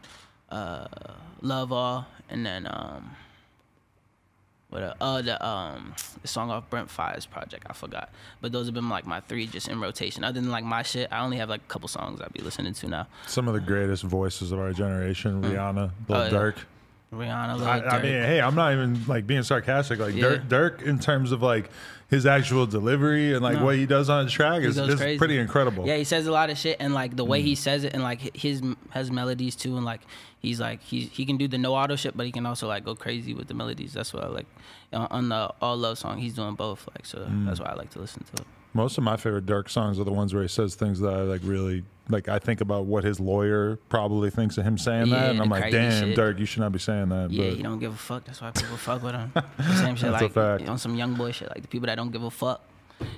Uh, 0.49 0.87
Love 1.41 1.71
All 1.71 2.05
and 2.29 2.45
then 2.45 2.67
um, 2.69 3.15
what 4.69 4.81
uh, 4.81 4.93
uh 4.99 5.21
the 5.21 5.45
um 5.45 5.93
the 6.21 6.27
song 6.27 6.49
off 6.49 6.69
Brent 6.69 6.89
Faiyaz's 6.89 7.25
project 7.25 7.65
I 7.69 7.73
forgot, 7.73 8.09
but 8.41 8.51
those 8.51 8.65
have 8.65 8.73
been 8.73 8.89
like 8.89 9.05
my 9.05 9.19
three 9.21 9.45
just 9.45 9.67
in 9.67 9.79
rotation. 9.79 10.23
Other 10.23 10.41
than 10.41 10.49
like 10.49 10.63
my 10.63 10.81
shit, 10.81 11.09
I 11.11 11.19
only 11.19 11.37
have 11.37 11.49
like 11.49 11.61
a 11.61 11.67
couple 11.67 11.87
songs 11.87 12.19
I 12.21 12.27
be 12.29 12.41
listening 12.41 12.73
to 12.73 12.87
now. 12.87 13.07
Some 13.27 13.47
of 13.47 13.53
the 13.53 13.59
greatest 13.59 14.03
voices 14.03 14.51
of 14.51 14.59
our 14.59 14.73
generation, 14.73 15.43
Rihanna, 15.43 15.91
Lil 16.09 16.17
Oh, 16.17 16.23
yeah. 16.23 16.29
Rihanna, 17.13 17.61
I, 17.61 17.97
I 17.97 18.01
mean, 18.01 18.11
hey, 18.11 18.41
I'm 18.41 18.55
not 18.55 18.73
even 18.73 19.05
like 19.07 19.25
being 19.27 19.43
sarcastic. 19.43 19.99
Like 19.99 20.15
Yeah. 20.15 20.23
Durk, 20.23 20.47
Durk, 20.47 20.81
in 20.81 20.99
terms 20.99 21.31
of 21.31 21.41
like 21.41 21.69
his 22.09 22.25
actual 22.25 22.65
delivery 22.67 23.33
and 23.33 23.41
like 23.41 23.57
No. 23.57 23.65
what 23.65 23.75
he 23.75 23.85
does 23.85 24.09
on 24.09 24.25
the 24.25 24.31
track 24.31 24.61
is, 24.63 24.77
is 24.77 25.17
pretty 25.17 25.37
incredible. 25.37 25.87
Yeah, 25.87 25.97
he 25.97 26.03
says 26.03 26.27
a 26.27 26.31
lot 26.31 26.49
of 26.49 26.57
shit, 26.57 26.77
and 26.79 26.93
like 26.93 27.15
the 27.15 27.25
way 27.25 27.41
Mm. 27.41 27.45
he 27.45 27.55
says 27.55 27.83
it, 27.83 27.93
and 27.93 28.03
like 28.03 28.35
his 28.35 28.61
has 28.91 29.09
melodies 29.11 29.55
too, 29.55 29.75
and 29.77 29.85
like 29.85 30.01
he's 30.39 30.59
like 30.59 30.81
he 30.83 31.01
he 31.01 31.25
can 31.25 31.37
do 31.37 31.47
the 31.47 31.57
no 31.57 31.73
auto 31.75 31.95
shit, 31.95 32.15
but 32.15 32.25
he 32.25 32.31
can 32.31 32.45
also 32.45 32.67
like 32.67 32.83
go 32.85 32.95
crazy 32.95 33.33
with 33.33 33.47
the 33.47 33.53
melodies. 33.53 33.93
That's 33.93 34.13
what 34.13 34.23
I 34.23 34.27
like 34.27 34.45
on, 34.91 35.07
on 35.09 35.29
the 35.29 35.51
All 35.61 35.75
Love 35.77 35.97
song. 35.97 36.17
He's 36.19 36.33
doing 36.35 36.55
both, 36.55 36.87
like 36.95 37.05
so. 37.05 37.19
Mm. 37.19 37.45
That's 37.47 37.59
why 37.59 37.67
I 37.67 37.73
like 37.75 37.89
to 37.91 37.99
listen 37.99 38.23
to 38.35 38.41
it. 38.43 38.47
Most 38.75 38.97
of 38.97 39.03
my 39.03 39.17
favorite 39.17 39.45
Durk 39.45 39.69
songs 39.69 39.99
are 39.99 40.03
the 40.03 40.11
ones 40.11 40.33
where 40.33 40.41
he 40.43 40.49
says 40.49 40.73
things 40.75 40.99
that 40.99 41.13
I 41.13 41.21
like 41.21 41.41
really 41.43 41.83
like. 42.09 42.27
I 42.29 42.39
think 42.39 42.61
about 42.61 42.85
what 42.85 43.03
his 43.03 43.19
lawyer 43.19 43.77
probably 43.89 44.29
thinks 44.29 44.57
of 44.57 44.65
him 44.65 44.77
saying 44.77 45.07
Yeah, 45.07 45.15
that, 45.21 45.29
and 45.31 45.41
I'm 45.41 45.49
like, 45.49 45.71
damn, 45.71 46.09
shit. 46.09 46.17
Durk, 46.17 46.39
you 46.39 46.45
should 46.45 46.61
not 46.61 46.71
be 46.71 46.79
saying 46.79 47.09
that. 47.09 47.31
Yeah, 47.31 47.49
but 47.49 47.57
he 47.57 47.63
don't 47.63 47.79
give 47.79 47.93
a 47.93 47.97
fuck. 47.97 48.25
That's 48.25 48.41
why 48.41 48.51
people 48.51 48.77
fuck 48.77 49.01
with 49.03 49.13
him. 49.15 49.31
Same 49.77 49.95
shit 49.95 50.11
That's 50.11 50.21
a 50.21 50.25
like 50.25 50.31
fact. 50.33 50.67
on 50.69 50.77
some 50.77 50.95
young 50.95 51.13
boy 51.15 51.31
shit, 51.31 51.49
like 51.49 51.61
the 51.61 51.67
people 51.67 51.87
that 51.87 51.95
don't 51.95 52.11
give 52.11 52.23
a 52.23 52.31
fuck. 52.31 52.61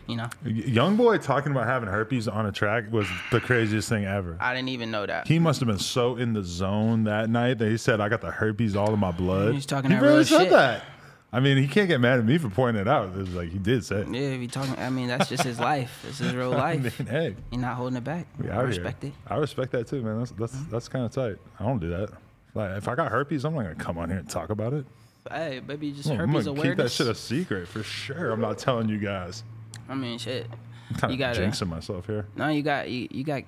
You 0.07 0.15
know, 0.15 0.29
Young 0.43 0.95
boy 0.95 1.17
talking 1.19 1.51
about 1.51 1.67
having 1.67 1.87
herpes 1.89 2.27
on 2.27 2.47
a 2.47 2.51
track 2.51 2.91
was 2.91 3.07
the 3.31 3.39
craziest 3.39 3.87
thing 3.87 4.05
ever. 4.05 4.35
I 4.39 4.55
didn't 4.55 4.69
even 4.69 4.89
know 4.89 5.05
that. 5.05 5.27
He 5.27 5.37
must 5.37 5.59
have 5.59 5.67
been 5.67 5.77
so 5.77 6.15
in 6.15 6.33
the 6.33 6.41
zone 6.43 7.03
that 7.03 7.29
night 7.29 7.59
that 7.59 7.69
he 7.69 7.77
said, 7.77 8.01
"I 8.01 8.09
got 8.09 8.21
the 8.21 8.31
herpes 8.31 8.75
all 8.75 8.93
in 8.93 8.99
my 8.99 9.11
blood." 9.11 9.53
He's 9.53 9.65
talking 9.65 9.91
He 9.91 9.97
really 9.97 10.15
real 10.17 10.23
said 10.25 10.39
shit. 10.43 10.49
that. 10.51 10.83
I 11.33 11.39
mean, 11.41 11.57
he 11.57 11.67
can't 11.67 11.89
get 11.89 11.99
mad 11.99 12.19
at 12.19 12.25
me 12.25 12.37
for 12.37 12.49
pointing 12.49 12.81
it 12.81 12.87
out. 12.87 13.09
It 13.09 13.17
was 13.17 13.33
like 13.33 13.49
he 13.49 13.59
did 13.59 13.83
say. 13.83 13.97
it. 13.97 14.07
yeah, 14.07 14.21
if 14.21 14.41
you 14.41 14.47
talking, 14.47 14.77
I 14.77 14.89
mean, 14.89 15.07
that's 15.07 15.27
just 15.27 15.43
his 15.43 15.59
life. 15.59 16.05
It's 16.07 16.19
his 16.19 16.33
real 16.33 16.53
I 16.53 16.75
life. 16.75 16.99
mean, 16.99 17.07
hey, 17.07 17.35
You're 17.51 17.61
not 17.61 17.75
holding 17.75 17.97
it 17.97 18.03
back. 18.03 18.27
I 18.49 18.61
respect 18.61 19.03
here. 19.03 19.11
it. 19.11 19.31
I 19.31 19.37
respect 19.37 19.71
that 19.73 19.87
too, 19.87 20.01
man. 20.01 20.19
That's 20.19 20.31
that's 20.31 20.55
mm-hmm. 20.55 20.71
that's 20.71 20.87
kind 20.87 21.05
of 21.05 21.11
tight. 21.11 21.37
I 21.59 21.63
don't 21.65 21.79
do 21.79 21.89
that. 21.89 22.09
Like, 22.53 22.77
if 22.77 22.87
I 22.87 22.95
got 22.95 23.11
herpes, 23.11 23.43
I'm 23.43 23.53
not 23.53 23.63
gonna 23.63 23.75
come 23.75 23.97
on 23.97 24.09
here 24.09 24.19
and 24.19 24.29
talk 24.29 24.49
about 24.49 24.73
it. 24.73 24.85
Hey, 25.29 25.59
baby, 25.59 25.91
just 25.91 26.09
I'm 26.09 26.17
herpes 26.17 26.45
gonna 26.45 26.61
keep 26.61 26.77
that 26.77 26.91
shit 26.91 27.07
a 27.07 27.15
secret 27.15 27.67
for 27.67 27.83
sure. 27.83 28.31
I'm 28.31 28.39
not 28.39 28.57
telling 28.57 28.87
you 28.87 28.97
guys. 28.97 29.43
I 29.89 29.95
mean, 29.95 30.17
shit. 30.17 30.47
I'm 30.89 30.95
kind 30.95 31.19
You 31.19 31.25
of 31.25 31.35
jinxing 31.35 31.67
myself 31.67 32.05
here. 32.05 32.27
No, 32.35 32.47
you 32.47 32.61
got 32.61 32.89
you, 32.89 33.07
you 33.11 33.23
got 33.23 33.43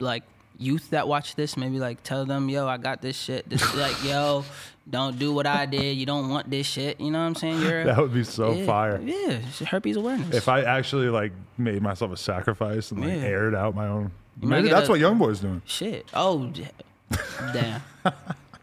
like 0.00 0.24
youth 0.58 0.90
that 0.90 1.06
watch 1.06 1.36
this. 1.36 1.56
Maybe 1.56 1.78
like 1.78 2.02
tell 2.02 2.24
them, 2.24 2.48
yo, 2.48 2.66
I 2.66 2.76
got 2.76 3.02
this 3.02 3.16
shit. 3.16 3.48
This 3.48 3.74
like, 3.74 4.02
yo, 4.04 4.44
don't 4.90 5.18
do 5.18 5.32
what 5.32 5.46
I 5.46 5.66
did. 5.66 5.96
You 5.96 6.06
don't 6.06 6.28
want 6.30 6.50
this 6.50 6.66
shit. 6.66 7.00
You 7.00 7.10
know 7.10 7.18
what 7.20 7.26
I'm 7.26 7.34
saying? 7.34 7.60
You're 7.62 7.84
That 7.90 7.98
would 7.98 8.14
be 8.14 8.24
so 8.24 8.52
yeah, 8.52 8.64
fire. 8.66 9.00
Yeah, 9.02 9.38
herpes 9.66 9.96
awareness. 9.96 10.34
If 10.34 10.48
I 10.48 10.62
actually 10.62 11.08
like 11.08 11.32
made 11.58 11.82
myself 11.82 12.12
a 12.12 12.16
sacrifice 12.16 12.90
and 12.90 13.00
like 13.00 13.10
Yeah. 13.10 13.24
aired 13.26 13.54
out 13.54 13.74
my 13.74 13.86
own, 13.86 14.10
You 14.40 14.48
maybe 14.48 14.68
that's 14.68 14.88
a- 14.88 14.92
what 14.92 15.00
young 15.00 15.18
boy's 15.18 15.40
doing. 15.40 15.62
shit. 15.66 16.06
Oh, 16.14 16.50
damn. 17.52 17.82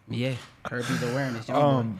yeah, 0.10 0.34
herpes 0.70 1.04
awareness. 1.04 1.48
young 1.48 1.60
boy. 1.62 1.68
Um, 1.68 2.00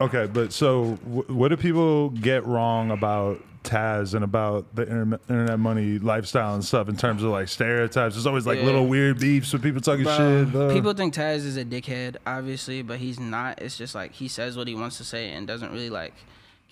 okay, 0.00 0.26
but 0.32 0.52
so 0.52 0.98
w- 1.04 1.24
what 1.34 1.48
do 1.48 1.56
people 1.56 2.10
get 2.10 2.44
wrong 2.46 2.90
about 2.90 3.40
Taz 3.66 4.14
and 4.14 4.24
about 4.24 4.74
the 4.74 4.82
internet, 4.82 5.20
internet 5.28 5.58
money 5.58 5.98
lifestyle 5.98 6.54
and 6.54 6.64
stuff 6.64 6.88
in 6.88 6.96
terms 6.96 7.22
of 7.22 7.30
like 7.30 7.48
stereotypes? 7.48 8.14
There's 8.14 8.26
always 8.26 8.46
like 8.46 8.58
Yeah. 8.58 8.64
little 8.64 8.86
weird 8.86 9.18
beefs 9.18 9.52
with 9.52 9.62
people 9.62 9.80
talking 9.80 10.04
Bro, 10.04 10.46
shit. 10.52 10.72
People 10.72 10.94
think 10.94 11.12
Taz 11.14 11.44
is 11.44 11.56
a 11.56 11.64
dickhead, 11.64 12.16
obviously, 12.26 12.82
but 12.82 12.98
he's 12.98 13.20
not. 13.20 13.60
It's 13.60 13.76
just 13.76 13.94
like 13.94 14.12
he 14.12 14.28
says 14.28 14.56
what 14.56 14.68
he 14.68 14.74
wants 14.74 14.98
to 14.98 15.04
say 15.04 15.30
and 15.32 15.46
doesn't 15.46 15.72
really 15.72 15.90
like 15.90 16.14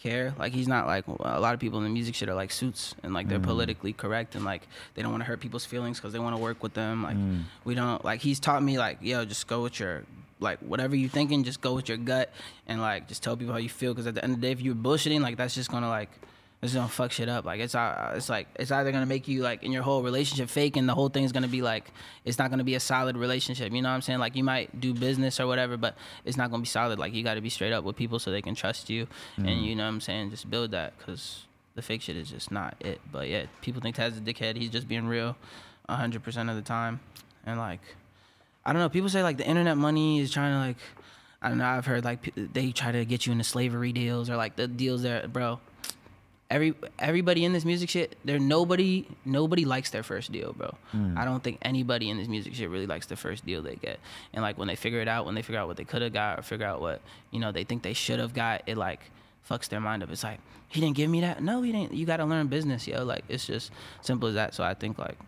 care. 0.05 0.35
Like 0.39 0.53
he's 0.53 0.69
not 0.69 0.87
like 0.87 1.07
a 1.07 1.41
lot 1.41 1.55
of 1.55 1.61
people 1.61 1.79
in 1.79 1.85
the 1.85 1.91
music 1.91 2.15
shit 2.15 2.29
are 2.29 2.35
like 2.35 2.53
suits 2.53 2.95
and 3.03 3.15
like 3.15 3.29
they're 3.29 3.39
mm. 3.39 3.45
politically 3.45 3.93
correct 3.93 4.35
and 4.35 4.45
like 4.45 4.69
they 4.95 5.03
don't 5.03 5.11
want 5.11 5.23
to 5.23 5.27
hurt 5.27 5.41
people's 5.41 5.65
feelings 5.65 5.99
because 5.99 6.13
they 6.13 6.19
want 6.19 6.37
to 6.37 6.43
work 6.43 6.63
with 6.63 6.75
them. 6.75 7.03
Like 7.03 7.17
mm. 7.17 7.43
we 7.65 7.75
don't 7.75 8.05
like 8.05 8.21
he's 8.21 8.39
taught 8.39 8.63
me 8.63 8.79
like 8.79 8.99
yo 9.01 9.25
just 9.25 9.47
go 9.47 9.63
with 9.63 9.81
your 9.81 10.05
like 10.41 10.59
whatever 10.61 10.95
you 10.95 11.09
thinking 11.09 11.43
just 11.43 11.61
go 11.61 11.75
with 11.75 11.89
your 11.89 11.99
gut 11.99 12.33
and 12.67 12.81
like 12.81 13.09
just 13.09 13.23
tell 13.23 13.37
people 13.37 13.53
how 13.53 13.59
you 13.59 13.69
feel 13.69 13.93
because 13.93 14.07
at 14.07 14.15
the 14.15 14.23
end 14.23 14.35
of 14.35 14.41
the 14.41 14.47
day 14.47 14.53
if 14.53 14.61
you're 14.61 14.75
bullshitting 14.75 15.21
like 15.21 15.37
that's 15.37 15.55
just 15.55 15.71
gonna 15.71 15.89
like 15.89 16.11
it's 16.65 16.75
gonna 16.75 16.89
fuck 16.89 17.13
shit 17.13 17.29
up. 17.29 17.45
Like 17.45 17.61
it's 17.61 17.75
uh, 17.75 18.15
it's 18.17 18.31
like 18.31 18.49
it's 18.57 18.71
either 18.71 18.91
gonna 18.91 19.07
make 19.07 19.29
you 19.29 19.43
like 19.43 19.63
in 19.63 19.71
your 19.71 19.83
whole 19.83 20.03
relationship 20.03 20.49
fake, 20.49 20.77
and 20.77 20.89
the 20.89 20.95
whole 20.95 21.11
thing's 21.11 21.31
gonna 21.31 21.49
be 21.49 21.61
like 21.61 21.93
it's 22.25 22.39
not 22.39 22.51
gonna 22.51 22.65
be 22.65 22.75
a 22.75 22.81
solid 22.81 23.17
relationship. 23.17 23.71
You 23.73 23.83
know 23.83 23.91
what 23.91 23.97
I'm 23.97 24.03
saying? 24.03 24.19
Like 24.19 24.35
you 24.35 24.45
might 24.45 24.81
do 24.81 24.95
business 24.95 25.39
or 25.39 25.47
whatever, 25.47 25.77
but 25.77 25.95
it's 26.25 26.37
not 26.39 26.51
gonna 26.51 26.63
be 26.63 26.69
solid. 26.69 26.99
Like 26.99 27.13
you 27.13 27.23
got 27.23 27.35
to 27.35 27.43
be 27.43 27.51
straight 27.51 27.73
up 27.73 27.85
with 27.85 27.97
people 27.97 28.19
so 28.19 28.31
they 28.31 28.41
can 28.41 28.55
trust 28.55 28.89
you, 28.89 29.07
and 29.37 29.65
you 29.65 29.77
know 29.77 29.83
what 29.83 29.91
I'm 29.91 30.01
saying? 30.01 30.31
Just 30.31 30.49
build 30.49 30.71
that 30.71 30.97
because 30.97 31.45
the 31.75 31.83
fake 31.83 32.01
shit 32.01 32.17
is 32.17 32.31
just 32.31 32.51
not 32.51 32.77
it. 32.81 33.01
But 33.13 33.29
yeah, 33.29 33.45
people 33.61 33.83
think 33.83 33.97
Taz 33.97 34.13
is 34.13 34.19
a 34.19 34.21
dickhead. 34.23 34.57
He's 34.57 34.71
just 34.71 34.89
being 34.89 35.07
real, 35.07 35.37
hundred 35.89 36.23
percent 36.23 36.49
of 36.49 36.57
the 36.57 36.63
time, 36.63 37.01
and 37.45 37.59
like 37.59 37.81
I 38.65 38.73
don't 38.73 38.81
know. 38.81 38.89
People 38.89 39.11
say 39.11 39.23
like 39.23 39.37
the 39.37 39.47
internet 39.47 39.77
money 39.77 40.21
is 40.21 40.33
trying 40.33 40.53
to 40.53 40.59
like 40.59 40.77
I 41.43 41.51
don't 41.51 41.59
know. 41.59 41.67
I've 41.67 41.85
heard 41.85 42.05
like 42.05 42.35
they 42.35 42.73
try 42.73 42.91
to 42.91 43.05
get 43.05 43.27
you 43.27 43.33
into 43.33 43.45
slavery 43.45 43.93
deals 43.93 44.31
or 44.31 44.37
like 44.37 44.57
the 44.57 44.67
deals 44.67 45.03
there, 45.03 45.29
bro 45.29 45.61
every 46.55 46.73
everybody 47.01 47.45
in 47.45 47.53
this 47.53 47.65
music 47.65 47.91
shit, 47.91 48.17
there 48.25 48.39
nobody 48.39 49.07
nobody 49.25 49.65
likes 49.65 49.91
their 49.91 50.05
first 50.05 50.31
deal, 50.31 50.53
bro. 50.53 50.73
Hmm. 50.93 51.19
I 51.19 51.25
don't 51.25 51.43
think 51.43 51.59
anybody 51.63 52.11
in 52.11 52.17
this 52.17 52.29
music 52.29 52.55
shit 52.55 52.71
really 52.71 52.87
likes 52.87 53.07
the 53.07 53.17
first 53.17 53.45
deal 53.45 53.61
they 53.61 53.75
get. 53.75 53.99
And 54.33 54.43
like 54.43 54.57
when 54.57 54.69
they 54.69 54.77
figure 54.77 55.01
it 55.01 55.09
out, 55.09 55.27
when 55.27 55.35
they 55.35 55.43
figure 55.43 55.61
out 55.61 55.67
what 55.67 55.77
they 55.77 55.85
could 55.85 56.01
have 56.01 56.13
got 56.13 56.39
or 56.39 56.43
figure 56.43 56.67
out 56.67 56.81
what 56.81 57.03
you 57.33 57.41
know 57.41 57.51
they 57.51 57.65
think 57.65 57.83
they 57.83 57.93
should 57.93 58.21
have 58.21 58.33
got, 58.33 58.63
it 58.67 58.77
like 58.77 59.01
fucks 59.51 59.69
their 59.69 59.81
mind 59.81 60.05
up. 60.05 60.11
It's 60.11 60.23
like 60.23 60.39
he 60.69 60.81
didn't 60.81 60.97
give 60.97 61.11
me 61.11 61.23
that. 61.23 61.43
No, 61.43 61.61
he 61.63 61.73
didn't. 61.73 61.93
You 61.93 62.07
got 62.07 62.19
to 62.19 62.25
learn 62.25 62.47
business, 62.47 62.87
yo. 62.87 63.05
Like 63.05 63.25
it's 63.29 63.47
just 63.47 63.73
simple 64.01 64.29
as 64.29 64.35
that. 64.37 64.55
So 64.55 64.63
I 64.63 64.75
think 64.75 64.97
like 64.97 65.19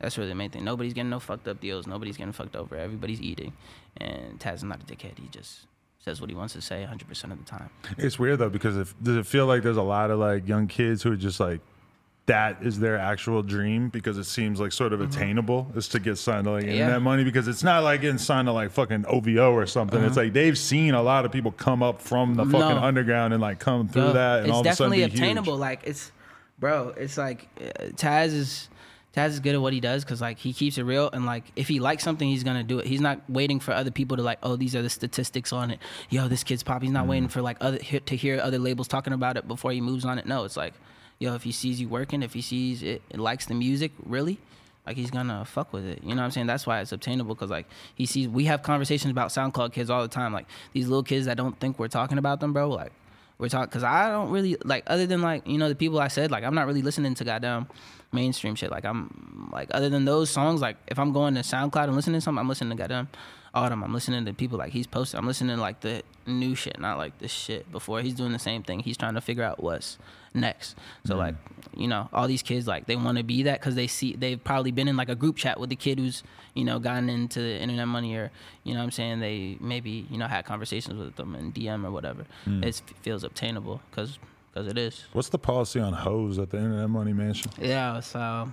that's 0.00 0.18
really 0.18 0.30
the 0.30 0.34
main 0.34 0.50
thing. 0.50 0.64
Nobody's 0.64 0.92
getting 0.92 1.10
no 1.10 1.20
fucked 1.20 1.46
up 1.46 1.60
deals. 1.60 1.86
Nobody's 1.86 2.16
getting 2.16 2.32
fucked 2.32 2.56
over. 2.56 2.76
Everybody's 2.76 3.22
eating. 3.22 3.52
And 3.96 4.40
Taz 4.40 4.56
is 4.56 4.64
not 4.64 4.82
a 4.82 4.84
dickhead. 4.84 5.18
He 5.18 5.28
just 5.28 5.66
says 6.04 6.20
what 6.20 6.28
he 6.28 6.36
wants 6.36 6.52
to 6.52 6.60
say 6.60 6.86
100% 6.90 7.32
of 7.32 7.38
the 7.38 7.44
time. 7.50 7.70
It's 7.96 8.18
weird 8.18 8.38
though 8.38 8.50
because 8.50 8.76
if, 8.76 8.94
does 9.02 9.16
it 9.16 9.26
feel 9.26 9.46
like 9.46 9.62
there's 9.62 9.78
a 9.78 9.82
lot 9.82 10.10
of 10.10 10.18
like 10.18 10.46
young 10.46 10.66
kids 10.66 11.02
who 11.02 11.12
are 11.12 11.16
just 11.16 11.40
like 11.40 11.60
that 12.26 12.58
is 12.62 12.78
their 12.80 12.96
actual 12.98 13.42
dream 13.42 13.88
because 13.90 14.16
it 14.18 14.24
seems 14.24 14.58
like 14.60 14.72
sort 14.72 14.92
of 14.94 15.00
attainable 15.00 15.70
is 15.76 15.88
to 15.88 15.98
get 16.00 16.16
signed 16.16 16.44
to 16.44 16.52
like 16.52 16.64
internet 16.64 16.96
Mm-hmm. 16.96 17.04
Money 17.04 17.24
because 17.24 17.48
it's 17.48 17.62
not 17.62 17.82
like 17.84 18.00
getting 18.02 18.18
signed 18.18 18.46
to 18.48 18.52
like 18.52 18.70
fucking 18.70 19.04
OVO 19.06 19.52
or 19.52 19.66
something. 19.66 20.02
It's 20.02 20.16
like 20.16 20.32
they've 20.32 20.56
seen 20.58 20.94
a 20.94 21.02
lot 21.02 21.24
of 21.26 21.32
people 21.32 21.52
come 21.52 21.82
up 21.82 22.00
from 22.00 22.34
the 22.34 22.44
fucking 22.44 22.60
Uh-huh. 22.62 22.80
No. 22.80 22.86
underground 22.86 23.32
and 23.34 23.42
like 23.42 23.58
come 23.58 23.88
through 23.88 24.02
Bro, 24.04 24.12
that 24.14 24.38
and 24.40 24.46
it's 24.48 24.54
all 24.54 24.60
of 24.60 24.66
a 24.66 24.74
sudden 24.74 24.90
definitely 24.92 24.98
be 24.98 25.22
obtainable. 25.22 25.52
huge. 25.54 25.60
Like 25.60 25.80
it's, 25.84 26.12
bro, 26.58 26.94
it's 26.96 27.16
like 27.18 27.46
uh, 27.60 27.84
Taz 27.96 28.28
is 28.28 28.68
Taz 29.14 29.28
is 29.30 29.40
good 29.40 29.54
at 29.54 29.60
what 29.60 29.72
he 29.72 29.80
does 29.80 30.04
because 30.04 30.20
like 30.20 30.38
he 30.38 30.52
keeps 30.52 30.76
it 30.76 30.82
real 30.82 31.08
and 31.12 31.24
like 31.24 31.44
if 31.54 31.68
he 31.68 31.78
likes 31.78 32.02
something, 32.02 32.28
he's 32.28 32.42
gonna 32.42 32.64
do 32.64 32.80
it. 32.80 32.86
He's 32.86 33.00
not 33.00 33.20
waiting 33.28 33.60
for 33.60 33.72
other 33.72 33.90
people 33.92 34.16
to 34.16 34.22
like, 34.24 34.38
oh, 34.42 34.56
these 34.56 34.74
are 34.74 34.82
the 34.82 34.90
statistics 34.90 35.52
on 35.52 35.70
it. 35.70 35.78
Yo, 36.10 36.26
this 36.26 36.42
kid's 36.42 36.62
pop. 36.64 36.82
He's 36.82 36.90
not 36.90 37.04
Mm. 37.04 37.08
waiting 37.10 37.28
for 37.28 37.40
like 37.40 37.56
other 37.60 37.78
to 37.78 38.16
hear 38.16 38.40
other 38.40 38.58
labels 38.58 38.88
talking 38.88 39.12
about 39.12 39.36
it 39.36 39.46
before 39.46 39.70
he 39.70 39.80
moves 39.80 40.04
on 40.04 40.18
it. 40.18 40.26
No, 40.26 40.44
it's 40.44 40.56
like, 40.56 40.74
yo, 41.20 41.34
if 41.34 41.44
he 41.44 41.52
sees 41.52 41.80
you 41.80 41.88
working, 41.88 42.22
if 42.24 42.32
he 42.32 42.40
sees 42.42 42.82
it, 42.82 43.02
it 43.08 43.20
likes 43.20 43.46
the 43.46 43.54
music, 43.54 43.92
really. 44.04 44.38
Like 44.86 44.96
he's 44.96 45.10
gonna 45.12 45.44
fuck 45.44 45.72
with 45.72 45.86
it, 45.86 46.02
you 46.02 46.10
know 46.10 46.16
what 46.16 46.24
I'm 46.26 46.30
saying? 46.32 46.46
That's 46.46 46.66
why 46.66 46.80
it's 46.80 46.92
obtainable 46.92 47.34
because 47.34 47.50
like 47.50 47.66
he 47.94 48.04
sees. 48.06 48.28
We 48.28 48.44
have 48.46 48.62
conversations 48.62 49.12
about 49.12 49.28
SoundCloud 49.30 49.72
kids 49.72 49.88
all 49.90 50.02
the 50.02 50.08
time. 50.08 50.32
Like 50.32 50.46
these 50.72 50.88
little 50.88 51.04
kids 51.04 51.24
that 51.26 51.36
don't 51.38 51.58
think 51.58 51.78
we're 51.78 51.88
talking 51.88 52.18
about 52.18 52.40
them, 52.40 52.52
bro. 52.52 52.68
Like 52.68 52.92
we're 53.38 53.48
talking 53.48 53.66
because 53.66 53.84
I 53.84 54.10
don't 54.10 54.30
really 54.30 54.56
like 54.64 54.84
other 54.86 55.06
than 55.06 55.22
like 55.22 55.46
you 55.46 55.58
know 55.58 55.68
the 55.68 55.74
people 55.74 55.98
I 55.98 56.08
said 56.08 56.30
like 56.30 56.44
I'm 56.44 56.54
not 56.54 56.66
really 56.66 56.82
listening 56.82 57.14
to 57.14 57.24
goddamn 57.24 57.68
mainstream 58.12 58.54
shit. 58.54 58.70
Like 58.70 58.84
I'm 58.84 59.50
like 59.52 59.68
other 59.72 59.88
than 59.88 60.04
those 60.04 60.30
songs, 60.30 60.60
like 60.60 60.76
if 60.86 60.98
I'm 60.98 61.12
going 61.12 61.34
to 61.34 61.40
SoundCloud 61.40 61.84
and 61.84 61.96
listening 61.96 62.18
to 62.18 62.20
something, 62.20 62.38
I'm 62.38 62.48
listening 62.48 62.76
to 62.76 62.82
goddamn 62.82 63.08
Autumn. 63.54 63.82
I'm 63.82 63.92
listening 63.94 64.24
to 64.26 64.32
people 64.32 64.58
like 64.58 64.72
he's 64.72 64.86
posting. 64.86 65.18
I'm 65.18 65.26
listening 65.26 65.56
to 65.56 65.62
like 65.62 65.80
the 65.80 66.02
new 66.26 66.54
shit, 66.54 66.78
not 66.78 66.98
like 66.98 67.18
the 67.18 67.28
shit 67.28 67.70
before. 67.70 68.00
He's 68.00 68.14
doing 68.14 68.32
the 68.32 68.38
same 68.38 68.62
thing. 68.62 68.80
He's 68.80 68.96
trying 68.96 69.14
to 69.14 69.20
figure 69.20 69.44
out 69.44 69.62
what's 69.62 69.98
next. 70.34 70.76
So 71.06 71.14
mm. 71.14 71.18
like 71.18 71.34
you 71.76 71.88
know 71.88 72.08
all 72.12 72.26
these 72.26 72.42
kids 72.42 72.66
like 72.66 72.86
they 72.86 72.96
want 72.96 73.18
to 73.18 73.24
be 73.24 73.44
that 73.44 73.60
because 73.60 73.74
they 73.74 73.86
see 73.86 74.14
they've 74.16 74.42
probably 74.42 74.72
been 74.72 74.88
in 74.88 74.96
like 74.96 75.08
a 75.08 75.14
group 75.14 75.36
chat 75.36 75.58
with 75.60 75.70
the 75.70 75.76
kid 75.76 75.98
who's 75.98 76.22
you 76.54 76.64
know 76.64 76.78
gotten 76.78 77.08
into 77.08 77.40
the 77.40 77.60
internet 77.60 77.88
money 77.88 78.14
or 78.16 78.30
you 78.64 78.74
know 78.74 78.80
what 78.80 78.84
I'm 78.84 78.90
saying 78.90 79.20
they 79.20 79.56
maybe 79.60 80.06
you 80.10 80.18
know 80.18 80.26
had 80.26 80.44
conversations 80.44 80.98
with 80.98 81.16
them 81.16 81.34
in 81.34 81.52
DM 81.52 81.86
or 81.86 81.90
whatever. 81.90 82.26
Mm. 82.46 82.64
It 82.64 82.82
feels 83.02 83.24
obtainable 83.24 83.80
because 83.90 84.18
because 84.52 84.68
it 84.68 84.78
is. 84.78 85.04
What's 85.12 85.30
the 85.30 85.38
policy 85.38 85.80
on 85.80 85.92
hoes 85.92 86.38
at 86.38 86.50
the 86.50 86.58
internet 86.58 86.88
money 86.88 87.12
mansion? 87.12 87.50
Yeah, 87.60 88.00
so 88.00 88.52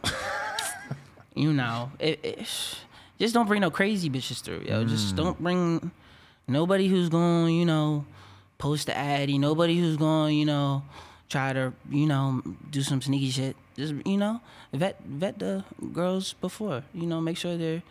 you 1.36 1.54
know, 1.54 1.92
it, 2.00 2.20
it, 2.24 2.48
just 3.22 3.36
don't 3.36 3.46
bring 3.46 3.62
no 3.62 3.70
crazy 3.70 4.10
bitches 4.10 4.42
through, 4.42 4.64
yo. 4.66 4.84
Just 4.84 5.14
mm. 5.14 5.18
don't 5.18 5.42
bring 5.42 5.92
nobody 6.48 6.88
who's 6.88 7.08
going, 7.08 7.56
you 7.56 7.66
know, 7.66 8.04
post 8.58 8.88
the 8.88 8.98
addy. 8.98 9.38
Nobody 9.38 9.78
who's 9.78 9.96
going, 9.96 10.38
you 10.38 10.46
know, 10.46 10.82
try 11.30 11.54
to, 11.54 11.72
you 11.92 12.08
know, 12.08 12.42
do 12.72 12.82
some 12.82 13.00
sneaky 13.00 13.30
shit. 13.30 13.56
Just 13.76 13.94
you 14.08 14.18
know, 14.18 14.42
vet 14.74 15.00
vet 15.06 15.38
the 15.38 15.64
girls 15.94 16.34
before. 16.34 16.84
You 16.96 17.06
know, 17.06 17.22
make 17.22 17.38
sure 17.38 17.58
they're, 17.58 17.84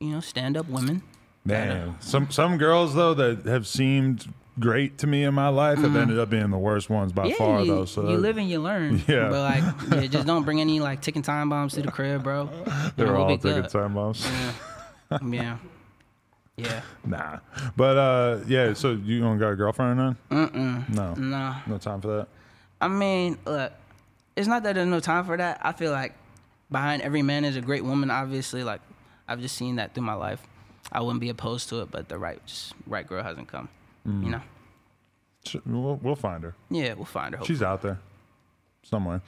you 0.00 0.08
know, 0.08 0.20
stand 0.20 0.56
up 0.56 0.66
women. 0.66 1.02
Man, 1.44 1.96
some 2.00 2.30
some 2.30 2.56
girls 2.56 2.94
though 2.94 3.12
that 3.12 3.44
have 3.44 3.66
seemed 3.66 4.32
great 4.58 4.98
to 4.98 5.06
me 5.06 5.24
in 5.24 5.34
my 5.34 5.48
life 5.48 5.78
have 5.78 5.96
ended 5.96 6.18
up 6.18 6.30
being 6.30 6.50
the 6.50 6.58
worst 6.58 6.88
ones 6.90 7.12
by 7.12 7.22
Mm-hmm. 7.22 7.30
Yeah, 7.30 7.36
far 7.38 7.60
you, 7.62 7.66
though. 7.74 7.84
So 7.84 8.08
you 8.08 8.16
live 8.18 8.36
and 8.38 8.48
you 8.48 8.60
learn. 8.60 9.02
Yeah. 9.08 9.28
But 9.28 9.40
like, 9.40 9.64
yeah, 10.02 10.06
just 10.06 10.26
don't 10.26 10.44
bring 10.44 10.60
any 10.60 10.80
like 10.80 11.00
ticking 11.02 11.22
time 11.22 11.48
bombs 11.48 11.74
to 11.74 11.82
the 11.82 11.90
crib, 11.90 12.22
bro. 12.22 12.48
They're 12.96 13.06
know, 13.06 13.16
all 13.16 13.36
good. 13.36 13.68
time 13.68 13.94
bombs. 13.94 14.26
Yeah. 15.22 15.58
Yeah. 16.56 16.80
Nah, 17.04 17.38
but 17.76 17.96
uh, 17.96 18.40
yeah. 18.46 18.72
So 18.74 18.92
you 18.92 19.20
don't 19.20 19.38
got 19.38 19.50
a 19.50 19.56
girlfriend 19.56 19.92
or 19.92 20.02
none? 20.04 20.16
Mm-mm. 20.30 20.88
No, 20.88 21.14
No. 21.14 21.56
no 21.66 21.78
time 21.78 22.00
for 22.00 22.08
that. 22.18 22.28
I 22.80 22.88
mean, 22.88 23.38
look, 23.44 23.72
it's 24.36 24.46
not 24.48 24.62
that 24.62 24.74
there's 24.74 24.86
no 24.88 25.00
time 25.00 25.24
for 25.24 25.36
that. 25.36 25.60
I 25.62 25.72
feel 25.72 25.90
like 25.92 26.14
behind 26.70 27.02
every 27.02 27.22
man 27.22 27.44
is 27.44 27.56
a 27.56 27.60
great 27.60 27.84
woman. 27.84 28.10
Obviously, 28.10 28.62
like 28.64 28.80
I've 29.28 29.40
just 29.40 29.56
seen 29.56 29.76
that 29.76 29.94
through 29.94 30.04
my 30.04 30.14
life. 30.14 30.42
I 30.92 31.00
wouldn't 31.00 31.20
be 31.20 31.28
opposed 31.28 31.68
to 31.70 31.80
it, 31.82 31.90
but 31.90 32.08
the 32.08 32.18
right, 32.18 32.44
just 32.46 32.72
right 32.86 33.06
girl 33.06 33.22
hasn't 33.22 33.48
come. 33.48 33.68
Mm. 34.06 34.24
You 34.24 34.30
know? 34.30 34.40
We'll, 35.66 35.96
we'll 36.02 36.16
find 36.16 36.42
her. 36.42 36.54
Yeah, 36.70 36.94
we'll 36.94 37.04
find 37.04 37.34
her. 37.34 37.38
hopefully. 37.38 37.56
She's 37.56 37.62
out 37.62 37.82
there 37.82 37.98
somewhere. 38.82 39.20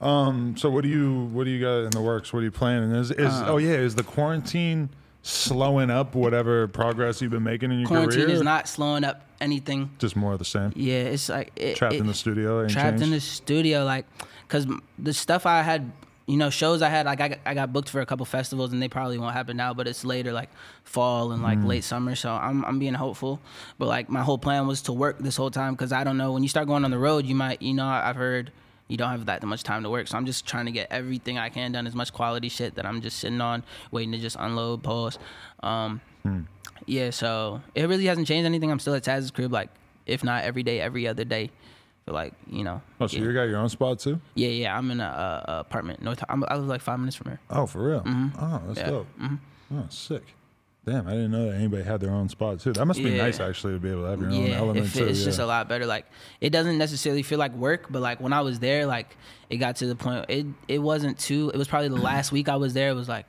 Um, 0.00 0.56
so 0.56 0.70
what 0.70 0.82
do 0.82 0.88
you 0.88 1.24
what 1.32 1.44
do 1.44 1.50
you 1.50 1.60
got 1.60 1.80
in 1.84 1.90
the 1.90 2.00
works? 2.00 2.32
What 2.32 2.40
are 2.40 2.44
you 2.44 2.50
planning? 2.50 2.92
Is 2.92 3.10
is 3.10 3.32
Uh, 3.32 3.44
oh 3.48 3.56
yeah, 3.58 3.72
is 3.72 3.94
the 3.94 4.02
quarantine 4.02 4.88
slowing 5.22 5.90
up 5.90 6.14
whatever 6.14 6.66
progress 6.66 7.20
you've 7.20 7.30
been 7.30 7.42
making 7.42 7.70
in 7.70 7.80
your 7.80 7.88
Quarantine 7.88 8.22
career? 8.24 8.34
is 8.36 8.40
not 8.42 8.66
slowing 8.68 9.04
up 9.04 9.20
anything. 9.42 9.90
just 9.98 10.16
more 10.16 10.32
of 10.32 10.38
the 10.38 10.44
same. 10.46 10.72
Yeah, 10.74 10.94
it's 11.02 11.28
like 11.28 11.52
it, 11.56 11.76
Trapped 11.76 11.94
it- 11.96 12.00
in 12.00 12.06
the 12.06 12.14
studio. 12.14 12.62
Ain't 12.62 12.70
trapped 12.70 13.02
in 13.02 13.10
the 13.10 13.20
studio 13.20 13.84
like 13.84 14.06
because 14.48 14.66
the 14.98 15.12
stuff 15.12 15.44
i 15.44 15.60
had 15.60 15.92
you 16.30 16.36
know 16.36 16.50
shows 16.50 16.80
i 16.82 16.88
had 16.88 17.06
like 17.06 17.20
I 17.20 17.28
got, 17.28 17.38
I 17.44 17.54
got 17.54 17.72
booked 17.72 17.88
for 17.90 18.00
a 18.00 18.06
couple 18.06 18.24
festivals 18.24 18.72
and 18.72 18.80
they 18.82 18.88
probably 18.88 19.18
won't 19.18 19.34
happen 19.34 19.56
now 19.56 19.74
but 19.74 19.88
it's 19.88 20.04
later 20.04 20.32
like 20.32 20.50
fall 20.84 21.32
and 21.32 21.42
like 21.42 21.58
Mm. 21.58 21.66
late 21.66 21.84
summer. 21.84 22.14
So 22.14 22.30
I'm, 22.30 22.64
I'm 22.64 22.78
being 22.78 22.94
hopeful. 22.94 23.40
But 23.78 23.88
like 23.88 24.08
my 24.08 24.22
whole 24.22 24.38
plan 24.38 24.66
was 24.66 24.80
to 24.82 24.92
work 24.92 25.18
this 25.18 25.36
whole 25.36 25.50
time 25.50 25.72
because 25.74 25.92
i 25.92 26.02
don't 26.04 26.16
know 26.16 26.32
when 26.32 26.42
you 26.42 26.48
start 26.48 26.66
going 26.66 26.84
on 26.84 26.90
the 26.90 26.98
road 27.08 27.26
you 27.26 27.34
might 27.34 27.60
you 27.60 27.74
know 27.74 27.86
i've 27.86 28.16
heard 28.16 28.52
you 28.88 28.96
don't 28.96 29.10
have 29.10 29.26
that 29.26 29.42
much 29.44 29.62
time 29.62 29.82
to 29.84 29.90
work. 29.90 30.06
So 30.08 30.16
i'm 30.18 30.26
just 30.26 30.46
trying 30.46 30.66
to 30.66 30.72
get 30.72 30.86
everything 30.90 31.36
i 31.38 31.48
can 31.48 31.72
done 31.72 31.86
as 31.86 31.94
much 31.94 32.12
quality 32.12 32.48
shit 32.48 32.74
that 32.76 32.86
i'm 32.86 33.00
just 33.00 33.18
sitting 33.18 33.40
on 33.40 33.62
waiting 33.90 34.12
to 34.12 34.18
just 34.18 34.36
unload 34.38 34.82
pause. 34.82 35.18
Um, 35.62 36.00
Hmm. 36.22 36.42
yeah 36.86 37.10
so 37.10 37.60
it 37.74 37.88
really 37.88 38.06
hasn't 38.06 38.26
changed 38.28 38.44
anything. 38.46 38.70
I'm 38.70 38.78
still 38.78 38.94
at 38.94 39.02
taz's 39.02 39.30
crib 39.30 39.52
like 39.52 39.70
if 40.06 40.22
not 40.22 40.44
every 40.44 40.62
day 40.62 40.80
every 40.80 41.08
other 41.08 41.24
day 41.24 41.50
like 42.12 42.32
you 42.48 42.64
know 42.64 42.80
Oh, 43.00 43.06
so 43.06 43.16
yeah. 43.16 43.24
you 43.24 43.32
got 43.32 43.42
your 43.44 43.58
own 43.58 43.68
spot 43.68 43.98
too? 43.98 44.20
Yeah, 44.34 44.48
yeah. 44.48 44.76
I'm 44.76 44.90
in 44.90 45.00
a, 45.00 45.04
a, 45.04 45.52
a 45.52 45.60
apartment. 45.60 46.02
North. 46.02 46.22
I'm, 46.28 46.44
I 46.48 46.56
live 46.56 46.66
like 46.66 46.80
five 46.80 46.98
minutes 46.98 47.16
from 47.16 47.30
here. 47.30 47.40
Oh, 47.50 47.66
for 47.66 47.82
real? 47.82 48.02
Oh, 48.06 48.62
that's 48.68 48.80
Mm-hmm. 48.80 49.22
Yeah. 49.22 49.26
Mm-hmm. 49.28 49.78
Oh, 49.78 49.86
sick. 49.90 50.22
Damn, 50.86 51.06
I 51.06 51.10
didn't 51.10 51.30
know 51.30 51.50
that 51.50 51.56
anybody 51.56 51.82
had 51.82 52.00
their 52.00 52.10
own 52.10 52.28
spot 52.30 52.58
too. 52.60 52.72
That 52.72 52.86
must 52.86 53.02
be 53.02 53.10
Yeah. 53.10 53.18
nice 53.24 53.38
actually 53.38 53.74
to 53.74 53.78
be 53.80 53.90
able 53.90 54.04
to 54.04 54.08
have 54.10 54.20
your 54.20 54.30
own 54.30 54.50
element 54.50 54.86
it 54.86 54.98
too. 54.98 55.06
it's 55.06 55.22
just 55.22 55.38
a 55.38 55.44
lot 55.46 55.68
better. 55.68 55.84
Like 55.86 56.06
it 56.40 56.50
doesn't 56.50 56.78
necessarily 56.78 57.22
feel 57.22 57.38
like 57.38 57.52
work, 57.54 57.86
but 57.90 58.00
like 58.00 58.20
when 58.20 58.32
I 58.32 58.40
was 58.40 58.58
there, 58.60 58.86
like 58.86 59.16
it 59.50 59.58
got 59.58 59.76
to 59.76 59.86
the 59.86 59.94
point. 59.94 60.24
It 60.28 60.46
it 60.68 60.78
wasn't 60.78 61.18
too. 61.18 61.50
It 61.52 61.58
was 61.58 61.68
probably 61.68 61.88
the 61.88 61.96
last 61.96 62.32
week 62.32 62.48
I 62.48 62.56
was 62.56 62.72
there. 62.74 62.88
It 62.90 62.94
was 62.94 63.08
like 63.08 63.26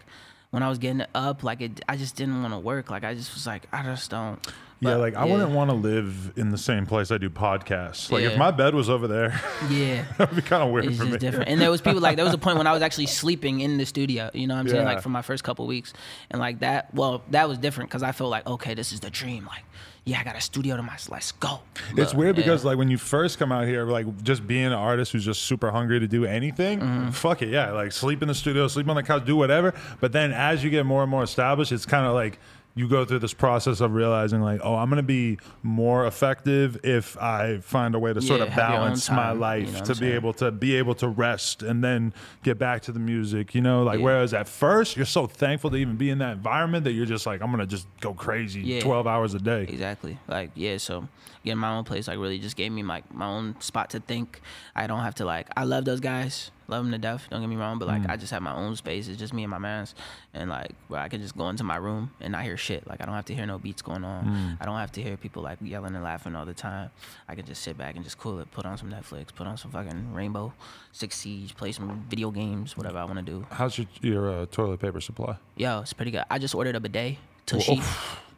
when 0.51 0.63
I 0.63 0.69
was 0.69 0.77
getting 0.77 1.03
up. 1.15 1.43
Like 1.43 1.61
it, 1.61 1.81
I 1.89 1.97
just 1.97 2.15
didn't 2.15 2.41
want 2.41 2.53
to 2.53 2.59
work. 2.59 2.89
Like 2.91 3.03
I 3.03 3.13
just 3.15 3.33
was 3.33 3.47
like, 3.47 3.63
I 3.71 3.83
just 3.83 4.09
don't. 4.11 4.39
yeah, 4.81 4.95
like 4.95 5.15
I 5.15 5.25
wouldn't 5.25 5.51
want 5.51 5.69
to 5.69 5.75
live 5.75 6.33
in 6.35 6.49
the 6.49 6.57
same 6.57 6.85
place 6.85 7.09
I 7.11 7.17
do 7.17 7.29
podcasts. 7.29 8.11
Like 8.11 8.23
if 8.23 8.37
my 8.37 8.51
bed 8.51 8.75
was 8.75 8.89
over 8.89 9.07
there, 9.07 9.39
Yeah. 9.69 10.05
that'd 10.17 10.35
be 10.35 10.41
kind 10.41 10.63
of 10.63 10.69
weird 10.71 10.85
It's 10.85 10.97
for 10.97 11.03
just 11.05 11.13
me. 11.13 11.17
different. 11.19 11.49
And 11.49 11.59
there 11.61 11.71
was 11.71 11.81
people 11.81 12.01
like 12.01 12.15
there 12.15 12.25
was 12.25 12.33
a 12.33 12.37
point 12.37 12.57
when 12.57 12.67
I 12.67 12.73
was 12.73 12.81
actually 12.81 13.05
sleeping 13.21 13.61
in 13.61 13.77
the 13.77 13.85
studio. 13.85 14.29
You 14.33 14.47
know 14.47 14.53
what 14.55 14.61
I'm 14.61 14.67
saying? 14.69 14.85
Like 14.85 15.01
for 15.01 15.09
my 15.09 15.21
first 15.21 15.43
couple 15.43 15.65
weeks, 15.67 15.93
and 16.29 16.39
like 16.39 16.59
that. 16.59 16.93
Well, 16.93 17.23
that 17.31 17.47
was 17.49 17.57
different 17.57 17.89
because 17.89 18.03
I 18.03 18.11
felt 18.11 18.29
like 18.29 18.45
okay, 18.47 18.73
this 18.73 18.91
is 18.91 18.99
the 18.99 19.09
dream. 19.09 19.45
Like, 19.45 19.63
yeah, 20.05 20.19
I 20.19 20.23
got 20.23 20.35
a 20.35 20.41
studio 20.41 20.75
to 20.77 20.81
myself. 20.83 21.11
Let's 21.11 21.31
go. 21.33 21.59
It's 21.95 22.11
But, 22.11 22.15
weird 22.19 22.35
yeah. 22.37 22.43
because 22.43 22.65
like 22.65 22.77
when 22.77 22.89
you 22.89 22.97
first 22.97 23.37
come 23.37 23.51
out 23.51 23.65
here, 23.67 23.85
like 23.85 24.23
just 24.23 24.47
being 24.47 24.65
an 24.65 24.73
artist 24.73 25.11
who's 25.11 25.23
just 25.25 25.43
super 25.43 25.69
hungry 25.71 25.99
to 25.99 26.07
do 26.07 26.25
anything, 26.25 26.79
Mm-hmm. 26.79 27.09
fuck 27.11 27.41
it, 27.43 27.49
yeah, 27.49 27.71
like 27.71 27.91
sleep 27.91 28.21
in 28.21 28.27
the 28.27 28.33
studio, 28.35 28.67
sleep 28.67 28.89
on 28.89 28.95
the 28.95 29.03
couch, 29.03 29.25
do 29.25 29.35
whatever. 29.35 29.73
But 29.99 30.11
then 30.11 30.31
as 30.33 30.63
you 30.63 30.69
get 30.71 30.85
more 30.85 31.03
and 31.03 31.11
more 31.11 31.23
established, 31.23 31.71
it's 31.71 31.85
kind 31.85 32.05
of 32.05 32.13
like 32.13 32.39
you 32.73 32.87
go 32.87 33.03
through 33.03 33.19
this 33.19 33.33
process 33.33 33.81
of 33.81 33.93
realizing 33.93 34.41
like, 34.41 34.61
oh, 34.63 34.75
I'm 34.75 34.89
gonna 34.89 35.03
be 35.03 35.37
more 35.61 36.05
effective 36.07 36.79
if 36.85 37.17
I 37.17 37.57
find 37.59 37.95
a 37.95 37.99
way 37.99 38.13
to 38.13 38.21
sort 38.21 38.39
Yeah, 38.39 38.45
of 38.47 38.53
have 38.53 38.69
your 38.69 38.79
own 38.79 38.83
balance 38.85 39.09
my 39.09 39.15
time, 39.15 39.35
you 39.35 39.41
life 39.41 39.73
know 39.73 39.79
to 39.85 39.91
be 39.93 39.95
saying? 39.99 40.13
able 40.13 40.33
to 40.33 40.51
be 40.51 40.75
able 40.75 40.95
to 40.95 41.07
rest 41.09 41.63
and 41.63 41.83
then 41.83 42.13
get 42.43 42.57
back 42.57 42.81
to 42.83 42.91
the 42.91 42.99
music, 42.99 43.53
you 43.53 43.61
know, 43.61 43.83
like 43.83 43.99
Yeah. 43.99 44.05
whereas 44.05 44.33
at 44.33 44.47
first 44.47 44.95
you're 44.95 45.05
so 45.05 45.27
thankful 45.27 45.69
to 45.71 45.75
even 45.75 45.97
be 45.97 46.09
in 46.09 46.19
that 46.19 46.33
environment 46.33 46.85
that 46.85 46.93
you're 46.93 47.05
just 47.05 47.25
like, 47.25 47.41
I'm 47.41 47.51
gonna 47.51 47.65
just 47.65 47.87
go 47.99 48.13
crazy 48.13 48.61
Yeah. 48.61 48.79
12 48.81 49.05
hours 49.05 49.33
a 49.33 49.39
day. 49.39 49.63
Exactly. 49.63 50.17
Like 50.27 50.51
yeah, 50.55 50.77
so 50.77 51.07
getting 51.43 51.59
my 51.59 51.71
own 51.75 51.83
place 51.83 52.07
like 52.07 52.19
really 52.19 52.39
just 52.39 52.55
gave 52.55 52.71
me 52.71 52.83
like 52.83 53.11
my 53.13 53.27
own 53.27 53.55
spot 53.59 53.89
to 53.91 53.99
think. 53.99 54.41
I 54.75 54.87
don't 54.87 54.99
have 55.01 55.15
to 55.15 55.25
like. 55.25 55.47
I 55.55 55.63
love 55.63 55.85
those 55.85 55.99
guys, 55.99 56.51
love 56.67 56.83
them 56.83 56.91
to 56.91 56.97
death. 56.97 57.27
Don't 57.29 57.41
get 57.41 57.47
me 57.47 57.55
wrong, 57.55 57.79
but 57.79 57.87
like 57.87 58.07
I 58.09 58.17
just 58.17 58.31
have 58.31 58.41
my 58.41 58.53
own 58.55 58.75
space. 58.75 59.07
It's 59.07 59.17
just 59.19 59.33
me 59.33 59.43
and 59.43 59.51
my 59.51 59.57
mans, 59.57 59.95
and 60.33 60.49
like 60.49 60.71
where 60.87 60.99
I 60.99 61.09
can 61.09 61.21
just 61.21 61.37
go 61.37 61.49
into 61.49 61.63
my 61.63 61.77
room 61.77 62.11
and 62.19 62.31
not 62.31 62.43
hear 62.43 62.57
shit. 62.57 62.87
Like 62.87 63.01
I 63.01 63.05
don't 63.05 63.15
have 63.15 63.25
to 63.25 63.35
hear 63.35 63.45
no 63.45 63.57
beats 63.57 63.81
going 63.81 64.03
on. 64.03 64.57
I 64.59 64.65
don't 64.65 64.77
have 64.77 64.91
to 64.93 65.01
hear 65.01 65.17
people 65.17 65.43
like 65.43 65.57
yelling 65.61 65.95
and 65.95 66.03
laughing 66.03 66.35
all 66.35 66.45
the 66.45 66.53
time. 66.53 66.91
I 67.27 67.35
can 67.35 67.45
just 67.45 67.61
sit 67.61 67.77
back 67.77 67.95
and 67.95 68.03
just 68.03 68.17
cool 68.17 68.39
it. 68.39 68.51
Put 68.51 68.65
on 68.65 68.77
some 68.77 68.89
Netflix. 68.91 69.33
Put 69.33 69.47
on 69.47 69.57
some 69.57 69.71
fucking 69.71 70.13
Rainbow 70.13 70.53
Six 70.91 71.17
Siege. 71.17 71.55
Play 71.55 71.71
some 71.71 72.05
video 72.09 72.31
games. 72.31 72.77
Whatever 72.77 72.99
I 72.99 73.05
want 73.05 73.17
to 73.17 73.23
do. 73.25 73.45
How's 73.49 73.77
your, 73.77 73.87
your 74.01 74.29
uh, 74.31 74.45
toilet 74.51 74.79
paper 74.79 75.01
supply? 75.01 75.37
Yo, 75.55 75.81
it's 75.81 75.93
pretty 75.93 76.11
good. 76.11 76.23
I 76.29 76.37
just 76.39 76.55
ordered 76.55 76.75
a 76.75 76.79
bidet. 76.79 77.17
Tushy. 77.45 77.81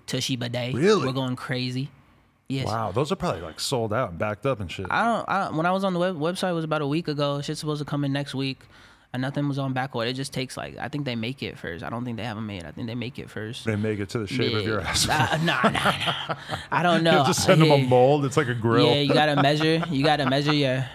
Tushy 0.08 0.36
bidet. 0.36 0.74
Really? 0.74 1.06
We're 1.06 1.14
going 1.14 1.36
crazy. 1.36 1.90
Yes. 2.50 2.68
Wow, 2.68 2.92
those 2.92 3.12
are 3.12 3.16
probably 3.16 3.42
like 3.42 3.60
sold 3.60 3.94
out 3.94 4.10
and 4.12 4.20
backed 4.20 4.46
up 4.46 4.60
and 4.60 4.72
shit. 4.72 4.86
I 4.90 5.04
don't. 5.06 5.30
I, 5.30 5.50
when 5.56 5.66
I 5.66 5.72
was 5.72 5.84
on 5.84 5.94
the 5.94 6.00
web, 6.00 6.18
website, 6.18 6.52
it 6.52 6.54
was 6.54 6.66
about 6.66 6.82
a 6.82 6.88
week 6.88 7.08
ago. 7.08 7.42
Shit's 7.42 7.60
supposed 7.60 7.80
to 7.80 7.86
come 7.86 8.04
in 8.04 8.12
next 8.12 8.36
week, 8.36 8.60
and 9.14 9.22
nothing 9.22 9.48
was 9.48 9.58
on 9.58 9.74
back 9.74 9.96
order. 9.96 10.10
It 10.10 10.14
just 10.14 10.34
takes 10.34 10.58
like 10.58 10.78
I 10.78 10.88
think 10.90 11.06
they 11.06 11.16
make 11.16 11.42
it 11.42 11.58
first. 11.58 11.84
I 11.84 11.90
don't 11.90 12.04
think 12.06 12.18
they 12.18 12.24
have 12.26 12.36
them 12.36 12.46
made. 12.46 12.66
I 12.66 12.72
think 12.72 12.88
they 12.88 12.96
make 12.96 13.18
it 13.18 13.30
first. 13.30 13.66
they 13.66 13.76
make 13.78 14.00
it 14.00 14.10
to 14.10 14.20
the 14.20 14.28
shape 14.28 14.54
of 14.54 14.64
your 14.66 14.82
ass. 14.82 15.08
Nah, 15.08 15.38
nah, 15.38 15.62
nah, 15.64 15.72
nah. 15.72 16.36
I 16.72 16.84
don't 16.84 17.04
know. 17.08 17.22
you 17.22 17.28
just 17.28 17.44
send 17.46 17.62
them 17.62 17.72
a 17.72 17.78
mold. 17.78 18.26
It's 18.26 18.38
like 18.38 18.50
a 18.50 18.54
grill. 18.54 18.88
Yeah, 18.88 19.02
you 19.02 19.14
gotta 19.14 19.42
measure. 19.42 19.82
You 19.90 20.04
gotta 20.04 20.30
measure 20.30 20.54
your. 20.54 20.86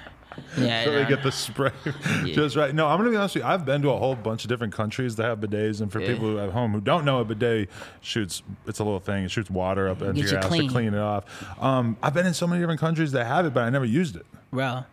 Yeah, 0.58 0.84
so 0.84 0.92
they 0.92 1.04
get 1.06 1.22
the 1.22 1.30
spray 1.32 1.70
just 2.26 2.56
right. 2.56 2.74
No, 2.74 2.86
I'm 2.86 2.98
gonna 2.98 3.10
be 3.10 3.16
honest 3.16 3.34
with 3.36 3.44
you. 3.44 3.48
I've 3.50 3.64
been 3.64 3.82
to 3.82 3.90
a 3.90 3.96
whole 3.98 4.14
bunch 4.14 4.44
of 4.44 4.48
different 4.48 4.72
countries 4.72 5.16
that 5.16 5.24
have 5.24 5.38
bidets, 5.40 5.80
and 5.80 5.90
for 5.92 6.00
Yeah. 6.00 6.12
people 6.14 6.38
at 6.40 6.50
home 6.50 6.72
who 6.72 6.80
don't 6.80 7.04
know, 7.04 7.20
a 7.20 7.24
bidet 7.24 7.68
shoots. 8.00 8.42
It's 8.66 8.78
a 8.78 8.84
little 8.84 9.00
thing. 9.00 9.24
It 9.24 9.30
shoots 9.30 9.50
water 9.50 9.88
up 9.88 10.02
into 10.02 10.20
your 10.20 10.30
you 10.30 10.36
ass 10.38 10.46
clean. 10.46 10.62
to 10.68 10.72
clean 10.72 10.94
it 10.94 11.00
off. 11.00 11.24
Um, 11.62 11.96
I've 12.02 12.14
been 12.14 12.26
in 12.26 12.34
so 12.34 12.46
many 12.46 12.60
different 12.60 12.80
countries 12.80 13.12
that 13.12 13.26
have 13.26 13.46
it, 13.46 13.54
but 13.54 13.62
I 13.64 13.70
never 13.70 13.84
used 13.84 14.16
it. 14.16 14.26
Well, 14.52 14.86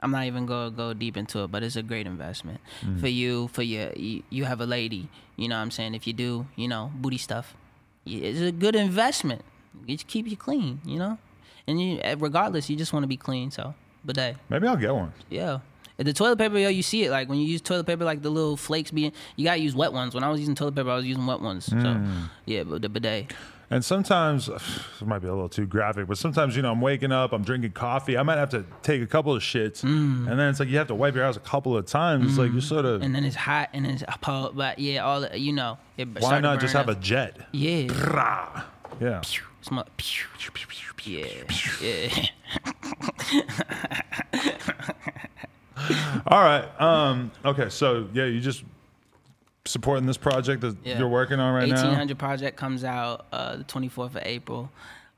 I'm 0.00 0.10
not 0.10 0.24
even 0.26 0.44
gonna 0.44 0.70
go 0.70 0.92
deep 0.92 1.16
into 1.16 1.42
it, 1.44 1.50
but 1.50 1.62
it's 1.62 1.76
a 1.76 1.82
great 1.82 2.06
investment 2.06 2.60
Mm. 2.82 3.00
for 3.00 3.08
you. 3.08 3.48
For 3.48 3.62
your, 3.62 3.90
you, 3.96 4.22
you 4.28 4.44
have 4.44 4.60
a 4.60 4.66
lady. 4.66 5.08
You 5.36 5.48
know 5.48 5.56
what 5.56 5.62
I'm 5.62 5.70
saying? 5.70 5.94
If 5.94 6.06
you 6.06 6.12
do, 6.12 6.46
you 6.56 6.68
know, 6.68 6.92
booty 6.94 7.16
stuff, 7.18 7.54
it's 8.04 8.40
a 8.40 8.52
good 8.52 8.76
investment. 8.76 9.42
It 9.88 10.06
keeps 10.06 10.30
you 10.30 10.36
clean. 10.36 10.80
You 10.84 10.98
know, 10.98 11.18
and 11.66 11.80
you, 11.80 11.98
eh, 12.02 12.14
regardless, 12.18 12.68
you 12.70 12.76
just 12.76 12.92
want 12.92 13.04
to 13.04 13.08
be 13.08 13.16
clean. 13.16 13.50
So, 13.50 13.74
but 14.04 14.16
hey, 14.16 14.34
Maybe 14.48 14.66
I'll 14.66 14.76
get 14.76 14.94
one. 14.94 15.12
yeah. 15.30 15.58
The 15.96 16.12
toilet 16.12 16.38
paper, 16.38 16.58
yo, 16.58 16.68
you 16.70 16.82
see 16.82 17.04
it 17.04 17.12
like 17.12 17.28
when 17.28 17.38
you 17.38 17.46
use 17.46 17.60
toilet 17.60 17.86
paper, 17.86 18.04
like 18.04 18.20
the 18.20 18.28
little 18.30 18.56
flakes 18.56 18.90
being. 18.90 19.12
You 19.36 19.44
gotta 19.44 19.60
use 19.60 19.76
wet 19.76 19.92
ones. 19.92 20.12
When 20.12 20.24
I 20.24 20.28
was 20.28 20.40
using 20.40 20.56
toilet 20.56 20.74
paper, 20.74 20.90
I 20.90 20.96
was 20.96 21.04
using 21.06 21.24
wet 21.24 21.40
ones. 21.40 21.66
So, 21.66 21.76
Mm. 21.76 22.30
yeah, 22.46 22.64
but 22.64 22.82
the 22.82 22.88
bidet. 22.88 23.32
And 23.70 23.84
sometimes 23.84 24.48
it 25.00 25.06
might 25.06 25.20
be 25.20 25.28
a 25.28 25.32
little 25.32 25.48
too 25.48 25.66
graphic, 25.66 26.08
but 26.08 26.18
sometimes 26.18 26.56
you 26.56 26.62
know 26.62 26.72
I'm 26.72 26.80
waking 26.80 27.12
up, 27.12 27.32
I'm 27.32 27.44
drinking 27.44 27.72
coffee, 27.72 28.18
I 28.18 28.24
might 28.24 28.38
have 28.38 28.50
to 28.50 28.64
take 28.82 29.02
a 29.02 29.06
couple 29.06 29.36
of 29.36 29.42
shits, 29.42 29.84
and 29.84 30.26
then 30.26 30.40
it's 30.50 30.58
like 30.58 30.68
you 30.68 30.78
have 30.78 30.88
to 30.88 30.96
wipe 30.96 31.14
your 31.14 31.22
ass 31.24 31.36
a 31.36 31.40
couple 31.40 31.76
of 31.76 31.86
times. 31.86 32.28
It's 32.30 32.38
like 32.38 32.50
you're 32.52 32.60
sort 32.60 32.84
of 32.86 33.00
Mm. 33.00 33.04
And 33.04 33.14
then 33.14 33.24
it's 33.24 33.36
hot 33.36 33.70
and 33.72 33.86
it's 33.86 34.02
appalled, 34.08 34.56
but 34.56 34.80
yeah, 34.80 35.04
all 35.04 35.24
you 35.28 35.52
know. 35.52 35.78
Why 36.18 36.40
not 36.40 36.58
just 36.60 36.74
have 36.74 36.88
a 36.88 36.96
jet? 36.96 37.36
yeah? 37.52 37.86
Rah. 38.10 38.64
Yeah. 39.00 39.20
Yeah, 41.06 41.26
yeah. 41.80 42.26
All 46.26 46.40
right. 46.42 46.64
Um. 46.80 47.30
Okay. 47.44 47.68
So 47.68 48.08
yeah, 48.12 48.24
you 48.24 48.40
just 48.40 48.64
supporting 49.66 50.06
this 50.06 50.16
project 50.16 50.60
that 50.62 50.76
Yeah. 50.84 50.98
you're 50.98 51.08
working 51.08 51.40
on 51.40 51.54
right 51.54 51.68
now. 51.68 51.74
1800 51.74 52.18
project 52.18 52.56
comes 52.56 52.84
out 52.84 53.26
uh, 53.32 53.56
the 53.56 53.64
24th 53.64 54.06
of 54.06 54.18
April. 54.22 54.70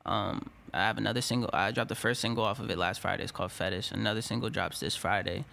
Um, 0.05 0.49
I 0.73 0.79
have 0.79 0.97
another 0.97 1.21
single. 1.21 1.49
I 1.53 1.71
dropped 1.71 1.89
the 1.89 1.95
first 1.95 2.21
single 2.21 2.43
off 2.43 2.59
of 2.59 2.69
it 2.69 2.77
last 2.77 2.99
Friday. 3.01 3.23
It's 3.23 3.31
called 3.31 3.51
Fetish. 3.51 3.91
Another 3.91 4.21
single 4.21 4.49
drops 4.49 4.79
this 4.79 4.95
Friday. 4.95 5.45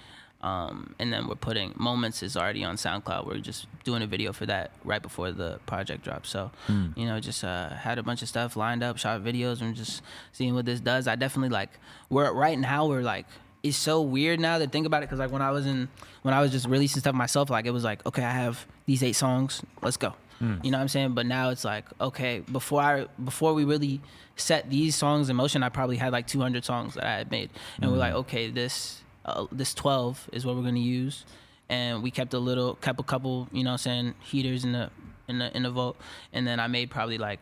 Um, 0.44 0.94
and 0.98 1.10
then 1.12 1.26
we're 1.26 1.36
putting 1.36 1.72
Moments 1.76 2.22
is 2.22 2.36
already 2.36 2.62
on 2.64 2.76
SoundCloud. 2.76 3.26
We're 3.26 3.38
just 3.38 3.66
doing 3.82 4.02
a 4.02 4.06
video 4.06 4.32
for 4.32 4.44
that 4.46 4.72
right 4.84 5.00
before 5.00 5.32
the 5.32 5.58
project 5.66 6.04
drops. 6.04 6.28
So, 6.28 6.50
Hmm. 6.66 6.88
you 6.96 7.06
know, 7.06 7.18
just 7.18 7.42
uh, 7.42 7.70
had 7.70 7.98
a 7.98 8.02
bunch 8.02 8.20
of 8.22 8.28
stuff 8.28 8.54
lined 8.56 8.82
up, 8.82 8.98
shot 8.98 9.22
videos, 9.22 9.62
and 9.62 9.74
just 9.74 10.02
seeing 10.32 10.54
what 10.54 10.66
this 10.66 10.80
does. 10.80 11.08
I 11.08 11.16
definitely 11.16 11.48
like. 11.48 11.70
We're 12.10 12.30
right 12.32 12.58
now. 12.58 12.86
We're 12.86 13.02
like. 13.02 13.26
It's 13.62 13.78
so 13.78 14.02
weird 14.02 14.40
now 14.40 14.58
to 14.58 14.66
think 14.66 14.84
about 14.84 15.02
it 15.02 15.06
because 15.06 15.18
like 15.18 15.32
when 15.32 15.40
I 15.40 15.50
was 15.50 15.64
in 15.64 15.88
when 16.20 16.34
I 16.34 16.42
was 16.42 16.50
just 16.50 16.66
releasing 16.68 17.00
stuff 17.00 17.14
myself, 17.14 17.48
like 17.48 17.64
it 17.64 17.70
was 17.70 17.82
like 17.82 18.04
okay, 18.04 18.22
I 18.22 18.30
have 18.32 18.66
these 18.84 19.02
eight 19.02 19.14
songs, 19.16 19.62
let's 19.80 19.96
go. 19.96 20.12
You 20.40 20.70
know 20.70 20.76
what 20.76 20.82
I'm 20.82 20.88
saying? 20.88 21.14
But 21.14 21.24
now 21.24 21.48
it's 21.48 21.64
like, 21.64 21.86
okay, 21.98 22.40
before 22.40 22.82
I 22.82 23.06
before 23.24 23.54
we 23.54 23.64
really 23.64 24.02
set 24.36 24.68
these 24.68 24.94
songs 24.94 25.30
in 25.30 25.36
motion, 25.36 25.62
I 25.62 25.70
probably 25.70 25.96
had 25.96 26.12
like 26.12 26.26
200 26.26 26.62
songs 26.66 26.92
that 26.96 27.04
I 27.06 27.16
had 27.16 27.30
made, 27.30 27.48
and 27.80 27.90
we're 27.90 27.96
like, 27.96 28.12
okay, 28.12 28.50
this 28.50 29.00
uh, 29.24 29.46
this 29.52 29.74
12 29.74 30.30
is 30.32 30.44
what 30.46 30.56
we're 30.56 30.62
gonna 30.62 30.78
use, 30.78 31.24
and 31.68 32.02
we 32.02 32.10
kept 32.10 32.34
a 32.34 32.38
little, 32.38 32.74
kept 32.76 33.00
a 33.00 33.02
couple, 33.04 33.48
you 33.52 33.62
know, 33.64 33.70
what 33.70 33.74
I'm 33.74 33.78
saying 33.78 34.14
heaters 34.20 34.64
in 34.64 34.72
the 34.72 34.90
in 35.28 35.38
the 35.38 35.56
in 35.56 35.62
the 35.62 35.70
vault 35.70 35.96
and 36.34 36.46
then 36.46 36.60
I 36.60 36.66
made 36.66 36.90
probably 36.90 37.16
like 37.16 37.40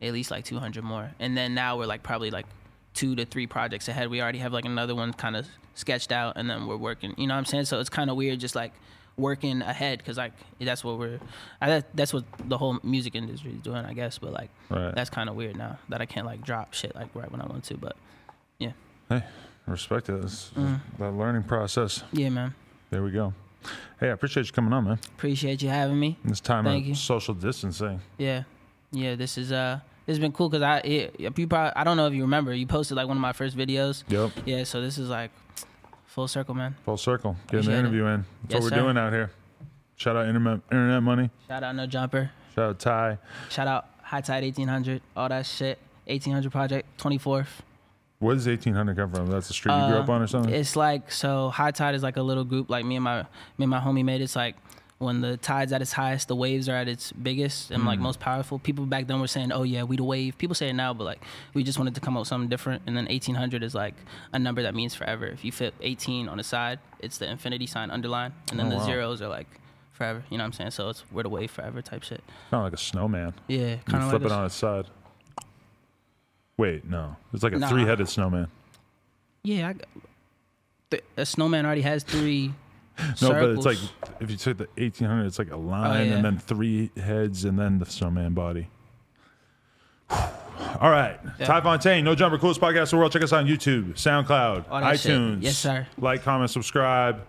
at 0.00 0.12
least 0.12 0.30
like 0.30 0.44
200 0.44 0.82
more, 0.82 1.10
and 1.20 1.36
then 1.36 1.54
now 1.54 1.76
we're 1.78 1.86
like 1.86 2.02
probably 2.02 2.30
like 2.30 2.46
two 2.94 3.14
to 3.16 3.24
three 3.24 3.46
projects 3.46 3.88
ahead. 3.88 4.10
We 4.10 4.20
already 4.20 4.38
have 4.38 4.52
like 4.52 4.64
another 4.64 4.94
one 4.94 5.12
kind 5.12 5.36
of 5.36 5.46
sketched 5.74 6.10
out, 6.12 6.34
and 6.36 6.48
then 6.50 6.66
we're 6.66 6.76
working. 6.76 7.14
You 7.16 7.26
know 7.26 7.34
what 7.34 7.38
I'm 7.38 7.44
saying? 7.44 7.66
So 7.66 7.78
it's 7.80 7.88
kind 7.90 8.10
of 8.10 8.16
weird, 8.16 8.40
just 8.40 8.54
like 8.54 8.72
working 9.16 9.62
ahead, 9.62 9.98
because 9.98 10.16
like 10.16 10.32
that's 10.60 10.82
what 10.82 10.98
we're, 10.98 11.20
I, 11.60 11.84
that's 11.94 12.12
what 12.12 12.24
the 12.48 12.58
whole 12.58 12.78
music 12.82 13.14
industry 13.14 13.52
is 13.52 13.60
doing, 13.60 13.84
I 13.84 13.92
guess. 13.92 14.18
But 14.18 14.32
like 14.32 14.50
Right. 14.70 14.94
that's 14.94 15.10
kind 15.10 15.28
of 15.28 15.36
weird 15.36 15.56
now 15.56 15.78
that 15.90 16.00
I 16.00 16.06
can't 16.06 16.26
like 16.26 16.42
drop 16.42 16.72
shit 16.74 16.94
like 16.96 17.08
right 17.14 17.30
when 17.30 17.40
I 17.40 17.46
want 17.46 17.64
to. 17.64 17.76
But 17.76 17.94
yeah, 18.58 18.72
Hey, 19.08 19.22
respect 19.66 20.08
it. 20.08 20.22
It's 20.24 20.50
Mm. 20.56 20.80
that 20.98 21.12
learning 21.12 21.44
process. 21.44 22.02
yeah, 22.12 22.28
man. 22.30 22.54
There 22.90 23.02
we 23.02 23.10
go. 23.10 23.32
Hey, 24.00 24.08
I 24.08 24.12
appreciate 24.12 24.46
you 24.46 24.52
coming 24.52 24.72
on, 24.72 24.84
man. 24.84 24.98
Appreciate 25.16 25.62
you 25.62 25.68
having 25.68 25.98
me. 25.98 26.18
This 26.24 26.40
time 26.40 26.64
Thank 26.64 26.82
of 26.84 26.88
you. 26.88 26.94
social 26.96 27.34
distancing. 27.34 28.00
Yeah, 28.18 28.42
yeah. 28.90 29.14
This 29.14 29.38
is 29.38 29.52
uh, 29.52 29.78
this 30.06 30.14
has 30.14 30.18
been 30.18 30.32
cool 30.32 30.48
because 30.48 30.62
I 30.62 30.78
it, 30.78 31.16
you 31.20 31.30
probably 31.46 31.72
I 31.76 31.84
don't 31.84 31.96
know 31.96 32.06
if 32.08 32.12
you 32.14 32.22
remember 32.22 32.52
you 32.52 32.66
posted 32.66 32.96
like 32.96 33.06
one 33.06 33.16
of 33.16 33.20
my 33.20 33.32
first 33.32 33.56
videos. 33.56 34.02
Yep. 34.08 34.32
Yeah, 34.46 34.64
so 34.64 34.80
this 34.80 34.98
is 34.98 35.08
like 35.08 35.30
full 36.06 36.26
circle, 36.28 36.54
man. 36.54 36.74
Full 36.84 36.96
circle. 36.96 37.36
Getting 37.46 37.48
the 37.50 37.56
Appreciate 37.58 37.74
it. 37.74 37.78
interview 37.78 38.06
in. 38.06 38.24
That's 38.42 38.54
Yes, 38.54 38.54
what 38.54 38.62
we're 38.64 38.68
sir. 38.76 38.82
doing 38.82 38.98
out 38.98 39.12
here. 39.12 39.30
Shout 39.96 40.16
out 40.16 40.26
internet, 40.26 40.60
internet 40.72 41.02
money. 41.02 41.30
Shout 41.46 41.62
out 41.62 41.76
No 41.76 41.86
Jumper. 41.86 42.30
Shout 42.56 42.64
out 42.70 42.78
Ty. 42.80 43.18
Shout 43.48 43.68
out 43.68 43.86
High 44.02 44.20
Tide 44.22 44.42
1800. 44.42 45.00
All 45.16 45.28
that 45.28 45.46
shit. 45.46 45.78
1800 46.08 46.50
Project 46.50 47.00
24th. 47.00 47.46
Where 48.22 48.34
does 48.34 48.46
1800 48.46 48.96
come 48.96 49.10
from? 49.12 49.26
That's 49.30 49.48
the 49.48 49.54
street 49.54 49.72
you 49.74 49.86
grew 49.88 49.96
up 49.98 50.08
Uh, 50.08 50.12
on 50.12 50.22
or 50.22 50.26
something? 50.26 50.54
It's 50.54 50.76
like 50.76 51.10
so 51.10 51.50
High 51.50 51.72
Tide 51.72 51.94
is 51.94 52.02
like 52.02 52.16
a 52.16 52.22
little 52.22 52.44
group 52.44 52.70
like 52.70 52.84
me 52.84 52.96
and 52.96 53.04
my 53.04 53.22
me 53.58 53.64
and 53.64 53.70
my 53.70 53.80
homie 53.80 54.04
made. 54.04 54.20
It's 54.20 54.36
like 54.36 54.56
when 54.98 55.20
the 55.20 55.36
tide's 55.36 55.72
at 55.72 55.82
its 55.82 55.92
highest, 55.92 56.28
the 56.28 56.36
waves 56.36 56.68
are 56.68 56.76
at 56.76 56.86
its 56.86 57.10
biggest 57.10 57.72
and 57.72 57.84
like 57.84 57.98
Mm. 57.98 58.02
most 58.02 58.20
powerful. 58.20 58.60
People 58.60 58.86
back 58.86 59.08
then 59.08 59.18
were 59.18 59.26
saying, 59.26 59.50
"Oh 59.50 59.64
yeah, 59.64 59.82
we 59.82 59.96
the 59.96 60.04
wave." 60.04 60.38
People 60.38 60.54
say 60.54 60.68
it 60.68 60.74
now, 60.74 60.94
but 60.94 61.02
like 61.02 61.20
we 61.54 61.64
just 61.64 61.76
wanted 61.76 61.96
to 61.96 62.00
come 62.00 62.16
up 62.16 62.20
with 62.20 62.28
something 62.28 62.48
different. 62.48 62.82
And 62.86 62.96
then 62.96 63.06
1800 63.10 63.64
is 63.64 63.74
like 63.74 63.94
a 64.32 64.38
number 64.38 64.62
that 64.62 64.74
means 64.76 64.94
forever. 64.94 65.26
If 65.26 65.44
you 65.44 65.50
flip 65.50 65.74
18 65.80 66.28
on 66.28 66.36
the 66.36 66.44
side, 66.44 66.78
it's 67.00 67.18
the 67.18 67.28
infinity 67.28 67.66
sign 67.66 67.90
underline, 67.90 68.32
and 68.50 68.58
then 68.60 68.66
Oh, 68.68 68.70
the 68.70 68.76
wow. 68.76 68.84
zeros 68.86 69.20
are 69.20 69.28
like 69.28 69.48
forever. 69.90 70.22
You 70.30 70.38
know 70.38 70.44
what 70.44 70.46
I'm 70.46 70.52
saying? 70.52 70.70
So 70.70 70.88
it's 70.90 71.02
we're 71.10 71.24
the 71.24 71.28
wave 71.28 71.50
forever 71.50 71.82
type 71.82 72.04
shit. 72.04 72.22
kind 72.52 72.60
of 72.60 72.64
like 72.66 72.72
a 72.72 72.76
snowman. 72.76 73.34
Yeah, 73.48 73.76
kind 73.86 74.04
of 74.04 74.10
flip 74.10 74.22
like 74.22 74.30
it 74.30 74.34
on 74.38 74.46
its 74.46 74.54
side. 74.54 74.86
Wait, 76.56 76.84
no. 76.88 77.16
It's 77.32 77.42
like 77.42 77.52
a 77.54 77.58
Nah. 77.58 77.68
three-headed 77.68 78.08
snowman. 78.08 78.48
Yeah, 79.42 79.68
I, 79.70 79.74
th- 80.90 81.04
a 81.16 81.26
snowman 81.26 81.64
already 81.66 81.80
has 81.82 82.02
three. 82.02 82.52
No, 83.22 83.30
but 83.30 83.50
it's 83.50 83.64
like 83.64 83.78
if 84.20 84.30
you 84.30 84.36
took 84.36 84.58
the 84.58 84.68
1800, 84.76 85.24
it's 85.26 85.38
like 85.38 85.48
a 85.50 85.54
oh, 85.54 85.58
line 85.60 86.08
yeah. 86.08 86.14
and 86.16 86.24
then 86.24 86.38
three 86.38 86.90
heads 86.96 87.44
and 87.46 87.58
then 87.58 87.78
the 87.78 87.86
snowman 87.86 88.34
body. 88.34 88.68
All 90.10 90.90
right. 90.90 91.18
Ty 91.40 91.62
Fontaine, 91.62 92.04
No 92.04 92.14
Jumper, 92.14 92.38
coolest 92.38 92.60
podcast 92.60 92.92
in 92.92 92.96
the 92.96 92.96
world. 92.98 93.12
Check 93.12 93.22
us 93.22 93.32
out 93.32 93.44
on 93.44 93.46
YouTube, 93.48 93.94
SoundCloud, 93.94 94.66
All 94.70 94.80
that 94.80 95.00
shit. 95.00 95.12
iTunes. 95.12 95.42
Yes, 95.42 95.58
sir. 95.58 95.86
Like, 95.98 96.22
comment, 96.22 96.50
subscribe, 96.50 97.22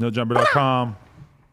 nojumper.com, 0.00 0.96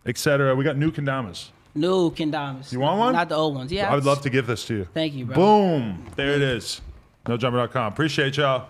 etc. 0.05 0.53
We 0.55 0.63
got 0.65 0.77
new 0.77 0.91
kendamas. 0.91 1.49
new 1.73 2.11
kendamas. 2.11 2.71
You 2.73 2.81
want 2.81 2.99
one? 2.99 3.13
Not 3.13 3.29
the 3.29 3.35
old 3.35 3.55
ones. 3.55 3.71
Yeah, 3.71 3.91
I 3.91 3.95
would 3.95 4.05
love 4.05 4.21
to 4.23 4.29
give 4.29 4.45
this 4.45 4.65
to 4.65 4.75
you. 4.75 4.87
Thank 4.93 5.13
you, 5.13 5.25
bro. 5.25 5.35
Boom. 5.35 6.05
There 6.17 6.31
it 6.33 6.41
is. 6.41 6.81
Nojumper.com. 7.27 7.93
Appreciate 7.93 8.37
y'all. 8.37 8.69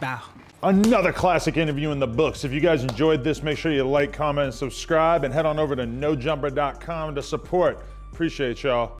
Bow. 0.00 0.22
Another 0.62 1.12
classic 1.12 1.56
interview 1.56 1.90
in 1.90 1.98
the 1.98 2.06
books. 2.06 2.44
If 2.44 2.52
you 2.52 2.60
guys 2.60 2.82
enjoyed 2.82 3.22
this, 3.22 3.42
make 3.42 3.58
sure 3.58 3.70
you 3.72 3.84
like, 3.84 4.12
comment, 4.12 4.46
and 4.46 4.54
subscribe, 4.54 5.24
and 5.24 5.34
head 5.34 5.44
on 5.44 5.58
over 5.58 5.76
to 5.76 5.84
nojumper.com 5.84 7.14
to 7.14 7.22
support. 7.22 7.84
Appreciate 8.12 8.62
y'all. 8.62 8.92